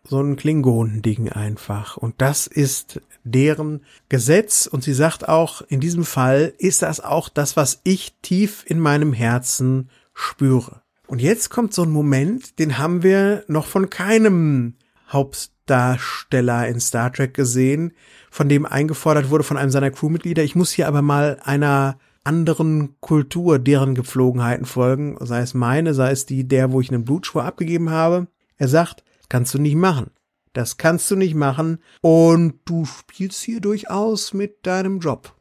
[0.09, 1.97] so ein Klingonending einfach.
[1.97, 4.67] Und das ist deren Gesetz.
[4.67, 8.79] Und sie sagt auch, in diesem Fall ist das auch das, was ich tief in
[8.81, 10.83] meinem Herzen spüre.
[11.07, 14.75] Und jetzt kommt so ein Moment, den haben wir noch von keinem
[15.09, 17.93] Hauptdarsteller in Star Trek gesehen,
[18.31, 20.43] von dem eingefordert wurde von einem seiner Crewmitglieder.
[20.43, 26.11] Ich muss hier aber mal einer anderen Kultur, deren Gepflogenheiten folgen, sei es meine, sei
[26.11, 28.27] es die der, wo ich einen Blutschwur abgegeben habe.
[28.57, 30.11] Er sagt, kannst du nicht machen.
[30.53, 35.35] Das kannst du nicht machen und du spielst hier durchaus mit deinem Job.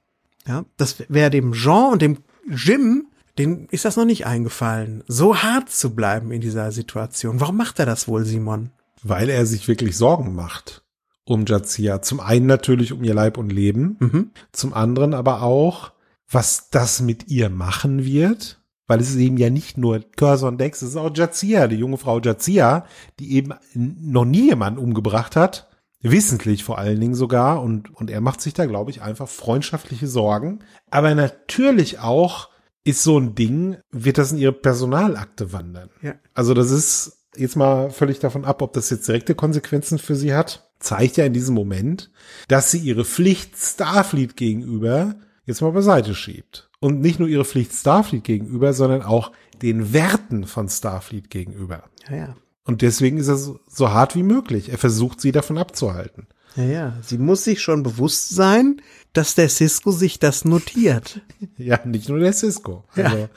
[0.46, 2.18] Ja, das wäre dem Jean und dem
[2.50, 3.08] Jim,
[3.38, 7.40] denen ist das noch nicht eingefallen, so hart zu bleiben in dieser Situation.
[7.40, 8.72] Warum macht er das wohl, Simon?
[9.04, 10.84] Weil er sich wirklich Sorgen macht
[11.26, 12.02] um Jazia.
[12.02, 14.32] Zum einen natürlich um ihr Leib und Leben, mhm.
[14.52, 15.92] zum anderen aber auch,
[16.30, 20.82] was das mit ihr machen wird weil es ist eben ja nicht nur Curzon Dex,
[20.82, 22.86] es ist auch Jazia, die junge Frau Jazia,
[23.20, 25.70] die eben noch nie jemanden umgebracht hat,
[26.02, 30.08] wissentlich vor allen Dingen sogar, und, und er macht sich da, glaube ich, einfach freundschaftliche
[30.08, 30.60] Sorgen.
[30.92, 32.50] Aber natürlich auch
[32.84, 35.90] ist so ein Ding, wird das in ihre Personalakte wandern.
[36.02, 36.14] Ja.
[36.34, 40.34] Also das ist jetzt mal völlig davon ab, ob das jetzt direkte Konsequenzen für sie
[40.34, 40.70] hat.
[40.80, 42.12] Zeigt ja in diesem Moment,
[42.48, 47.74] dass sie ihre Pflicht Starfleet gegenüber jetzt mal beiseite schiebt und nicht nur ihre Pflicht
[47.74, 49.32] Starfleet gegenüber, sondern auch
[49.62, 51.84] den Werten von Starfleet gegenüber.
[52.10, 52.36] Ja, ja.
[52.64, 54.70] Und deswegen ist er so, hart wie möglich.
[54.70, 56.28] Er versucht sie davon abzuhalten.
[56.56, 58.82] Ja, ja, sie muss sich schon bewusst sein,
[59.14, 61.22] dass der Cisco sich das notiert.
[61.58, 62.86] ja, nicht nur der Cisco.
[62.96, 63.06] Ja.
[63.06, 63.30] Also,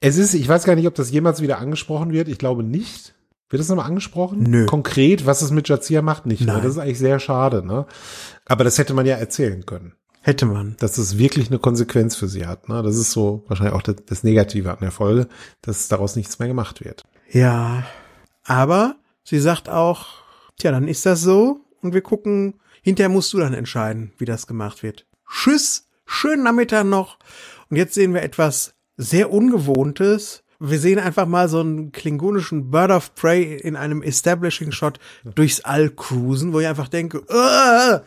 [0.00, 2.28] es ist, ich weiß gar nicht, ob das jemals wieder angesprochen wird.
[2.28, 3.14] Ich glaube nicht.
[3.50, 4.44] Wird das nochmal angesprochen?
[4.44, 4.64] Nö.
[4.64, 6.40] Konkret, was es mit Jazia macht, nicht.
[6.40, 6.54] Ne?
[6.54, 6.62] Nein.
[6.62, 7.86] Das ist eigentlich sehr schade, ne?
[8.46, 9.92] Aber das hätte man ja erzählen können.
[10.24, 10.76] Hätte man.
[10.78, 12.68] Dass es wirklich eine Konsequenz für sie hat.
[12.68, 12.82] Ne?
[12.82, 15.28] Das ist so wahrscheinlich auch das, Negative an der Folge,
[15.62, 17.04] dass daraus nichts mehr gemacht wird.
[17.30, 17.84] Ja.
[18.44, 20.06] Aber sie sagt auch,
[20.58, 24.46] tja, dann ist das so und wir gucken, hinterher musst du dann entscheiden, wie das
[24.46, 25.06] gemacht wird.
[25.28, 27.18] Tschüss, schönen Nachmittag noch.
[27.68, 30.44] Und jetzt sehen wir etwas sehr Ungewohntes.
[30.60, 35.62] Wir sehen einfach mal so einen klingonischen Bird of Prey in einem Establishing Shot durchs
[35.62, 38.00] All cruisen, wo ich einfach denke, äh,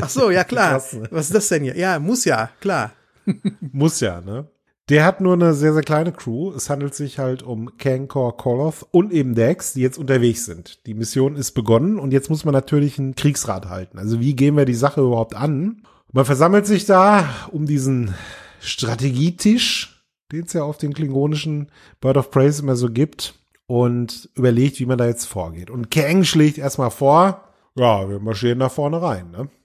[0.00, 0.72] ach so, ja klar.
[0.72, 1.08] Krass, ne?
[1.10, 1.76] Was ist das denn hier?
[1.76, 2.92] Ja, muss ja, klar.
[3.72, 4.48] Muss ja, ne?
[4.88, 6.52] Der hat nur eine sehr, sehr kleine Crew.
[6.52, 10.84] Es handelt sich halt um Kankor Koloth und eben Dex, die jetzt unterwegs sind.
[10.86, 13.98] Die Mission ist begonnen und jetzt muss man natürlich einen Kriegsrat halten.
[13.98, 15.82] Also wie gehen wir die Sache überhaupt an?
[16.12, 18.12] Man versammelt sich da um diesen
[18.60, 21.70] Strategietisch, den es ja auf den klingonischen
[22.00, 23.34] Bird of Praise immer so gibt
[23.66, 25.70] und überlegt, wie man da jetzt vorgeht.
[25.70, 29.48] Und Kang schlägt erstmal vor, ja, wir marschieren nach vorne rein, ne?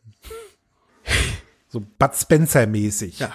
[1.70, 3.20] So Bud Spencer-mäßig.
[3.20, 3.32] Ja.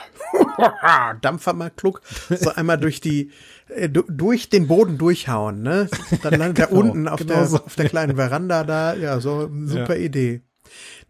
[1.20, 2.00] Dampfer mal kluck,
[2.30, 3.30] so einmal durch die,
[3.68, 5.88] äh, du- durch den Boden durchhauen, ne?
[6.22, 7.56] Dann landet er Genau, unten auf, genau der, so.
[7.58, 8.94] auf der kleinen Veranda da.
[8.94, 10.40] Ja, so super Idee.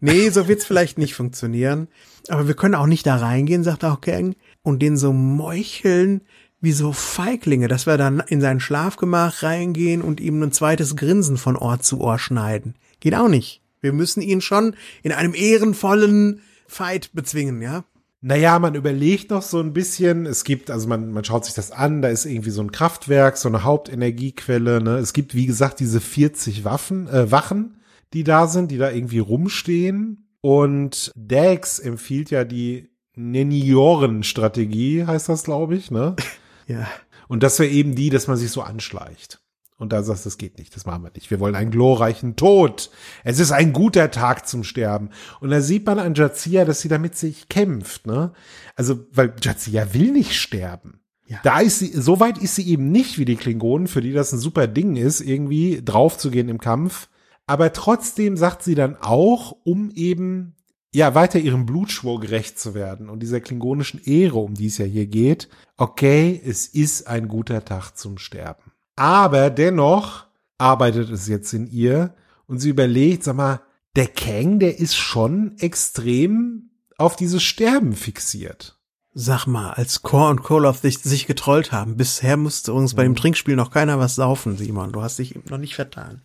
[0.01, 1.87] Nee, so wird's vielleicht nicht funktionieren.
[2.27, 6.21] Aber wir können auch nicht da reingehen, sagt auch Kang, und den so meucheln
[6.59, 11.37] wie so Feiglinge, dass wir dann in sein Schlafgemach reingehen und ihm ein zweites Grinsen
[11.37, 12.75] von Ohr zu Ohr schneiden.
[13.03, 13.61] Geht auch nicht.
[13.81, 17.83] Wir müssen ihn schon in einem ehrenvollen Fight bezwingen, ja?
[18.21, 20.25] Naja, man überlegt noch so ein bisschen.
[20.25, 23.35] Es gibt, also man, man schaut sich das an, da ist irgendwie so ein Kraftwerk,
[23.35, 24.81] so eine Hauptenergiequelle.
[24.81, 24.99] Ne?
[24.99, 27.81] Es gibt, wie gesagt, diese 40 Waffen, äh, Wachen,
[28.13, 30.29] die da sind, die da irgendwie rumstehen.
[30.39, 35.91] Und Dax empfiehlt ja die Nenioren-Strategie, heißt das, glaube ich.
[35.91, 36.15] Ne?
[36.67, 36.87] Ja.
[37.27, 39.42] Und das wäre eben die, dass man sich so anschleicht.
[39.83, 41.29] Und da sagst du, das geht nicht, das machen wir nicht.
[41.29, 42.89] Wir wollen einen glorreichen Tod.
[43.25, 45.09] Es ist ein guter Tag zum Sterben.
[45.41, 48.31] Und da sieht man an Jazia, dass sie damit sich kämpft, ne?
[48.77, 51.01] Also, weil Jazia will nicht sterben.
[51.27, 51.41] Ja.
[51.43, 54.31] Da ist sie, so weit ist sie eben nicht wie die Klingonen, für die das
[54.31, 57.09] ein super Ding ist, irgendwie draufzugehen im Kampf.
[57.45, 60.55] Aber trotzdem sagt sie dann auch, um eben
[60.93, 64.85] ja, weiter ihrem Blutschwur gerecht zu werden und dieser klingonischen Ehre, um die es ja
[64.85, 68.62] hier geht, okay, es ist ein guter Tag zum Sterben.
[68.95, 70.25] Aber dennoch
[70.57, 72.13] arbeitet es jetzt in ihr
[72.47, 73.61] und sie überlegt, sag mal,
[73.95, 78.77] der Kang, der ist schon extrem auf dieses Sterben fixiert.
[79.15, 83.15] Sag mal, als Core und Koloff sich, sich getrollt haben, bisher musste uns bei dem
[83.15, 84.91] Trinkspiel noch keiner was saufen, Simon.
[84.91, 86.23] Du hast dich eben noch nicht vertan.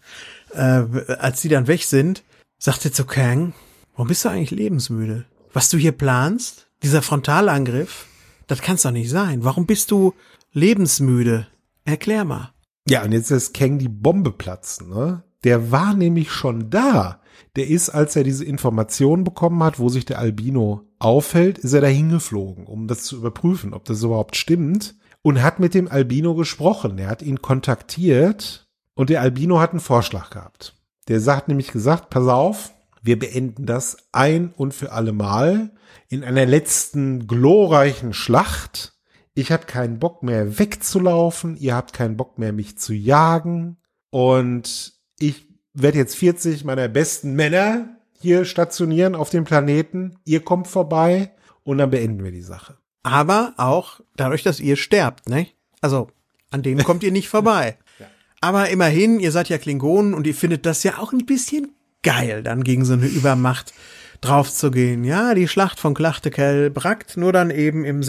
[0.55, 0.85] Äh,
[1.19, 2.23] als die dann weg sind,
[2.59, 3.53] sagte zu Kang,
[3.93, 5.27] warum bist du eigentlich lebensmüde?
[5.53, 8.07] Was du hier planst, dieser Frontalangriff,
[8.47, 9.45] das kann's doch nicht sein.
[9.45, 10.15] Warum bist du
[10.53, 11.47] lebensmüde?
[11.85, 12.53] Erklär mal.
[12.89, 15.25] Ja, und jetzt lässt Kang die Bombe platzen, ne?
[15.45, 17.21] Der war nämlich schon da.
[17.57, 21.81] Der ist, als er diese Information bekommen hat, wo sich der Albino aufhält, ist er
[21.81, 24.97] dahin geflogen, um das zu überprüfen, ob das überhaupt stimmt.
[25.23, 26.99] Und hat mit dem Albino gesprochen.
[26.99, 30.77] Er hat ihn kontaktiert und der Albino hat einen Vorschlag gehabt.
[31.09, 35.73] Der sagt nämlich gesagt, pass auf, wir beenden das ein und für alle Mal
[36.09, 38.98] in einer letzten glorreichen Schlacht.
[39.39, 43.77] Ich habe keinen Bock mehr wegzulaufen, ihr habt keinen Bock mehr mich zu jagen
[44.11, 47.89] und ich werde jetzt 40 meiner besten Männer
[48.19, 50.17] hier stationieren auf dem Planeten.
[50.25, 51.31] Ihr kommt vorbei
[51.63, 52.79] und dann beenden wir die Sache.
[53.05, 55.47] Aber auch dadurch, dass ihr sterbt, ne?
[55.81, 56.09] Also,
[56.51, 57.79] an denen kommt ihr nicht vorbei.
[58.41, 62.43] Aber immerhin, ihr seid ja Klingonen und ihr findet das ja auch ein bisschen geil,
[62.43, 63.73] dann gegen so eine Übermacht
[64.21, 65.05] draufzugehen.
[65.05, 68.03] Ja, die Schlacht von Klachtekel brackt, nur dann eben im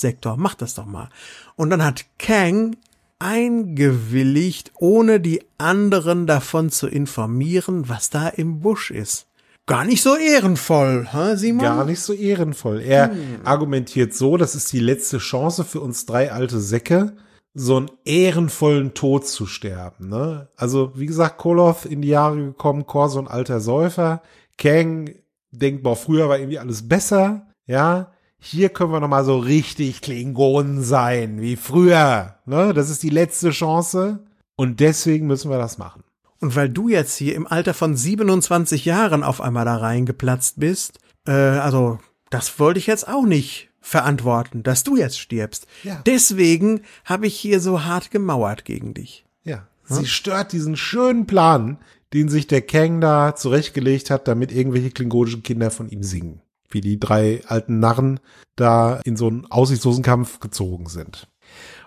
[0.00, 0.36] Sekaris-Sektor.
[0.36, 1.08] Macht das doch mal.
[1.56, 2.76] Und dann hat Kang
[3.18, 9.26] eingewilligt, ohne die anderen davon zu informieren, was da im Busch ist.
[9.66, 11.62] Gar nicht so ehrenvoll, hä, Simon?
[11.62, 12.80] Gar nicht so ehrenvoll.
[12.80, 13.12] Er
[13.44, 17.12] argumentiert so, das ist die letzte Chance für uns drei alte Säcke,
[17.52, 20.08] so einen ehrenvollen Tod zu sterben.
[20.08, 20.48] Ne?
[20.56, 24.22] Also, wie gesagt, Koloth in die Jahre gekommen, Kor so ein alter Säufer.
[24.56, 25.14] Kang
[25.52, 27.46] denkt, boah, früher war irgendwie alles besser.
[27.66, 32.36] Ja, hier können wir noch mal so richtig Klingonen sein, wie früher.
[32.46, 32.74] Ne?
[32.74, 34.24] Das ist die letzte Chance.
[34.56, 36.02] Und deswegen müssen wir das machen.
[36.40, 40.98] Und weil du jetzt hier im Alter von 27 Jahren auf einmal da reingeplatzt bist,
[41.26, 41.98] äh, also
[42.30, 45.66] das wollte ich jetzt auch nicht verantworten, dass du jetzt stirbst.
[45.82, 46.02] Ja.
[46.06, 49.24] Deswegen habe ich hier so hart gemauert gegen dich.
[49.44, 51.78] Ja, Sie stört diesen schönen Plan,
[52.12, 56.40] den sich der Kang da zurechtgelegt hat, damit irgendwelche klingonischen Kinder von ihm singen.
[56.70, 58.20] Wie die drei alten Narren
[58.56, 61.28] da in so einen aussichtslosen Kampf gezogen sind.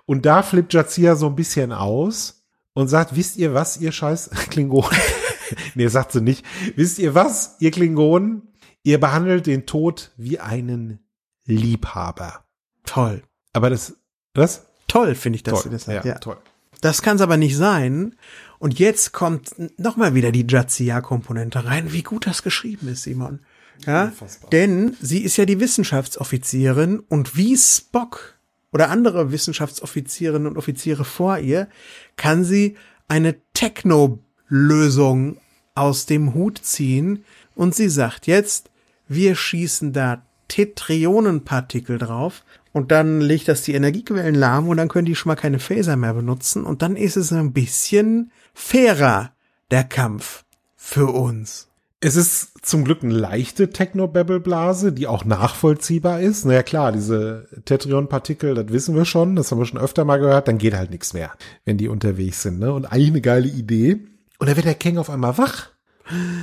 [0.05, 2.43] Und da flippt Jazia so ein bisschen aus
[2.73, 4.89] und sagt, wisst ihr was, ihr scheiß Klingonen?
[5.75, 6.45] nee, sagt sie nicht.
[6.75, 8.49] Wisst ihr was, ihr Klingonen?
[8.83, 10.99] Ihr behandelt den Tod wie einen
[11.45, 12.43] Liebhaber.
[12.85, 13.23] Toll.
[13.53, 13.95] Aber das,
[14.33, 14.65] was?
[14.87, 15.63] Toll, finde ich, dass Toll.
[15.63, 16.05] sie das sagt.
[16.05, 16.19] ja, Ja.
[16.19, 16.37] toll.
[16.81, 18.15] Das kann es aber nicht sein.
[18.59, 21.93] Und jetzt kommt nochmal wieder die Jazia-Komponente rein.
[21.93, 23.39] Wie gut das geschrieben ist, Simon.
[23.85, 24.49] Ja, Unfassbar.
[24.51, 28.35] denn sie ist ja die Wissenschaftsoffizierin und wie Spock
[28.71, 31.67] oder andere Wissenschaftsoffizierinnen und Offiziere vor ihr
[32.15, 32.75] kann sie
[33.07, 35.37] eine Techno-Lösung
[35.75, 37.23] aus dem Hut ziehen
[37.55, 38.69] und sie sagt jetzt,
[39.07, 45.05] wir schießen da Tetrionenpartikel drauf und dann legt das die Energiequellen lahm und dann können
[45.05, 49.31] die schon mal keine Phaser mehr benutzen und dann ist es ein bisschen fairer,
[49.71, 50.43] der Kampf
[50.75, 51.69] für uns.
[52.05, 56.43] Es ist zum Glück eine leichte Technobabble-Blase, die auch nachvollziehbar ist.
[56.43, 60.49] Naja klar, diese Tetrion-Partikel, das wissen wir schon, das haben wir schon öfter mal gehört,
[60.49, 61.31] dann geht halt nichts mehr,
[61.63, 62.59] wenn die unterwegs sind.
[62.59, 62.73] Ne?
[62.73, 64.01] Und eigentlich eine geile Idee.
[64.37, 65.69] Und da wird der Kang auf einmal wach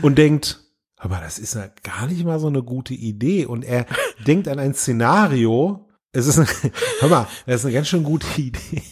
[0.00, 0.64] und denkt,
[0.96, 3.44] aber das ist ja gar nicht mal so eine gute Idee.
[3.44, 3.84] Und er
[4.26, 5.90] denkt an ein Szenario.
[6.12, 6.48] Es ist, eine,
[7.00, 8.82] hör mal, das ist eine ganz schön gute Idee.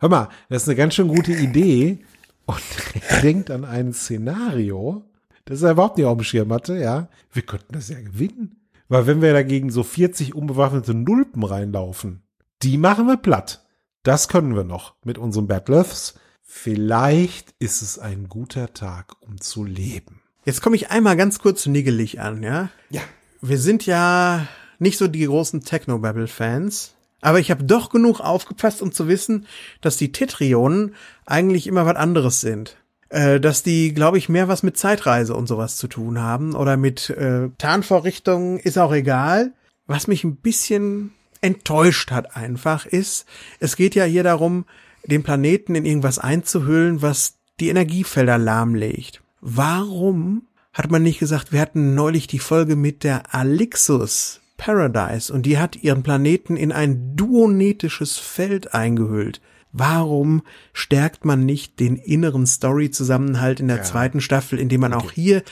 [0.00, 2.00] Hör mal, das ist eine ganz schön gute Idee.
[2.46, 2.60] Und
[3.08, 5.04] er denkt an ein Szenario,
[5.44, 7.08] das er überhaupt nicht auf dem Schirm hatte, ja.
[7.32, 8.68] Wir könnten das ja gewinnen.
[8.88, 12.22] Weil wenn wir dagegen so 40 unbewaffnete Nulpen reinlaufen,
[12.62, 13.64] die machen wir platt.
[14.02, 16.14] Das können wir noch mit unseren Battlefs.
[16.42, 20.20] Vielleicht ist es ein guter Tag, um zu leben.
[20.44, 22.68] Jetzt komme ich einmal ganz kurz niggelig an, ja?
[22.90, 23.00] Ja.
[23.40, 24.46] Wir sind ja
[24.78, 29.46] nicht so die großen Technobabble-Fans, aber ich habe doch genug aufgepasst, um zu wissen,
[29.80, 30.94] dass die Tetrionen
[31.24, 32.76] eigentlich immer was anderes sind.
[33.08, 36.76] Äh, dass die, glaube ich, mehr was mit Zeitreise und sowas zu tun haben oder
[36.76, 39.52] mit äh, Tarnvorrichtungen, ist auch egal.
[39.86, 43.26] Was mich ein bisschen enttäuscht hat einfach ist,
[43.60, 44.64] es geht ja hier darum,
[45.04, 49.22] den Planeten in irgendwas einzuhüllen, was die Energiefelder lahmlegt.
[49.40, 55.46] Warum hat man nicht gesagt, wir hatten neulich die Folge mit der Alixus Paradise und
[55.46, 59.40] die hat ihren Planeten in ein duonetisches Feld eingehüllt.
[59.76, 60.42] Warum
[60.72, 63.82] stärkt man nicht den inneren Story-Zusammenhalt in der Ja.
[63.82, 65.42] zweiten Staffel, indem man auch hier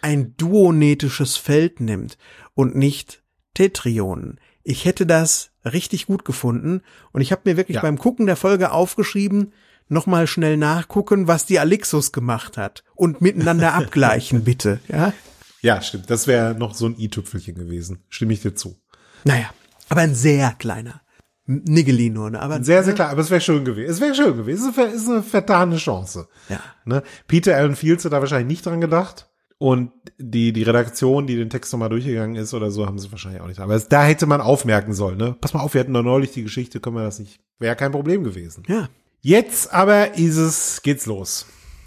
[0.00, 2.16] ein duonetisches Feld nimmt
[2.54, 3.22] und nicht
[3.52, 4.40] Tetrionen?
[4.62, 6.80] Ich hätte das richtig gut gefunden
[7.12, 7.82] und ich habe mir wirklich Ja.
[7.82, 9.52] beim Gucken der Folge aufgeschrieben,
[9.88, 14.80] nochmal schnell nachgucken, was die Alixus gemacht hat und miteinander abgleichen, bitte.
[14.88, 15.12] Ja,
[15.60, 16.08] Ja, stimmt.
[16.10, 18.02] Das wäre noch so ein i-Tüpfelchen gewesen.
[18.08, 18.76] Stimme ich dir zu.
[19.24, 19.50] naja,
[19.90, 21.02] aber ein sehr kleiner.
[21.46, 22.40] Niggeli nur, ne?
[22.40, 23.10] aber Sehr, sehr klar.
[23.10, 23.90] Aber es wäre schön gewesen.
[23.90, 24.68] Es wäre schön gewesen.
[24.68, 26.28] Es ist eine- ist eine vertane Chance.
[26.48, 26.60] Ja.
[26.84, 27.02] Ne?
[27.28, 29.28] Peter Allen Fields hat da wahrscheinlich nicht dran gedacht.
[29.58, 33.40] Und die, die Redaktion, die den Text nochmal durchgegangen ist oder so, haben sie wahrscheinlich
[33.40, 33.60] auch nicht.
[33.60, 35.34] Aber es, da hätte man aufmerken sollen, ne?
[35.40, 37.40] Pass mal auf, wir hatten doch neulich die Geschichte, können wir das nicht.
[37.58, 38.64] Wäre kein Problem gewesen.
[38.68, 38.88] Ja.
[39.22, 41.46] Jetzt aber ist es, geht's los.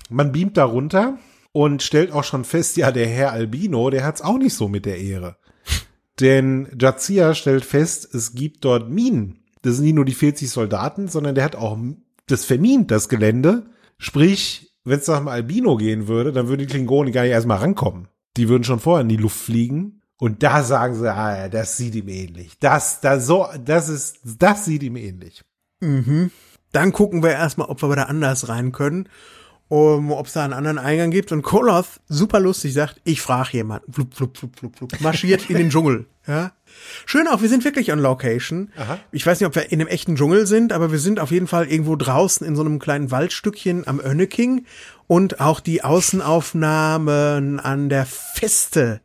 [0.09, 1.19] Man beamt da runter
[1.51, 4.85] und stellt auch schon fest, ja, der Herr Albino, der hat's auch nicht so mit
[4.87, 5.37] der Ehre.
[6.19, 9.38] Denn Jazia stellt fest, es gibt dort Minen.
[9.61, 11.77] Das sind nicht nur die 40 Soldaten, sondern der hat auch
[12.27, 13.65] das vermint, das Gelände.
[13.97, 17.57] Sprich, wenn es nach dem Albino gehen würde, dann würden die Klingonen gar nicht erstmal
[17.57, 18.07] rankommen.
[18.37, 20.01] Die würden schon vorher in die Luft fliegen.
[20.17, 22.59] Und da sagen sie, ah, ja, das sieht ihm ähnlich.
[22.59, 25.43] Das, das, so, das ist, das sieht ihm ähnlich.
[25.79, 26.31] Mhm.
[26.71, 29.07] Dann gucken wir erstmal, ob wir da anders rein können,
[29.69, 31.31] um, ob es da einen anderen Eingang gibt.
[31.31, 33.93] Und Koloth, super lustig, sagt, ich frage jemanden.
[33.93, 36.07] Flup, flup, flup, flup, flup, marschiert in den Dschungel.
[36.27, 36.51] Ja.
[37.05, 38.71] Schön auch, wir sind wirklich on Location.
[38.77, 38.99] Aha.
[39.11, 41.47] Ich weiß nicht, ob wir in einem echten Dschungel sind, aber wir sind auf jeden
[41.47, 44.65] Fall irgendwo draußen in so einem kleinen Waldstückchen am Önneking.
[45.07, 49.01] Und auch die Außenaufnahmen an der Feste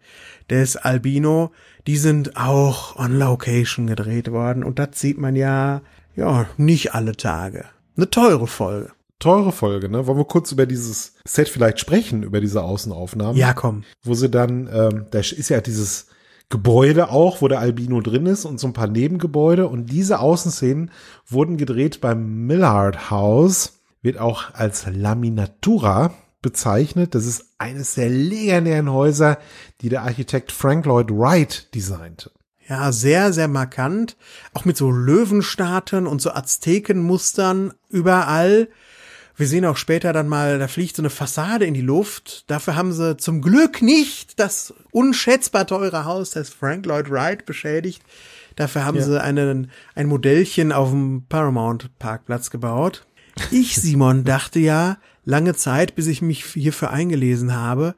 [0.50, 1.52] des Albino,
[1.86, 4.64] die sind auch on Location gedreht worden.
[4.64, 5.82] Und das sieht man ja,
[6.16, 7.66] ja, nicht alle Tage.
[7.96, 8.92] Eine teure Folge.
[9.24, 10.06] Teure Folge, ne?
[10.06, 13.36] Wollen wir kurz über dieses Set vielleicht sprechen, über diese Außenaufnahmen?
[13.36, 13.84] Ja, komm.
[14.02, 16.08] Wo sie dann, ähm, da ist ja dieses
[16.50, 19.66] Gebäude auch, wo der Albino drin ist und so ein paar Nebengebäude.
[19.66, 20.90] Und diese Außenszenen
[21.26, 27.14] wurden gedreht beim Millard House, wird auch als Laminatura bezeichnet.
[27.14, 29.38] Das ist eines der legendären Häuser,
[29.80, 32.30] die der Architekt Frank Lloyd Wright designte.
[32.68, 34.18] Ja, sehr, sehr markant.
[34.52, 38.68] Auch mit so Löwenstatuen und so Aztekenmustern überall.
[39.36, 42.44] Wir sehen auch später dann mal, da fliegt so eine Fassade in die Luft.
[42.48, 48.02] Dafür haben sie zum Glück nicht das unschätzbar teure Haus des Frank Lloyd Wright beschädigt.
[48.54, 49.02] Dafür haben Ja.
[49.04, 53.04] sie einen, ein Modellchen auf dem Paramount Parkplatz gebaut.
[53.50, 57.96] Ich, Simon, dachte ja lange Zeit, bis ich mich hierfür eingelesen habe,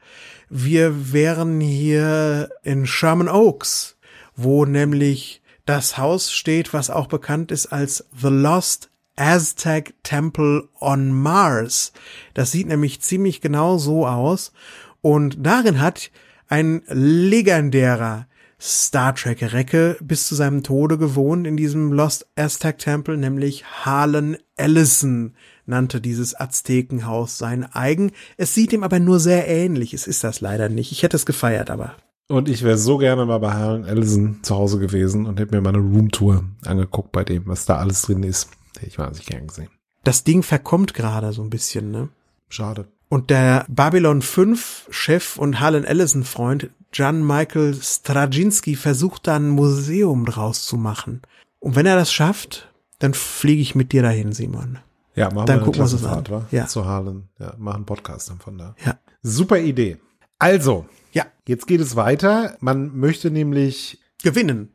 [0.49, 3.97] wir wären hier in Sherman Oaks,
[4.37, 11.13] wo nämlich das Haus steht, was auch bekannt ist als The Lost Aztec Temple on
[11.13, 11.93] Mars.
[12.35, 14.53] Das sieht nämlich ziemlich genau so aus.
[15.01, 16.11] Und darin hat
[16.49, 18.27] ein legendärer
[18.61, 24.39] Star Trek Recke bis zu seinem Tode gewohnt in diesem Lost Aztec Temple, nämlich Harlan
[24.57, 25.35] Ellison
[25.67, 28.13] nannte dieses Aztekenhaus sein eigen.
[28.37, 29.93] Es sieht ihm aber nur sehr ähnlich.
[29.93, 30.93] Es ist das leider nicht.
[30.93, 31.97] Ich hätte es gefeiert, aber.
[32.29, 35.61] Und ich wäre so gerne mal bei Harlan Ellison zu Hause gewesen und hätte mir
[35.61, 38.49] mal eine Roomtour angeguckt bei dem, was da alles drin ist.
[38.79, 39.69] Hätte ich wahnsinnig gern gesehen.
[40.05, 42.09] Das Ding verkommt gerade so ein bisschen, ne?
[42.49, 42.87] Schade.
[43.09, 49.49] Und der Babylon 5 Chef und Harlan Ellison Freund Jan Michael Straczynski versucht da ein
[49.51, 51.23] Museum draus zu machen.
[51.61, 54.79] Und wenn er das schafft, dann fliege ich mit dir dahin, Simon.
[55.15, 56.29] Ja, machen dann wir gucken wir an.
[56.31, 56.47] wa?
[56.51, 56.67] Ja.
[56.67, 57.29] Zu Harlan.
[57.39, 58.75] Ja, machen einen Podcast dann von da.
[58.85, 58.99] Ja.
[59.23, 59.99] Super Idee.
[60.39, 61.27] Also, Ja.
[61.47, 62.57] jetzt geht es weiter.
[62.61, 64.73] Man möchte nämlich Gewinnen.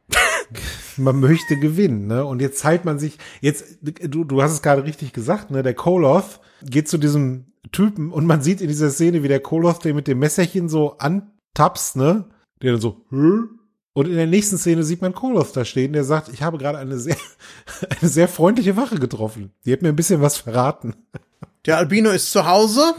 [0.98, 2.26] Man möchte gewinnen, ne?
[2.26, 5.64] Und jetzt teilt man sich, jetzt, du, du hast es gerade richtig gesagt, ne?
[5.64, 9.84] Der Koloth geht zu diesem Typen und man sieht in dieser Szene, wie der Koloth
[9.86, 12.26] den mit dem Messerchen so antapst, ne?
[12.62, 13.48] Der dann so, Hö?
[13.94, 16.78] Und in der nächsten Szene sieht man Koloth da stehen, der sagt, ich habe gerade
[16.78, 17.18] eine sehr,
[18.02, 19.52] eine sehr freundliche Wache getroffen.
[19.66, 20.96] Die hat mir ein bisschen was verraten.
[21.66, 22.96] Der Albino ist zu Hause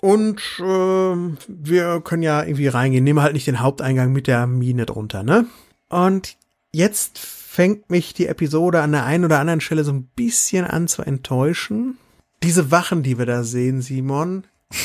[0.00, 3.04] und ähm, wir können ja irgendwie reingehen.
[3.04, 5.46] Nehmen halt nicht den Haupteingang mit der Mine drunter, ne?
[5.88, 6.36] Und
[6.72, 10.88] jetzt fängt mich die Episode an der einen oder anderen Stelle so ein bisschen an
[10.88, 11.98] zu enttäuschen.
[12.42, 14.44] Diese Wachen, die wir da sehen, Simon,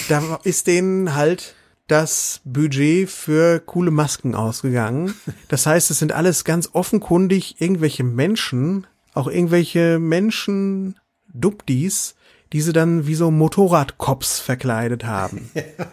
[0.09, 1.55] da ist denen halt
[1.87, 5.13] das Budget für coole Masken ausgegangen.
[5.49, 10.95] Das heißt, es sind alles ganz offenkundig irgendwelche Menschen, auch irgendwelche Menschen,
[11.33, 12.15] Dubdis,
[12.53, 15.49] die sie dann wie so Motorradcops verkleidet haben.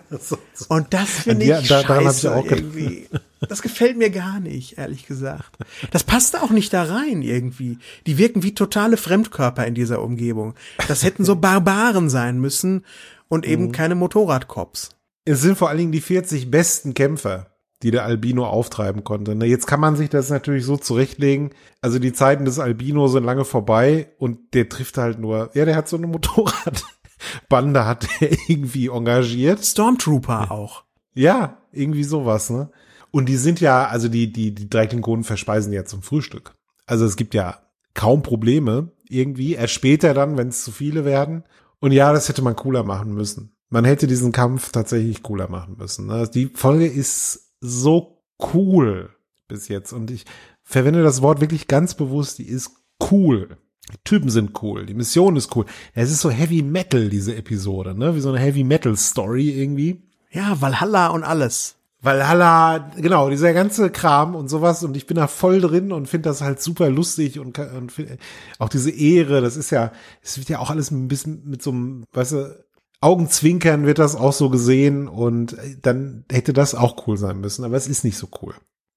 [0.68, 3.08] Und das finde Ja, ich da- hab ich scheiße auch irgendwie.
[3.48, 5.56] Das gefällt mir gar nicht, ehrlich gesagt.
[5.90, 7.78] Das passt auch nicht da rein irgendwie.
[8.06, 10.54] Die wirken wie totale Fremdkörper in dieser Umgebung.
[10.88, 12.84] Das hätten so Barbaren sein müssen
[13.28, 13.72] und eben Mhm.
[13.72, 14.90] keine Motorradcops.
[15.24, 17.49] Es sind vor allen Dingen die 40 besten Kämpfer,
[17.82, 19.34] die der Albino auftreiben konnte.
[19.34, 21.50] Ne, Jetzt kann man sich das natürlich so zurechtlegen.
[21.80, 25.76] Also die Zeiten des Albino sind lange vorbei und der trifft halt nur, ja, der
[25.76, 29.64] hat so eine Motorradbande hat er irgendwie engagiert.
[29.64, 30.84] Stormtrooper auch.
[31.14, 32.70] Ja, irgendwie sowas, ne?
[33.10, 36.54] Und die sind ja, also die, die, die drei Klingonen verspeisen ja zum Frühstück.
[36.86, 37.58] Also es gibt ja
[37.94, 39.54] kaum Probleme irgendwie.
[39.54, 41.42] Erst später dann, wenn es zu viele werden.
[41.80, 43.56] Und ja, das hätte man cooler machen müssen.
[43.68, 46.06] Man hätte diesen Kampf tatsächlich cooler machen müssen.
[46.06, 46.28] ne?
[46.32, 48.22] Die Folge ist so
[48.54, 49.10] cool
[49.48, 49.92] bis jetzt.
[49.92, 50.24] Und ich
[50.62, 52.38] verwende das Wort wirklich ganz bewusst.
[52.38, 52.70] Die ist
[53.10, 53.56] cool.
[53.92, 54.86] Die Typen sind cool.
[54.86, 55.66] Die Mission ist cool.
[55.94, 58.14] Es ist so Heavy Metal, diese Episode, ne?
[58.14, 60.02] Wie so eine Heavy Metal Story irgendwie.
[60.30, 61.76] Ja, Valhalla und alles.
[62.02, 66.30] Valhalla, genau, dieser ganze Kram und sowas und ich bin da voll drin und finde
[66.30, 68.18] das halt super lustig und, und find,
[68.58, 69.92] auch diese Ehre, das ist ja,
[70.22, 72.64] es wird ja auch alles ein bisschen mit so einem, weißt du,
[73.00, 77.76] Augenzwinkern wird das auch so gesehen und dann hätte das auch cool sein müssen, aber
[77.76, 78.54] es ist nicht so cool.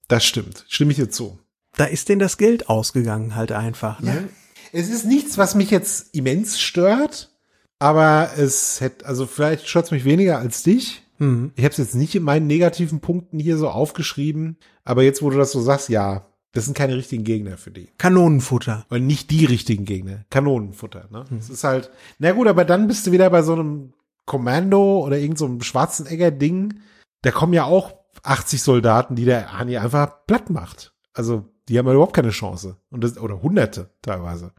[0.07, 1.39] Das stimmt, stimme ich dir zu.
[1.77, 4.01] Da ist denen das Geld ausgegangen halt einfach.
[4.01, 4.29] Ne?
[4.71, 7.31] Es ist nichts, was mich jetzt immens stört,
[7.79, 11.03] aber es hätte, also vielleicht stört es mich weniger als dich.
[11.19, 11.51] Mhm.
[11.55, 15.29] Ich habe es jetzt nicht in meinen negativen Punkten hier so aufgeschrieben, aber jetzt, wo
[15.29, 17.89] du das so sagst, ja, das sind keine richtigen Gegner für die.
[17.97, 18.85] Kanonenfutter.
[18.89, 20.23] Und nicht die richtigen Gegner.
[20.29, 21.25] Kanonenfutter, ne?
[21.37, 21.89] Es ist halt,
[22.19, 23.93] na gut, aber dann bist du wieder bei so einem
[24.25, 26.75] Kommando oder irgend so einem Schwarzenegger-Ding.
[27.23, 30.93] Da kommen ja auch 80 Soldaten, die der Hani einfach platt macht.
[31.13, 32.77] Also, die haben ja überhaupt keine Chance.
[32.91, 34.51] Und das, oder Hunderte teilweise.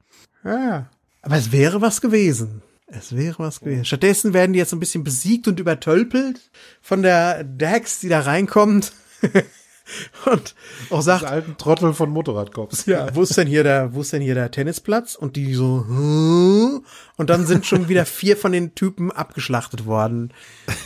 [0.44, 0.90] Ja.
[1.22, 2.62] Aber es wäre was gewesen.
[2.86, 3.84] Es wäre was gewesen.
[3.84, 6.50] Stattdessen werden die jetzt ein bisschen besiegt und übertölpelt
[6.82, 8.92] von der Dax, die da reinkommt
[10.24, 10.54] und
[10.90, 12.86] auch Das sagt, alten Trottel von Motorradcops.
[12.86, 15.14] ja, wo ist denn hier der, wo ist denn hier der Tennisplatz?
[15.14, 16.84] Und die so, hm?
[17.16, 20.32] und dann sind schon wieder vier von den Typen abgeschlachtet worden.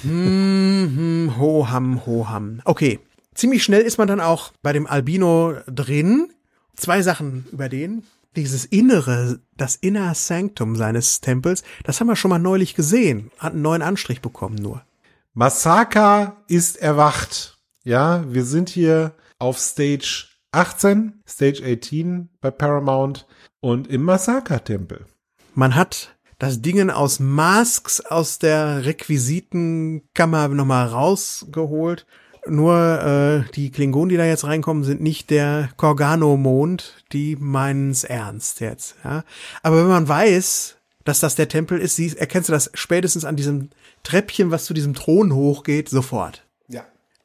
[0.02, 2.60] Hm, hm, ho ham, ho ham.
[2.64, 3.00] Okay.
[3.34, 6.32] Ziemlich schnell ist man dann auch bei dem Albino drin.
[6.74, 8.02] Zwei Sachen über den.
[8.34, 13.30] Dieses Innere, das Inner Sanctum seines Tempels, das haben wir schon mal neulich gesehen.
[13.38, 14.82] Hat einen neuen Anstrich bekommen nur.
[15.34, 17.57] Masaka ist erwacht.
[17.89, 23.27] Ja, wir sind hier auf Stage 18, Stage 18 bei Paramount
[23.60, 25.06] und im Masaka-Tempel.
[25.55, 32.05] Man hat das Dingen aus Masks aus der Requisitenkammer nochmal rausgeholt.
[32.47, 37.05] Nur äh, die Klingonen, die da jetzt reinkommen, sind nicht der Korgano-Mond.
[37.12, 38.97] Die meinen es ernst jetzt.
[39.02, 39.24] Ja?
[39.62, 41.97] Aber wenn man weiß, dass das der Tempel ist.
[41.97, 43.70] Sie erkennst du das spätestens an diesem
[44.02, 46.44] Treppchen, was zu diesem Thron hochgeht, sofort.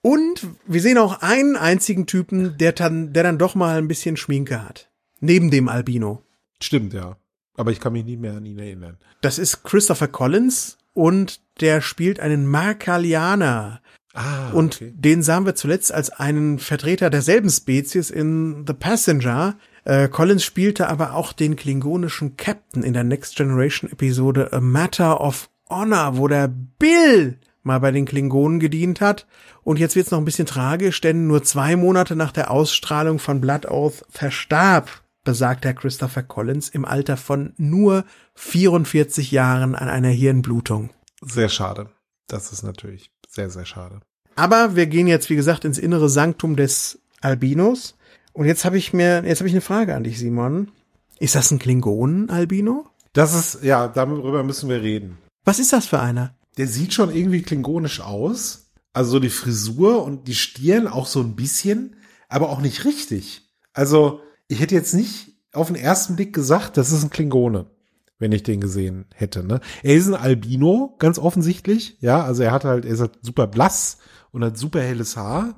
[0.03, 4.17] Und wir sehen auch einen einzigen Typen, der dann, der dann doch mal ein bisschen
[4.17, 4.91] Schminke hat.
[5.21, 6.21] Neben dem Albino.
[6.61, 7.15] Stimmt, ja.
[7.55, 8.97] Aber ich kann mich nicht mehr an ihn erinnern.
[9.21, 13.81] Das ist Christopher Collins und der spielt einen Markalianer.
[14.13, 14.93] Ah, Und okay.
[14.93, 19.55] den sahen wir zuletzt als einen Vertreter derselben Spezies in The Passenger.
[19.85, 25.21] Äh, Collins spielte aber auch den klingonischen Captain in der Next Generation Episode A Matter
[25.21, 29.25] of Honor, wo der Bill mal bei den Klingonen gedient hat.
[29.63, 33.41] Und jetzt wird's noch ein bisschen tragisch, denn nur zwei Monate nach der Ausstrahlung von
[33.41, 40.89] Blood Oath verstarb besagter Christopher Collins im Alter von nur 44 Jahren an einer Hirnblutung.
[41.21, 41.89] Sehr schade.
[42.27, 44.01] Das ist natürlich sehr, sehr schade.
[44.35, 47.95] Aber wir gehen jetzt, wie gesagt, ins innere Sanktum des Albinos.
[48.33, 50.71] Und jetzt habe ich mir, jetzt habe ich eine Frage an dich, Simon.
[51.19, 52.87] Ist das ein Klingonen-Albino?
[53.13, 55.19] Das ist, ja, darüber müssen wir reden.
[55.45, 56.33] Was ist das für einer?
[56.57, 58.71] Der sieht schon irgendwie klingonisch aus.
[58.93, 61.95] Also so die Frisur und die Stirn auch so ein bisschen,
[62.29, 63.49] aber auch nicht richtig.
[63.73, 67.65] Also ich hätte jetzt nicht auf den ersten Blick gesagt, das ist ein Klingone,
[68.19, 69.43] wenn ich den gesehen hätte.
[69.43, 69.61] Ne?
[69.81, 71.97] Er ist ein Albino, ganz offensichtlich.
[72.01, 73.97] Ja, also er hat halt, er ist halt super blass
[74.31, 75.55] und hat super helles Haar.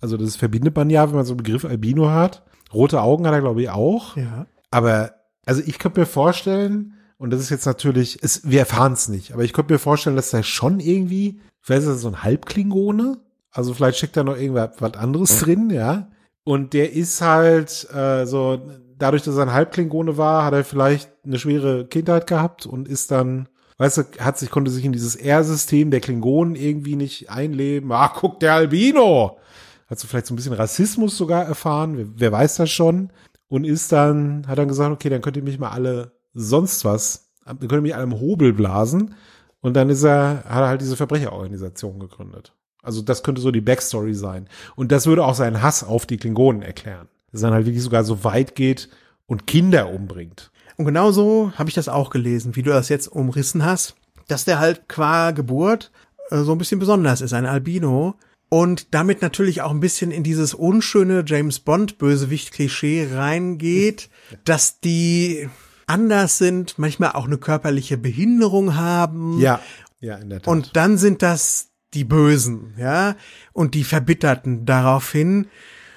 [0.00, 2.42] Also das verbindet man ja, wenn man so einen Begriff Albino hat.
[2.72, 4.16] Rote Augen hat er, glaube ich, auch.
[4.16, 4.46] Ja.
[4.70, 5.12] Aber,
[5.44, 9.32] also ich könnte mir vorstellen, und das ist jetzt natürlich, es, wir erfahren es nicht,
[9.32, 13.18] aber ich könnte mir vorstellen, dass da schon irgendwie, vielleicht ist das so ein Halbklingone,
[13.52, 16.10] also vielleicht steckt da noch irgendwas was anderes drin, ja.
[16.42, 18.60] Und der ist halt äh, so,
[18.98, 23.12] dadurch, dass er ein Halbklingone war, hat er vielleicht eine schwere Kindheit gehabt und ist
[23.12, 27.92] dann, weißt du, hat sich, konnte sich in dieses R-System der Klingonen irgendwie nicht einleben.
[27.92, 29.38] Ah, guck, der Albino!
[29.86, 33.12] Hat so vielleicht so ein bisschen Rassismus sogar erfahren, wer, wer weiß das schon.
[33.46, 37.30] Und ist dann, hat dann gesagt, okay, dann könnt ihr mich mal alle sonst was,
[37.44, 39.14] könnt ihr mich im Hobel blasen.
[39.60, 42.52] Und dann ist er, hat er halt diese Verbrecherorganisation gegründet.
[42.82, 44.48] Also das könnte so die Backstory sein.
[44.74, 47.08] Und das würde auch seinen Hass auf die Klingonen erklären.
[47.30, 48.88] Dass er dann halt wirklich sogar so weit geht
[49.26, 50.50] und Kinder umbringt.
[50.76, 53.94] Und genau so habe ich das auch gelesen, wie du das jetzt umrissen hast,
[54.26, 55.92] dass der halt qua Geburt
[56.30, 58.16] äh, so ein bisschen besonders ist, ein Albino.
[58.48, 64.10] Und damit natürlich auch ein bisschen in dieses unschöne James Bond Bösewicht Klischee reingeht,
[64.44, 65.48] dass die
[65.92, 69.38] anders sind, manchmal auch eine körperliche Behinderung haben.
[69.38, 69.60] Ja,
[70.00, 70.48] ja, in der Tat.
[70.48, 73.16] Und dann sind das die Bösen, ja,
[73.52, 75.48] und die Verbitterten daraufhin.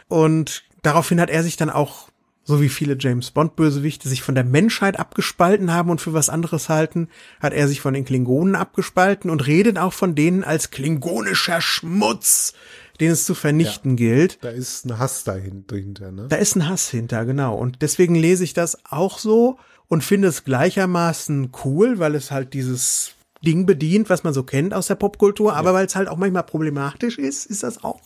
[0.08, 2.10] Und daraufhin hat er sich dann auch,
[2.44, 6.30] so wie viele James Bond Bösewichte, sich von der Menschheit abgespalten haben und für was
[6.30, 7.08] anderes halten,
[7.40, 12.54] hat er sich von den Klingonen abgespalten und redet auch von denen als klingonischer Schmutz,
[13.00, 14.44] den es zu vernichten gilt.
[14.44, 16.28] da ist ein Hass dahinter, ne?
[16.30, 17.56] Da ist ein Hass hinter, genau.
[17.56, 22.54] Und deswegen lese ich das auch so und finde es gleichermaßen cool, weil es halt
[22.54, 23.12] dieses
[23.46, 26.44] Ding bedient, was man so kennt aus der Popkultur, aber weil es halt auch manchmal
[26.44, 28.00] problematisch ist, ist das auch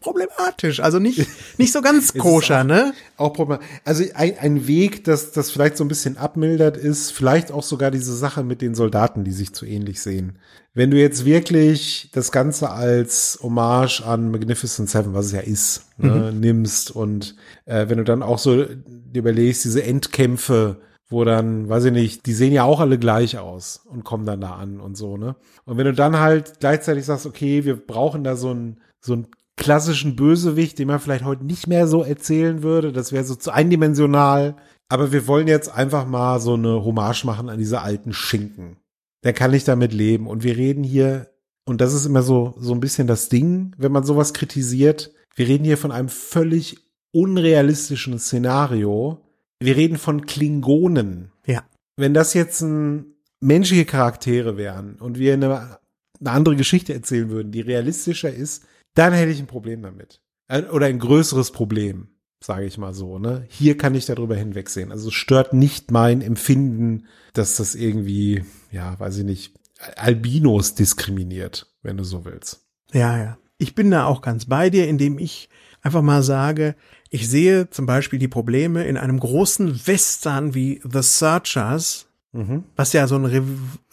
[0.00, 0.80] problematisch.
[0.80, 1.26] Also nicht,
[1.58, 2.92] nicht so ganz koscher, auch- ne?
[3.16, 3.58] Auch Problem.
[3.84, 7.90] Also ein, ein Weg, das das vielleicht so ein bisschen abmildert, ist vielleicht auch sogar
[7.90, 10.38] diese Sache mit den Soldaten, die sich zu ähnlich sehen.
[10.72, 15.82] Wenn du jetzt wirklich das Ganze als Hommage an Magnificent Seven, was es ja ist,
[15.98, 17.34] ne, nimmst und
[17.66, 18.64] äh, wenn du dann auch so
[19.12, 20.80] überlegst, diese Endkämpfe,
[21.10, 24.40] wo dann, weiß ich nicht, die sehen ja auch alle gleich aus und kommen dann
[24.40, 25.36] da an und so, ne?
[25.66, 29.26] Und wenn du dann halt gleichzeitig sagst, okay, wir brauchen da so ein so ein
[29.56, 32.92] klassischen Bösewicht, den man vielleicht heute nicht mehr so erzählen würde.
[32.92, 34.56] Das wäre so zu eindimensional.
[34.88, 38.78] Aber wir wollen jetzt einfach mal so eine Hommage machen an diese alten Schinken.
[39.22, 40.26] Der kann nicht damit leben.
[40.26, 41.28] Und wir reden hier,
[41.66, 45.12] und das ist immer so, so ein bisschen das Ding, wenn man sowas kritisiert.
[45.34, 46.78] Wir reden hier von einem völlig
[47.12, 49.20] unrealistischen Szenario.
[49.62, 51.30] Wir reden von Klingonen.
[51.46, 51.62] Ja.
[51.96, 55.78] Wenn das jetzt ein menschliche Charaktere wären und wir eine,
[56.20, 58.64] eine andere Geschichte erzählen würden, die realistischer ist,
[58.94, 60.20] dann hätte ich ein Problem damit.
[60.48, 62.08] Ein- Oder ein größeres Problem,
[62.42, 63.18] sage ich mal so.
[63.18, 63.44] Ne?
[63.48, 64.90] Hier kann ich darüber hinwegsehen.
[64.90, 69.54] Also es stört nicht mein Empfinden, dass das irgendwie, ja, weiß ich nicht,
[69.96, 72.66] Albinos diskriminiert, wenn du so willst.
[72.92, 73.38] Ja, ja.
[73.58, 75.48] Ich bin da auch ganz bei dir, indem ich
[75.82, 76.74] einfach mal sage,
[77.10, 82.62] ich sehe zum Beispiel die Probleme in einem großen Western wie The Searchers, Mhm.
[82.76, 83.44] was ja so ein rev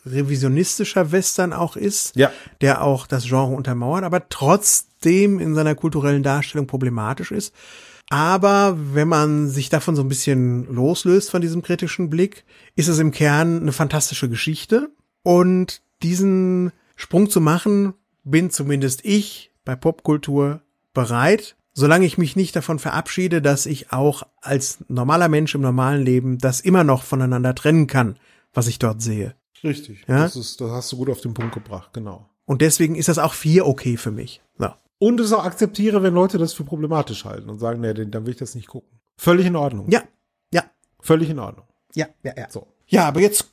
[0.06, 2.32] revisionistischer Western auch ist, Ja.
[2.62, 7.54] der auch das Genre untermauert, aber trotzdem in seiner kulturellen Darstellung problematisch ist.
[8.10, 12.46] Aber wenn man sich davon so ein bisschen loslöst von diesem kritischen Blick,
[12.76, 14.90] ist es im Kern eine fantastische Geschichte.
[15.24, 20.62] Und diesen Sprung zu machen, bin zumindest ich bei Popkultur
[20.94, 26.04] bereit, solange ich mich nicht davon verabschiede, dass ich auch als normaler Mensch im normalen
[26.04, 28.18] Leben das immer noch voneinander trennen kann,
[28.52, 29.36] was ich dort sehe.
[29.64, 30.04] Richtig.
[30.08, 30.24] Ja?
[30.24, 32.28] Das, ist, das hast du gut auf den Punkt gebracht, genau.
[32.46, 34.42] Und deswegen ist das auch vier okay für mich.
[34.58, 34.70] So.
[34.98, 38.32] Und es auch akzeptiere, wenn Leute das für problematisch halten und sagen, nee, dann will
[38.32, 38.98] ich das nicht gucken.
[39.16, 39.88] Völlig in Ordnung.
[39.92, 40.02] Ja,
[40.52, 40.64] ja,
[41.00, 41.66] Völlig in Ordnung.
[41.94, 42.50] ja, ja, ja.
[42.50, 42.66] So.
[42.88, 43.52] Ja, aber jetzt,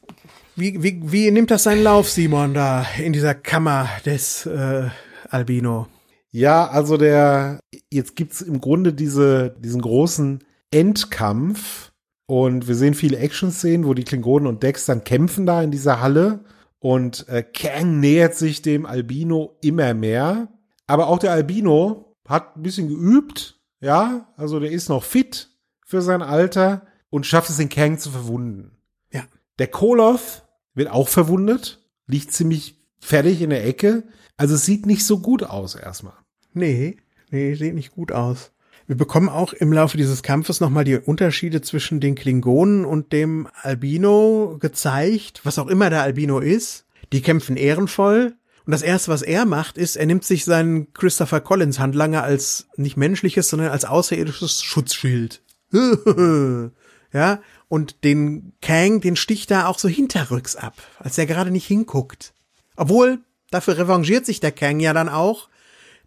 [0.56, 4.88] wie, wie, wie nimmt das seinen Lauf, Simon, da in dieser Kammer des äh,
[5.28, 5.88] Albino?
[6.34, 7.60] Ja, also der,
[7.92, 10.42] jetzt gibt's im Grunde diese, diesen großen
[10.72, 11.92] Endkampf
[12.26, 16.00] und wir sehen viele Action-Szenen, wo die Klingonen und Dex dann kämpfen da in dieser
[16.00, 16.44] Halle
[16.80, 20.48] und äh, Kang nähert sich dem Albino immer mehr.
[20.88, 25.50] Aber auch der Albino hat ein bisschen geübt, ja, also der ist noch fit
[25.86, 28.76] für sein Alter und schafft es, den Kang zu verwunden.
[29.12, 29.22] Ja.
[29.60, 30.42] Der Koloth
[30.74, 31.78] wird auch verwundet,
[32.08, 34.02] liegt ziemlich fertig in der Ecke.
[34.36, 36.23] Also es sieht nicht so gut aus erstmal.
[36.54, 36.96] Nee,
[37.30, 38.52] nee, sieht nicht gut aus.
[38.86, 43.48] Wir bekommen auch im Laufe dieses Kampfes nochmal die Unterschiede zwischen den Klingonen und dem
[43.62, 46.84] Albino gezeigt, was auch immer der Albino ist.
[47.12, 48.36] Die kämpfen ehrenvoll.
[48.66, 52.66] Und das erste, was er macht, ist, er nimmt sich seinen Christopher Collins Handlanger als
[52.76, 55.42] nicht menschliches, sondern als außerirdisches Schutzschild.
[57.12, 61.66] ja, und den Kang, den sticht er auch so hinterrücks ab, als er gerade nicht
[61.66, 62.32] hinguckt.
[62.76, 63.18] Obwohl,
[63.50, 65.48] dafür revanchiert sich der Kang ja dann auch,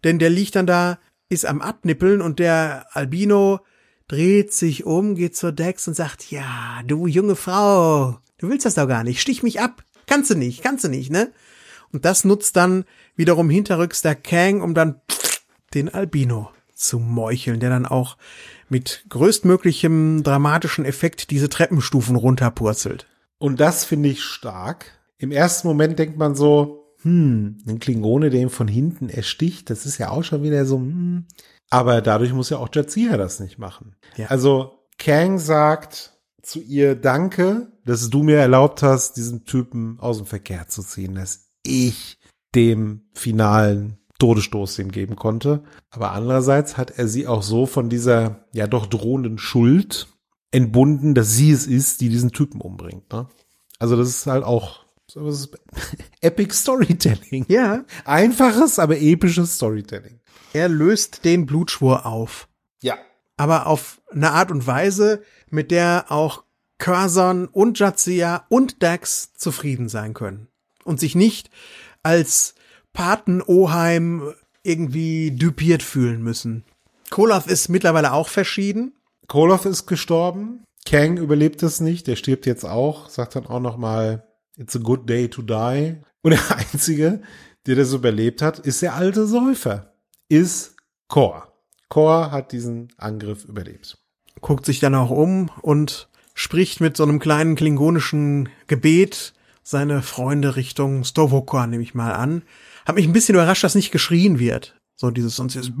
[0.04, 0.98] denn der liegt dann da,
[1.28, 3.60] ist am Abnippeln und der Albino
[4.08, 8.74] dreht sich um, geht zur Dex und sagt, ja, du junge Frau, du willst das
[8.74, 9.84] doch gar nicht, stich mich ab.
[10.06, 11.30] Kannst du nicht, kannst du nicht, ne?
[11.92, 12.84] Und das nutzt dann
[13.16, 15.00] wiederum hinterrücks der Kang, um dann
[15.74, 18.16] den Albino zu meucheln, der dann auch
[18.68, 23.06] mit größtmöglichem dramatischen Effekt diese Treppenstufen runterpurzelt.
[23.38, 24.98] Und das finde ich stark.
[25.18, 29.86] Im ersten Moment denkt man so, hm, ein Klingone, der ihn von hinten ersticht, das
[29.86, 31.26] ist ja auch schon wieder so, hm.
[31.70, 33.94] Aber dadurch muss ja auch Jazia das nicht machen.
[34.16, 34.26] Ja.
[34.26, 40.26] Also Kang sagt zu ihr, danke, dass du mir erlaubt hast, diesen Typen aus dem
[40.26, 42.18] Verkehr zu ziehen, dass ich
[42.54, 45.62] dem finalen Todesstoß dem geben konnte.
[45.90, 50.08] Aber andererseits hat er sie auch so von dieser ja doch drohenden Schuld
[50.50, 53.12] entbunden, dass sie es ist, die diesen Typen umbringt.
[53.12, 53.28] Ne?
[53.78, 55.58] Also das ist halt auch so was ist
[56.20, 57.46] Epic Storytelling.
[57.48, 60.20] Ja, Einfaches, aber episches Storytelling.
[60.52, 62.48] er löst den Blutschwur auf.
[62.82, 62.96] Ja.
[63.36, 66.44] aber auf eine Art und Weise, mit der auch
[66.78, 70.48] Curzon und Jadzia und Dax zufrieden sein können
[70.84, 71.50] und sich nicht
[72.02, 72.54] als
[72.92, 74.32] Paten-Oheim
[74.62, 76.64] irgendwie düpiert fühlen müssen.
[77.10, 78.94] Koloth ist mittlerweile auch verschieden.
[79.26, 80.64] Koloth ist gestorben.
[80.86, 82.06] Kang überlebt es nicht.
[82.06, 83.08] Der stirbt jetzt auch.
[83.08, 84.27] Sagt dann auch noch mal,
[84.58, 86.02] it's a good day to die.
[86.22, 87.22] Und der Einzige,
[87.66, 89.94] der das überlebt hat, ist der alte Säufer.
[90.28, 90.76] Ist
[91.08, 91.52] Kor.
[91.88, 93.96] Kor hat diesen Angriff überlebt.
[94.40, 99.32] guckt sich dann auch um und spricht mit so einem kleinen klingonischen Gebet
[99.62, 102.42] seine Freunde Richtung Stovokor, nehme ich mal an.
[102.86, 104.74] Hab mich ein bisschen überrascht, dass nicht geschrien wird.
[104.96, 105.72] So dieses sonst dieses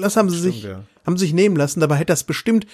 [0.00, 0.84] Das haben sie sich, ja.
[1.10, 1.80] Haben sich nehmen lassen.
[1.80, 2.66] Dabei hätte das bestimmt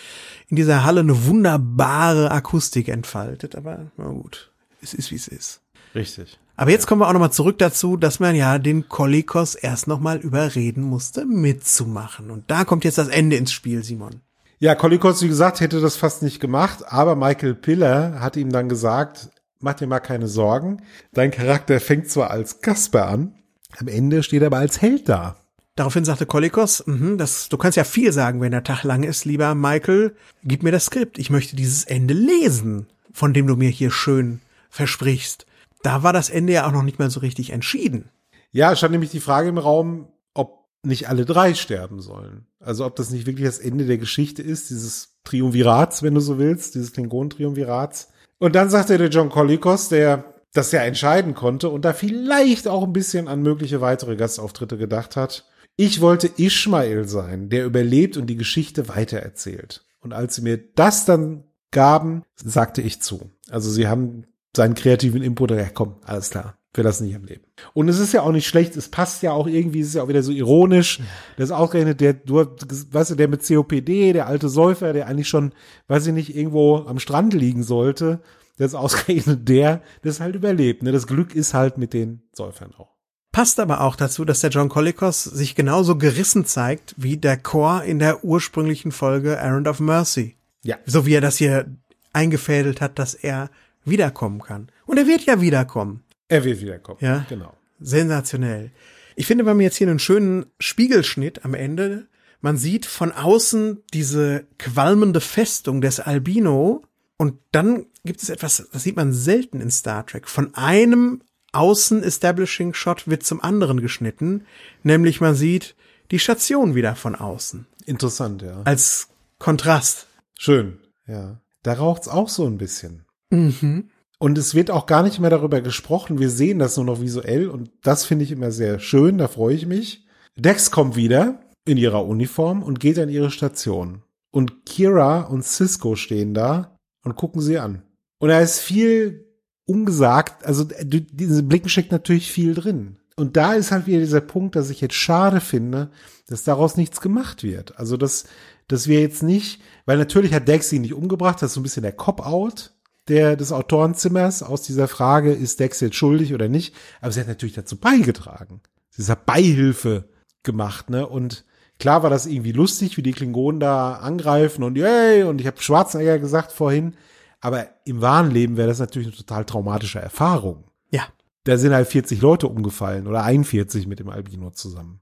[0.49, 3.57] in dieser Halle eine wunderbare Akustik entfaltet.
[3.57, 4.51] Aber na gut,
[4.83, 5.61] es ist wie es ist.
[5.95, 6.39] Richtig.
[6.57, 10.19] Aber jetzt kommen wir auch nochmal zurück dazu, dass man ja den Kolikos erst nochmal
[10.19, 12.31] überreden musste, mitzumachen.
[12.31, 14.21] Und da kommt jetzt das Ende ins Spiel, Simon.
[14.59, 18.71] Ja, Kolikos, wie gesagt, hätte das fast nicht gemacht, aber Michael Piller hat ihm dann
[18.71, 19.29] gesagt,
[19.61, 20.83] mach dir mal keine Sorgen.
[21.13, 23.35] Dein Charakter fängt zwar als Kasper an,
[23.79, 25.37] am Ende steht er aber als Held da.
[25.77, 29.27] Daraufhin sagte Kolikos, mhm, das, du kannst ja viel sagen, wenn der Tag lang ist,
[29.27, 30.17] lieber Michael.
[30.43, 31.19] Gib mir das Skript.
[31.19, 34.41] Ich möchte dieses Ende lesen, von dem du mir hier schön
[34.71, 35.47] versprichst.
[35.83, 38.09] Da war das Ende ja auch noch nicht mal so richtig entschieden.
[38.53, 42.47] Ja, stand nämlich die Frage im Raum, ob nicht alle drei sterben sollen.
[42.59, 46.39] Also ob das nicht wirklich das Ende der Geschichte ist, dieses Triumvirats, wenn du so
[46.39, 48.09] willst, dieses Klingon-Triumvirats.
[48.39, 50.25] Und dann sagte der John Kolikos, der
[50.55, 55.17] das ja entscheiden konnte und da vielleicht auch ein bisschen an mögliche weitere Gastauftritte gedacht
[55.17, 55.45] hat.
[55.77, 59.85] Ich wollte Ishmael sein, der überlebt und die Geschichte weitererzählt.
[60.01, 63.31] Und als sie mir das dann gaben, sagte ich zu.
[63.51, 64.25] Also sie haben
[64.57, 67.45] seinen kreativen Input, ja komm, alles klar, wir lassen dich am Leben.
[67.75, 70.03] Und es ist ja auch nicht schlecht, es passt ja auch irgendwie, es ist ja
[70.03, 71.01] auch wieder so ironisch.
[71.37, 75.29] Das ist ausgerechnet der, du, weißt du, der mit COPD, der alte Säufer, der eigentlich
[75.29, 75.53] schon,
[75.89, 78.21] weiß ich nicht, irgendwo am Strand liegen sollte,
[78.57, 80.83] das ist ausgerechnet der, das halt überlebt.
[80.83, 80.93] Ne?
[80.93, 82.96] Das Glück ist halt mit den Säufern auch.
[83.37, 87.83] Passt aber auch dazu, dass der John Colicos sich genauso gerissen zeigt wie der Chor
[87.83, 90.37] in der ursprünglichen Folge Errand of Mercy.
[90.63, 90.79] Ja.
[90.87, 91.67] So wie er das hier
[92.15, 93.51] eingefädelt hat, dass er
[93.85, 94.71] wiederkommen kann.
[94.87, 96.03] Und er wird ja wiederkommen.
[96.29, 96.97] Er wird wiederkommen.
[97.03, 97.27] Ja.
[97.29, 97.53] Genau.
[97.79, 98.71] Sensationell.
[99.17, 102.07] Ich finde, wir haben jetzt hier einen schönen Spiegelschnitt am Ende.
[102.41, 106.85] Man sieht von außen diese qualmende Festung des Albino
[107.19, 110.27] und dann gibt es etwas, das sieht man selten in Star Trek.
[110.27, 111.21] Von einem
[111.57, 114.47] Außen-Establishing-Shot wird zum anderen geschnitten,
[114.83, 115.75] nämlich man sieht
[116.11, 117.67] die Station wieder von außen.
[117.85, 118.63] Interessant, ja.
[118.65, 119.09] Als
[119.39, 120.07] Kontrast.
[120.39, 121.41] Schön, ja.
[121.63, 123.05] Da raucht's auch so ein bisschen.
[123.31, 123.91] Mhm.
[124.19, 126.19] Und es wird auch gar nicht mehr darüber gesprochen.
[126.19, 129.19] Wir sehen das nur noch visuell und das finde ich immer sehr schön.
[129.19, 130.07] Da freue ich mich.
[130.37, 134.03] Dex kommt wieder in ihrer Uniform und geht an ihre Station.
[134.31, 137.83] Und Kira und Cisco stehen da und gucken sie an.
[138.19, 139.26] Und da ist viel
[139.67, 140.45] ungesagt.
[140.47, 142.97] Also diese Blicken steckt natürlich viel drin.
[143.17, 145.91] Und da ist halt wieder dieser Punkt, dass ich jetzt schade finde,
[146.29, 147.79] dass daraus nichts gemacht wird.
[147.79, 148.25] Also dass,
[148.69, 151.63] dass wir jetzt nicht, weil natürlich hat Dex ihn nicht umgebracht, das ist so ein
[151.63, 152.73] bisschen der Cop-Out
[153.09, 156.75] des Autorenzimmers aus dieser Frage, ist Dex jetzt schuldig oder nicht?
[157.01, 158.61] Aber sie hat natürlich dazu beigetragen.
[158.91, 160.09] Sie hat Beihilfe
[160.43, 161.07] gemacht, ne?
[161.07, 161.45] Und
[161.79, 165.63] klar war das irgendwie lustig, wie die Klingonen da angreifen und yay, und ich habe
[165.63, 166.97] Schwarzenegger gesagt vorhin,
[167.41, 170.65] aber im wahren Leben wäre das natürlich eine total traumatische Erfahrung.
[170.91, 171.07] Ja.
[171.45, 175.01] Da sind halt 40 Leute umgefallen oder 41 mit dem Albino zusammen.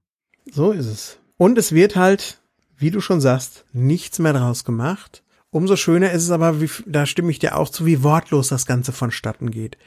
[0.50, 1.18] So ist es.
[1.36, 2.40] Und es wird halt,
[2.76, 5.22] wie du schon sagst, nichts mehr draus gemacht.
[5.50, 8.66] Umso schöner ist es aber, wie, da stimme ich dir auch zu, wie wortlos das
[8.66, 9.78] Ganze vonstatten geht.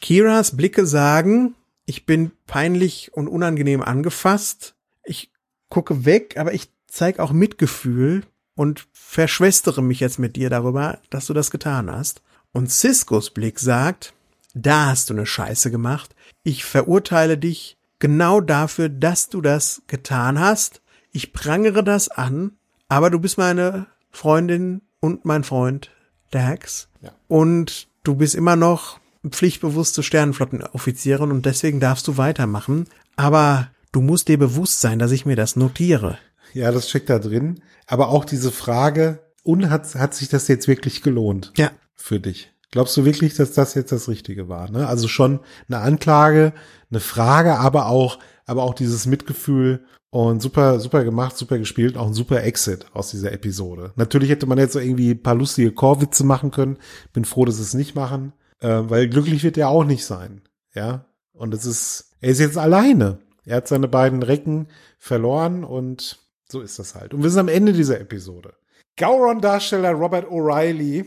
[0.00, 1.54] Kiras Blicke sagen,
[1.84, 4.76] ich bin peinlich und unangenehm angefasst.
[5.04, 5.32] Ich
[5.68, 8.24] gucke weg, aber ich zeige auch Mitgefühl
[8.58, 12.22] und verschwestere mich jetzt mit dir darüber, dass du das getan hast.
[12.50, 14.14] Und Ciscos Blick sagt,
[14.52, 16.16] da hast du eine Scheiße gemacht.
[16.42, 20.82] Ich verurteile dich genau dafür, dass du das getan hast.
[21.12, 22.50] Ich prangere das an,
[22.88, 25.92] aber du bist meine Freundin und mein Freund
[26.32, 26.88] Dax.
[27.00, 27.12] Ja.
[27.28, 32.88] Und du bist immer noch pflichtbewusste Sternenflottenoffizierin und deswegen darfst du weitermachen.
[33.14, 36.18] Aber du musst dir bewusst sein, dass ich mir das notiere.
[36.54, 37.62] Ja, das steckt da drin.
[37.86, 41.52] Aber auch diese Frage, und hat, hat sich das jetzt wirklich gelohnt?
[41.56, 41.70] Ja.
[41.94, 42.52] Für dich?
[42.70, 44.70] Glaubst du wirklich, dass das jetzt das Richtige war?
[44.70, 44.86] Ne?
[44.86, 46.52] Also schon eine Anklage,
[46.90, 52.06] eine Frage, aber auch, aber auch dieses Mitgefühl, und super, super gemacht, super gespielt, auch
[52.06, 53.92] ein super Exit aus dieser Episode.
[53.96, 56.78] Natürlich hätte man jetzt so irgendwie ein paar lustige Chorwitze machen können.
[57.12, 60.42] Bin froh, dass sie es nicht machen, äh, weil glücklich wird er auch nicht sein.
[60.74, 61.04] Ja.
[61.32, 63.18] Und es ist, er ist jetzt alleine.
[63.44, 64.68] Er hat seine beiden Recken
[64.98, 66.18] verloren und
[66.50, 67.14] so ist das halt.
[67.14, 68.54] Und wir sind am Ende dieser Episode.
[68.96, 71.06] Gauron-Darsteller Robert O'Reilly.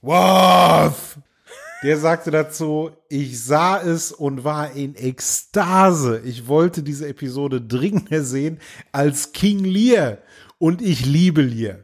[0.00, 1.18] Wow!
[1.82, 6.20] Der sagte dazu, ich sah es und war in Ekstase.
[6.24, 8.58] Ich wollte diese Episode dringender sehen
[8.90, 10.18] als King Lear.
[10.58, 11.78] Und ich liebe Lear.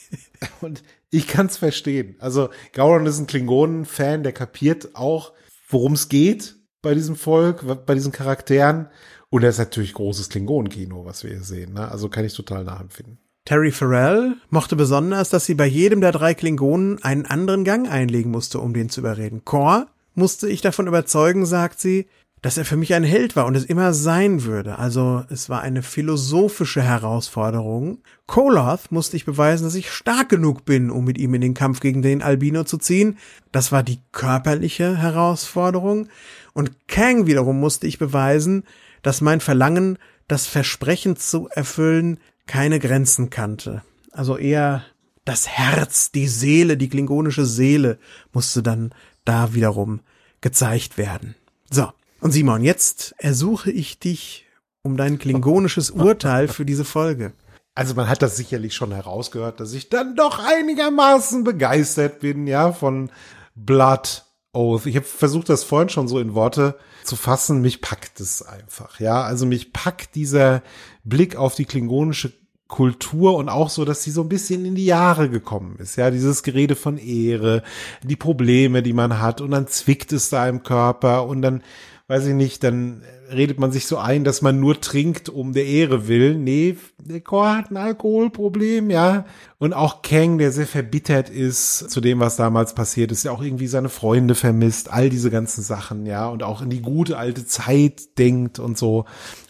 [0.62, 2.16] Und ich kann es verstehen.
[2.18, 5.32] Also Gauron ist ein Klingonen-Fan, der kapiert auch,
[5.68, 8.88] worum es geht bei diesem Volk, bei diesen Charakteren.
[9.30, 11.74] Und das ist natürlich großes Klingonen-Kino, was wir hier sehen.
[11.74, 11.90] Ne?
[11.90, 13.18] Also kann ich total nachempfinden.
[13.44, 18.30] Terry Farrell mochte besonders, dass sie bei jedem der drei Klingonen einen anderen Gang einlegen
[18.30, 19.44] musste, um den zu überreden.
[19.44, 22.06] Kor musste ich davon überzeugen, sagt sie,
[22.42, 24.78] dass er für mich ein Held war und es immer sein würde.
[24.78, 27.98] Also es war eine philosophische Herausforderung.
[28.26, 31.80] Koloth musste ich beweisen, dass ich stark genug bin, um mit ihm in den Kampf
[31.80, 33.16] gegen den Albino zu ziehen.
[33.52, 36.08] Das war die körperliche Herausforderung.
[36.52, 38.64] Und Kang wiederum musste ich beweisen,
[39.06, 42.18] dass mein Verlangen, das Versprechen zu erfüllen,
[42.48, 43.84] keine Grenzen kannte.
[44.10, 44.82] Also eher
[45.24, 48.00] das Herz, die Seele, die klingonische Seele
[48.32, 48.92] musste dann
[49.24, 50.00] da wiederum
[50.40, 51.36] gezeigt werden.
[51.70, 51.88] So,
[52.20, 54.44] und Simon, jetzt ersuche ich dich
[54.82, 57.32] um dein klingonisches Urteil für diese Folge.
[57.76, 62.72] Also man hat das sicherlich schon herausgehört, dass ich dann doch einigermaßen begeistert bin, ja,
[62.72, 63.10] von
[63.54, 64.86] Blood Oath.
[64.86, 66.76] Ich habe versucht, das vorhin schon so in Worte
[67.06, 67.60] zu fassen.
[67.60, 69.22] Mich packt es einfach, ja.
[69.22, 70.62] Also mich packt dieser
[71.04, 72.32] Blick auf die klingonische
[72.68, 75.96] Kultur und auch so, dass sie so ein bisschen in die Jahre gekommen ist.
[75.96, 77.62] Ja, dieses Gerede von Ehre,
[78.02, 81.62] die Probleme, die man hat und dann zwickt es da im Körper und dann,
[82.08, 83.02] weiß ich nicht, dann
[83.32, 86.44] redet man sich so ein, dass man nur trinkt um der Ehre willen.
[86.44, 89.26] Nee, der Chor hat ein Alkoholproblem, ja.
[89.58, 93.42] Und auch Kang, der sehr verbittert ist zu dem, was damals passiert ist, ja auch
[93.42, 97.46] irgendwie seine Freunde vermisst, all diese ganzen Sachen, ja, und auch in die gute alte
[97.46, 99.04] Zeit denkt und so.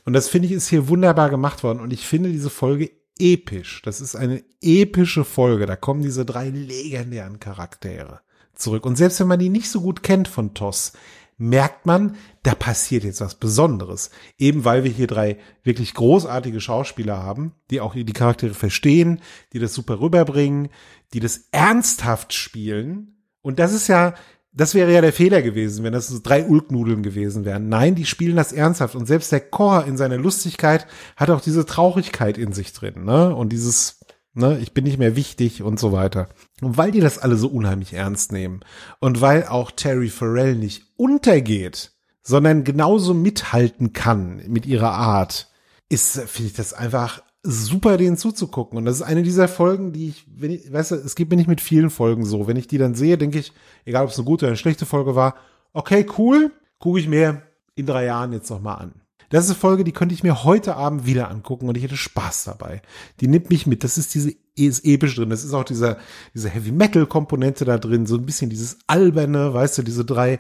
[0.04, 1.80] Und das finde ich ist hier wunderbar gemacht worden.
[1.80, 3.82] Und ich finde diese Folge episch.
[3.82, 5.66] Das ist eine epische Folge.
[5.66, 8.20] Da kommen diese drei legendären Charaktere
[8.54, 8.86] zurück.
[8.86, 10.92] Und selbst wenn man die nicht so gut kennt von Toss,
[11.38, 14.10] merkt man, da passiert jetzt was Besonderes.
[14.38, 19.20] Eben weil wir hier drei wirklich großartige Schauspieler haben, die auch die Charaktere verstehen,
[19.52, 20.68] die das super rüberbringen,
[21.12, 23.18] die das ernsthaft spielen.
[23.42, 24.14] Und das ist ja
[24.56, 27.68] das wäre ja der Fehler gewesen, wenn das so drei Ulknudeln gewesen wären.
[27.68, 28.94] Nein, die spielen das ernsthaft.
[28.94, 33.36] Und selbst der Chor in seiner Lustigkeit hat auch diese Traurigkeit in sich drin, ne?
[33.36, 34.00] Und dieses
[34.36, 34.58] Ne?
[34.58, 36.28] Ich bin nicht mehr wichtig und so weiter.
[36.60, 38.60] Und weil die das alle so unheimlich ernst nehmen
[39.00, 41.92] und weil auch Terry Farrell nicht untergeht,
[42.22, 45.48] sondern genauso mithalten kann mit ihrer Art,
[45.88, 48.76] ist, finde ich das einfach super, denen zuzugucken.
[48.76, 51.36] Und das ist eine dieser Folgen, die ich, wenn ich, weißt du, es geht mir
[51.36, 52.46] nicht mit vielen Folgen so.
[52.46, 53.52] Wenn ich die dann sehe, denke ich,
[53.84, 55.36] egal ob es eine gute oder eine schlechte Folge war,
[55.72, 57.42] okay, cool, gucke ich mir
[57.74, 59.05] in drei Jahren jetzt nochmal an.
[59.30, 61.96] Das ist eine Folge, die könnte ich mir heute Abend wieder angucken und ich hätte
[61.96, 62.82] Spaß dabei.
[63.20, 63.84] Die nimmt mich mit.
[63.84, 65.30] Das ist diese, ist episch drin.
[65.30, 65.98] Das ist auch dieser,
[66.34, 68.06] diese Heavy Metal Komponente da drin.
[68.06, 70.38] So ein bisschen dieses alberne, weißt du, diese drei,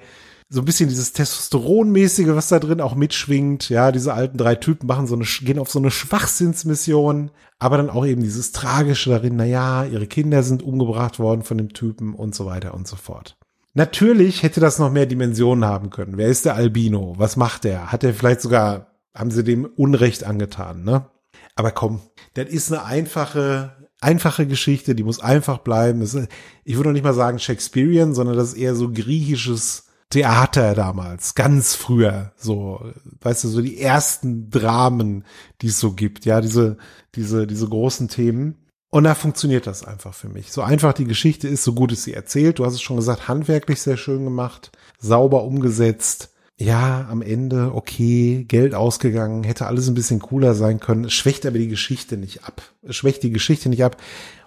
[0.48, 3.68] so ein bisschen dieses Testosteronmäßige, was da drin auch mitschwingt.
[3.68, 7.90] Ja, diese alten drei Typen machen so eine, gehen auf so eine Schwachsinnsmission, aber dann
[7.90, 12.14] auch eben dieses Tragische darin, na ja, ihre Kinder sind umgebracht worden von dem Typen
[12.14, 13.36] und so weiter und so fort.
[13.76, 16.16] Natürlich hätte das noch mehr Dimensionen haben können.
[16.16, 17.12] Wer ist der Albino?
[17.18, 17.92] Was macht er?
[17.92, 21.10] Hat er vielleicht sogar, haben sie dem Unrecht angetan, ne?
[21.56, 22.00] Aber komm,
[22.32, 26.00] das ist eine einfache, einfache Geschichte, die muss einfach bleiben.
[26.00, 26.16] Ist,
[26.64, 31.34] ich würde noch nicht mal sagen Shakespearean, sondern das ist eher so griechisches Theater damals,
[31.34, 32.80] ganz früher, so,
[33.20, 35.24] weißt du, so die ersten Dramen,
[35.60, 36.78] die es so gibt, ja, diese,
[37.14, 38.65] diese, diese großen Themen.
[38.90, 40.52] Und da funktioniert das einfach für mich.
[40.52, 42.58] So einfach die Geschichte ist, so gut ist sie erzählt.
[42.58, 46.32] Du hast es schon gesagt, handwerklich sehr schön gemacht, sauber umgesetzt.
[46.58, 51.04] Ja, am Ende, okay, Geld ausgegangen, hätte alles ein bisschen cooler sein können.
[51.04, 52.62] Es schwächt aber die Geschichte nicht ab.
[52.82, 53.98] Es schwächt die Geschichte nicht ab.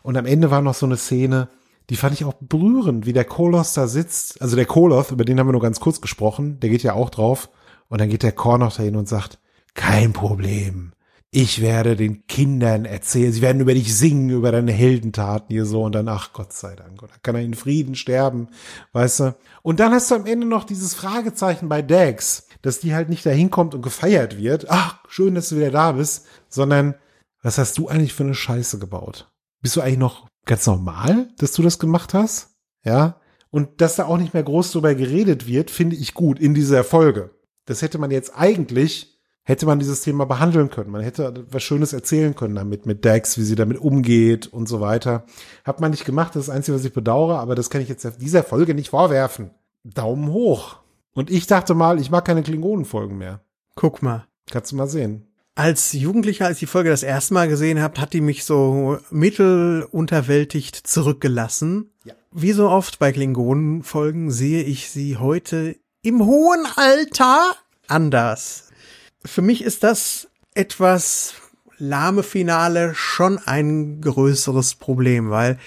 [0.01, 1.49] Und am Ende war noch so eine Szene,
[1.91, 4.41] die fand ich auch berührend, wie der Koloss da sitzt.
[4.41, 7.09] Also der Koloth, über den haben wir nur ganz kurz gesprochen, der geht ja auch
[7.09, 7.49] drauf.
[7.89, 9.39] Und dann geht der Korn noch dahin und sagt,
[9.75, 10.93] kein Problem
[11.31, 15.83] ich werde den Kindern erzählen, sie werden über dich singen, über deine Heldentaten hier so
[15.83, 18.47] und dann, ach Gott sei Dank, oder kann er in Frieden sterben,
[18.93, 19.35] weißt du?
[19.61, 23.25] Und dann hast du am Ende noch dieses Fragezeichen bei Dax, dass die halt nicht
[23.25, 26.95] dahin kommt und gefeiert wird, ach, schön, dass du wieder da bist, sondern,
[27.41, 29.31] was hast du eigentlich für eine Scheiße gebaut?
[29.61, 32.55] Bist du eigentlich noch ganz normal, dass du das gemacht hast?
[32.83, 33.21] Ja?
[33.51, 36.83] Und dass da auch nicht mehr groß drüber geredet wird, finde ich gut in dieser
[36.83, 37.35] Folge.
[37.65, 40.91] Das hätte man jetzt eigentlich hätte man dieses Thema behandeln können.
[40.91, 44.79] Man hätte was Schönes erzählen können damit, mit Dex, wie sie damit umgeht und so
[44.79, 45.25] weiter.
[45.63, 47.89] Hat man nicht gemacht, das ist das Einzige, was ich bedauere, aber das kann ich
[47.89, 49.51] jetzt dieser Folge nicht vorwerfen.
[49.83, 50.77] Daumen hoch.
[51.13, 53.41] Und ich dachte mal, ich mag keine Klingonenfolgen mehr.
[53.75, 54.27] Guck mal.
[54.51, 55.25] Kannst du mal sehen.
[55.55, 58.99] Als Jugendlicher, als ich die Folge das erste Mal gesehen habt, hat die mich so
[59.09, 61.91] mittelunterwältigt zurückgelassen.
[62.05, 62.13] Ja.
[62.31, 67.55] Wie so oft bei Klingonenfolgen sehe ich sie heute im hohen Alter
[67.87, 68.68] anders
[69.25, 71.33] für mich ist das etwas
[71.77, 75.57] lahme Finale schon ein größeres Problem, weil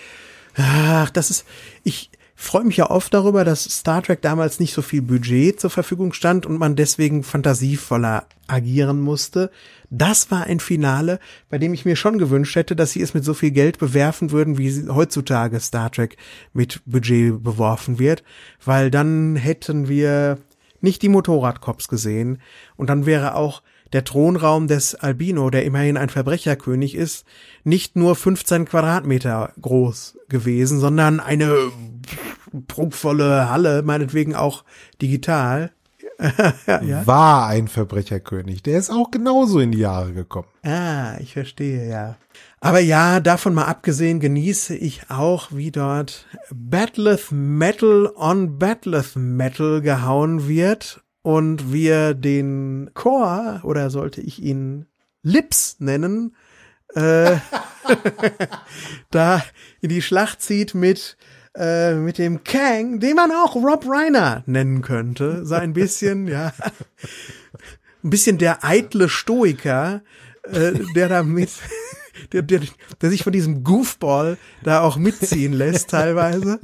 [0.56, 1.44] ach, das ist
[1.84, 2.10] ich
[2.42, 6.12] freue mich ja oft darüber, dass Star Trek damals nicht so viel Budget zur Verfügung
[6.12, 9.50] stand und man deswegen fantasievoller agieren musste.
[9.90, 13.24] Das war ein Finale, bei dem ich mir schon gewünscht hätte, dass sie es mit
[13.24, 16.16] so viel Geld bewerfen würden, wie heutzutage Star Trek
[16.52, 18.24] mit Budget beworfen wird,
[18.64, 20.38] weil dann hätten wir
[20.82, 22.40] nicht die Motorradcops gesehen.
[22.76, 27.26] Und dann wäre auch der Thronraum des Albino, der immerhin ein Verbrecherkönig ist,
[27.64, 31.54] nicht nur 15 Quadratmeter groß gewesen, sondern eine
[32.68, 34.64] prunkvolle Halle, meinetwegen auch
[35.00, 35.72] digital.
[36.66, 37.06] ja.
[37.06, 38.62] War ein Verbrecherkönig.
[38.62, 40.48] Der ist auch genauso in die Jahre gekommen.
[40.62, 42.16] Ah, ich verstehe, ja.
[42.64, 49.80] Aber ja, davon mal abgesehen genieße ich auch, wie dort Batleth Metal on Batleth Metal
[49.80, 54.86] gehauen wird und wir den Chor, oder sollte ich ihn
[55.24, 56.36] Lips nennen,
[56.94, 57.36] äh,
[59.10, 59.42] da
[59.80, 61.16] in die Schlacht zieht mit
[61.56, 66.52] äh, mit dem Kang, den man auch Rob Reiner nennen könnte, so ein bisschen, ja,
[68.04, 70.02] ein bisschen der eitle Stoiker,
[70.44, 71.50] äh, der da mit
[72.32, 72.60] der, der,
[73.00, 76.60] der sich von diesem Goofball da auch mitziehen lässt teilweise.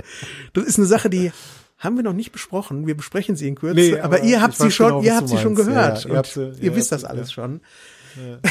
[0.52, 1.32] Das ist eine Sache, die
[1.78, 2.86] haben wir noch nicht besprochen.
[2.86, 3.76] Wir besprechen sie in Kürze.
[3.76, 6.04] Nee, aber, aber, ihr habt sie schon, genau, ihr habt sie schon gehört.
[6.04, 7.34] Ja, ihr, habt, ihr, ihr wisst das alles ja.
[7.34, 7.60] schon.
[8.16, 8.50] Ja.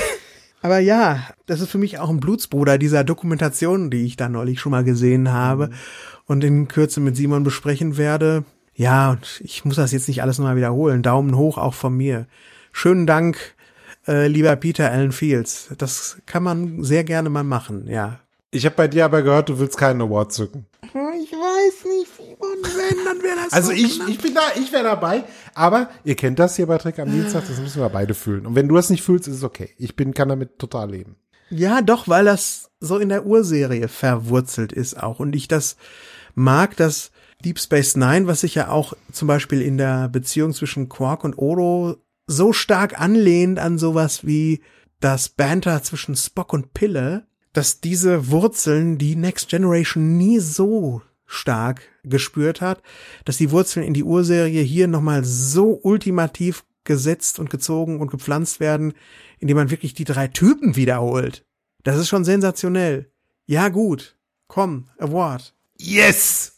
[0.61, 4.61] aber ja, das ist für mich auch ein Blutsbruder dieser Dokumentation, die ich da neulich
[4.61, 5.73] schon mal gesehen habe mhm.
[6.25, 8.45] und in Kürze mit Simon besprechen werde.
[8.75, 11.01] Ja, und ich muss das jetzt nicht alles nochmal wiederholen.
[11.01, 12.27] Daumen hoch auch von mir.
[12.71, 13.56] Schönen Dank
[14.07, 15.69] äh, lieber Peter Allen Fields.
[15.77, 18.19] Das kann man sehr gerne mal machen, ja.
[18.49, 20.65] Ich habe bei dir aber gehört, du willst keinen Award zücken.
[20.81, 24.71] Ich weiß nicht, Simon, wenn, dann wäre das Also so ich, ich bin da, ich
[24.71, 28.13] wäre dabei, aber ihr kennt das hier bei Trick am Dienstag, das müssen wir beide
[28.13, 28.45] fühlen.
[28.45, 29.71] Und wenn du das nicht fühlst, ist es okay.
[29.77, 31.17] Ich bin, kann damit total leben.
[31.49, 35.19] Ja, doch, weil das so in der Urserie verwurzelt ist auch.
[35.19, 35.75] Und ich das
[36.35, 37.11] mag, dass
[37.43, 41.37] Deep Space Nine, was sich ja auch zum Beispiel in der Beziehung zwischen Quark und
[41.37, 41.97] Odo
[42.27, 44.61] so stark anlehnt an sowas wie
[44.99, 51.81] das Banter zwischen Spock und Pille, dass diese Wurzeln die Next Generation nie so stark
[52.03, 52.81] gespürt hat,
[53.25, 58.59] dass die Wurzeln in die Urserie hier nochmal so ultimativ gesetzt und gezogen und gepflanzt
[58.59, 58.93] werden,
[59.39, 61.45] indem man wirklich die drei Typen wiederholt.
[61.83, 63.11] Das ist schon sensationell.
[63.45, 64.17] Ja, gut.
[64.47, 65.53] Komm, Award.
[65.77, 66.55] Yes!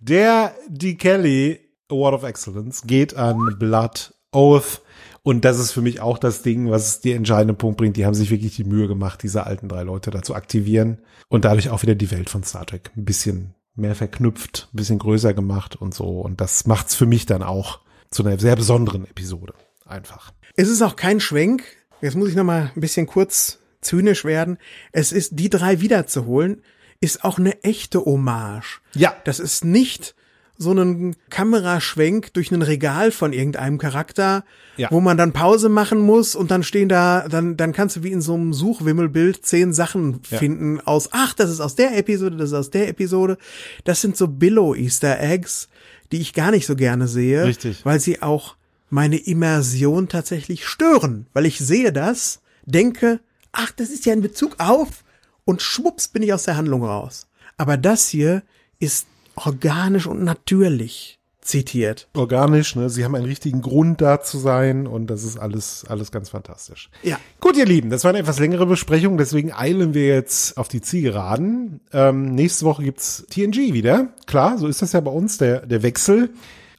[0.00, 0.94] Der D.
[0.94, 1.60] Kelly
[1.92, 4.82] Award of Excellence geht an Blood Oath.
[5.22, 7.96] Und das ist für mich auch das Ding, was die entscheidende Punkt bringt.
[7.96, 10.98] Die haben sich wirklich die Mühe gemacht, diese alten drei Leute da zu aktivieren
[11.28, 14.98] und dadurch auch wieder die Welt von Star Trek ein bisschen mehr verknüpft, ein bisschen
[14.98, 16.20] größer gemacht und so.
[16.20, 19.54] Und das macht's für mich dann auch zu einer sehr besonderen Episode.
[19.86, 20.32] Einfach.
[20.56, 21.64] Es ist auch kein Schwenk.
[22.00, 24.58] Jetzt muss ich noch mal ein bisschen kurz zynisch werden.
[24.90, 26.62] Es ist, die drei wiederzuholen,
[27.00, 28.80] ist auch eine echte Hommage.
[28.94, 29.14] Ja.
[29.24, 30.14] Das ist nicht
[30.62, 34.44] so einen Kameraschwenk durch ein Regal von irgendeinem Charakter,
[34.76, 34.88] ja.
[34.90, 38.12] wo man dann Pause machen muss und dann stehen da, dann, dann kannst du wie
[38.12, 40.38] in so einem Suchwimmelbild zehn Sachen ja.
[40.38, 43.36] finden aus, ach, das ist aus der Episode, das ist aus der Episode.
[43.84, 45.68] Das sind so Billow-Easter Eggs,
[46.12, 47.84] die ich gar nicht so gerne sehe, Richtig.
[47.84, 48.56] weil sie auch
[48.88, 53.20] meine Immersion tatsächlich stören, weil ich sehe das, denke,
[53.50, 55.04] ach, das ist ja in Bezug auf
[55.44, 57.26] und schwupps bin ich aus der Handlung raus.
[57.56, 58.42] Aber das hier
[58.78, 59.06] ist
[59.36, 62.08] organisch und natürlich zitiert.
[62.14, 62.88] Organisch, ne?
[62.88, 66.88] Sie haben einen richtigen Grund da zu sein und das ist alles, alles ganz fantastisch.
[67.02, 67.18] Ja.
[67.40, 70.80] Gut, ihr Lieben, das war eine etwas längere Besprechung, deswegen eilen wir jetzt auf die
[70.80, 71.80] Zielgeraden.
[71.92, 74.14] Ähm, nächste Woche gibt's TNG wieder.
[74.26, 76.30] Klar, so ist das ja bei uns, der, der Wechsel.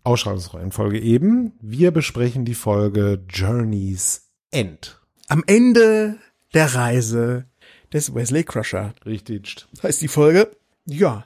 [0.06, 1.54] Ausschreibungsreihenfolge eben.
[1.62, 5.00] Wir besprechen die Folge Journey's End.
[5.28, 6.18] Am Ende
[6.54, 7.46] der Reise
[7.94, 8.94] des Wesley Crusher.
[9.06, 9.66] Richtig.
[9.82, 10.52] Heißt die Folge.
[10.86, 11.26] Ja.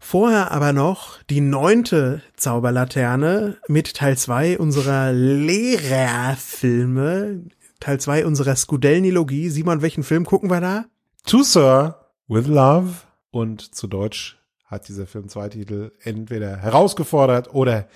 [0.00, 7.42] Vorher aber noch die neunte Zauberlaterne mit Teil zwei unserer Lehrerfilme.
[7.80, 9.50] Teil zwei unserer Skudelnilogie.
[9.50, 10.86] Simon, welchen Film gucken wir da?
[11.26, 11.96] To Sir
[12.28, 12.90] with Love.
[13.30, 17.88] Und zu Deutsch hat dieser Film zwei Titel entweder herausgefordert oder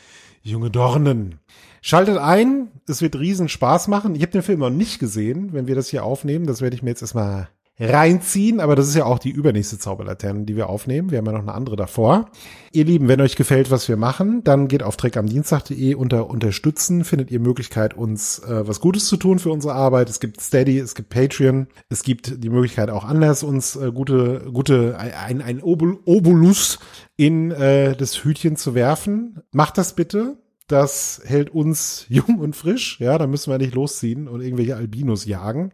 [0.42, 1.38] junge Dornen.
[1.80, 4.14] Schaltet ein, es wird riesen Spaß machen.
[4.14, 6.46] Ich habe den Film noch nicht gesehen, wenn wir das hier aufnehmen.
[6.46, 7.48] Das werde ich mir jetzt erstmal
[7.80, 11.10] reinziehen, aber das ist ja auch die übernächste Zauberlaterne, die wir aufnehmen.
[11.10, 12.30] Wir haben ja noch eine andere davor.
[12.70, 17.30] Ihr Lieben, wenn euch gefällt, was wir machen, dann geht auf treckamdienstag.de unter unterstützen, findet
[17.30, 20.10] ihr Möglichkeit, uns äh, was Gutes zu tun für unsere Arbeit.
[20.10, 24.50] Es gibt Steady, es gibt Patreon, es gibt die Möglichkeit auch anders, uns äh, gute,
[24.52, 26.78] gute, ein, ein Obolus
[27.16, 29.42] in äh, das Hütchen zu werfen.
[29.50, 30.36] Macht das bitte.
[30.68, 33.00] Das hält uns jung und frisch.
[33.00, 35.72] Ja, da müssen wir nicht losziehen und irgendwelche Albinos jagen.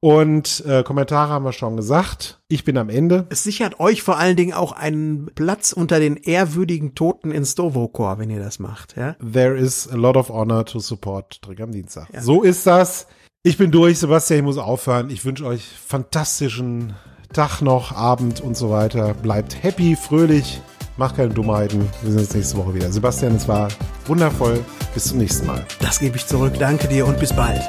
[0.00, 2.40] Und äh, Kommentare haben wir schon gesagt.
[2.48, 3.26] Ich bin am Ende.
[3.30, 8.18] Es sichert euch vor allen Dingen auch einen Platz unter den ehrwürdigen Toten in Stovokor,
[8.18, 8.96] wenn ihr das macht.
[8.96, 9.14] Ja?
[9.14, 12.08] There is a lot of honor to support Trick am Dienstag.
[12.12, 12.20] Ja.
[12.20, 13.08] So ist das.
[13.42, 15.10] Ich bin durch, Sebastian, ich muss aufhören.
[15.10, 16.94] Ich wünsche euch fantastischen
[17.32, 19.14] Tag noch, Abend und so weiter.
[19.14, 20.60] Bleibt happy, fröhlich,
[20.96, 21.88] macht keine Dummheiten.
[22.02, 22.90] Wir sehen uns nächste Woche wieder.
[22.92, 23.68] Sebastian, es war
[24.06, 24.64] wundervoll.
[24.94, 25.66] Bis zum nächsten Mal.
[25.80, 26.54] Das gebe ich zurück.
[26.58, 27.62] Danke dir und bis bald.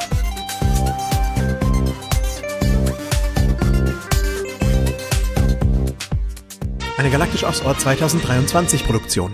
[7.00, 9.32] Eine Galaktisch aufs Ohr 2023 Produktion.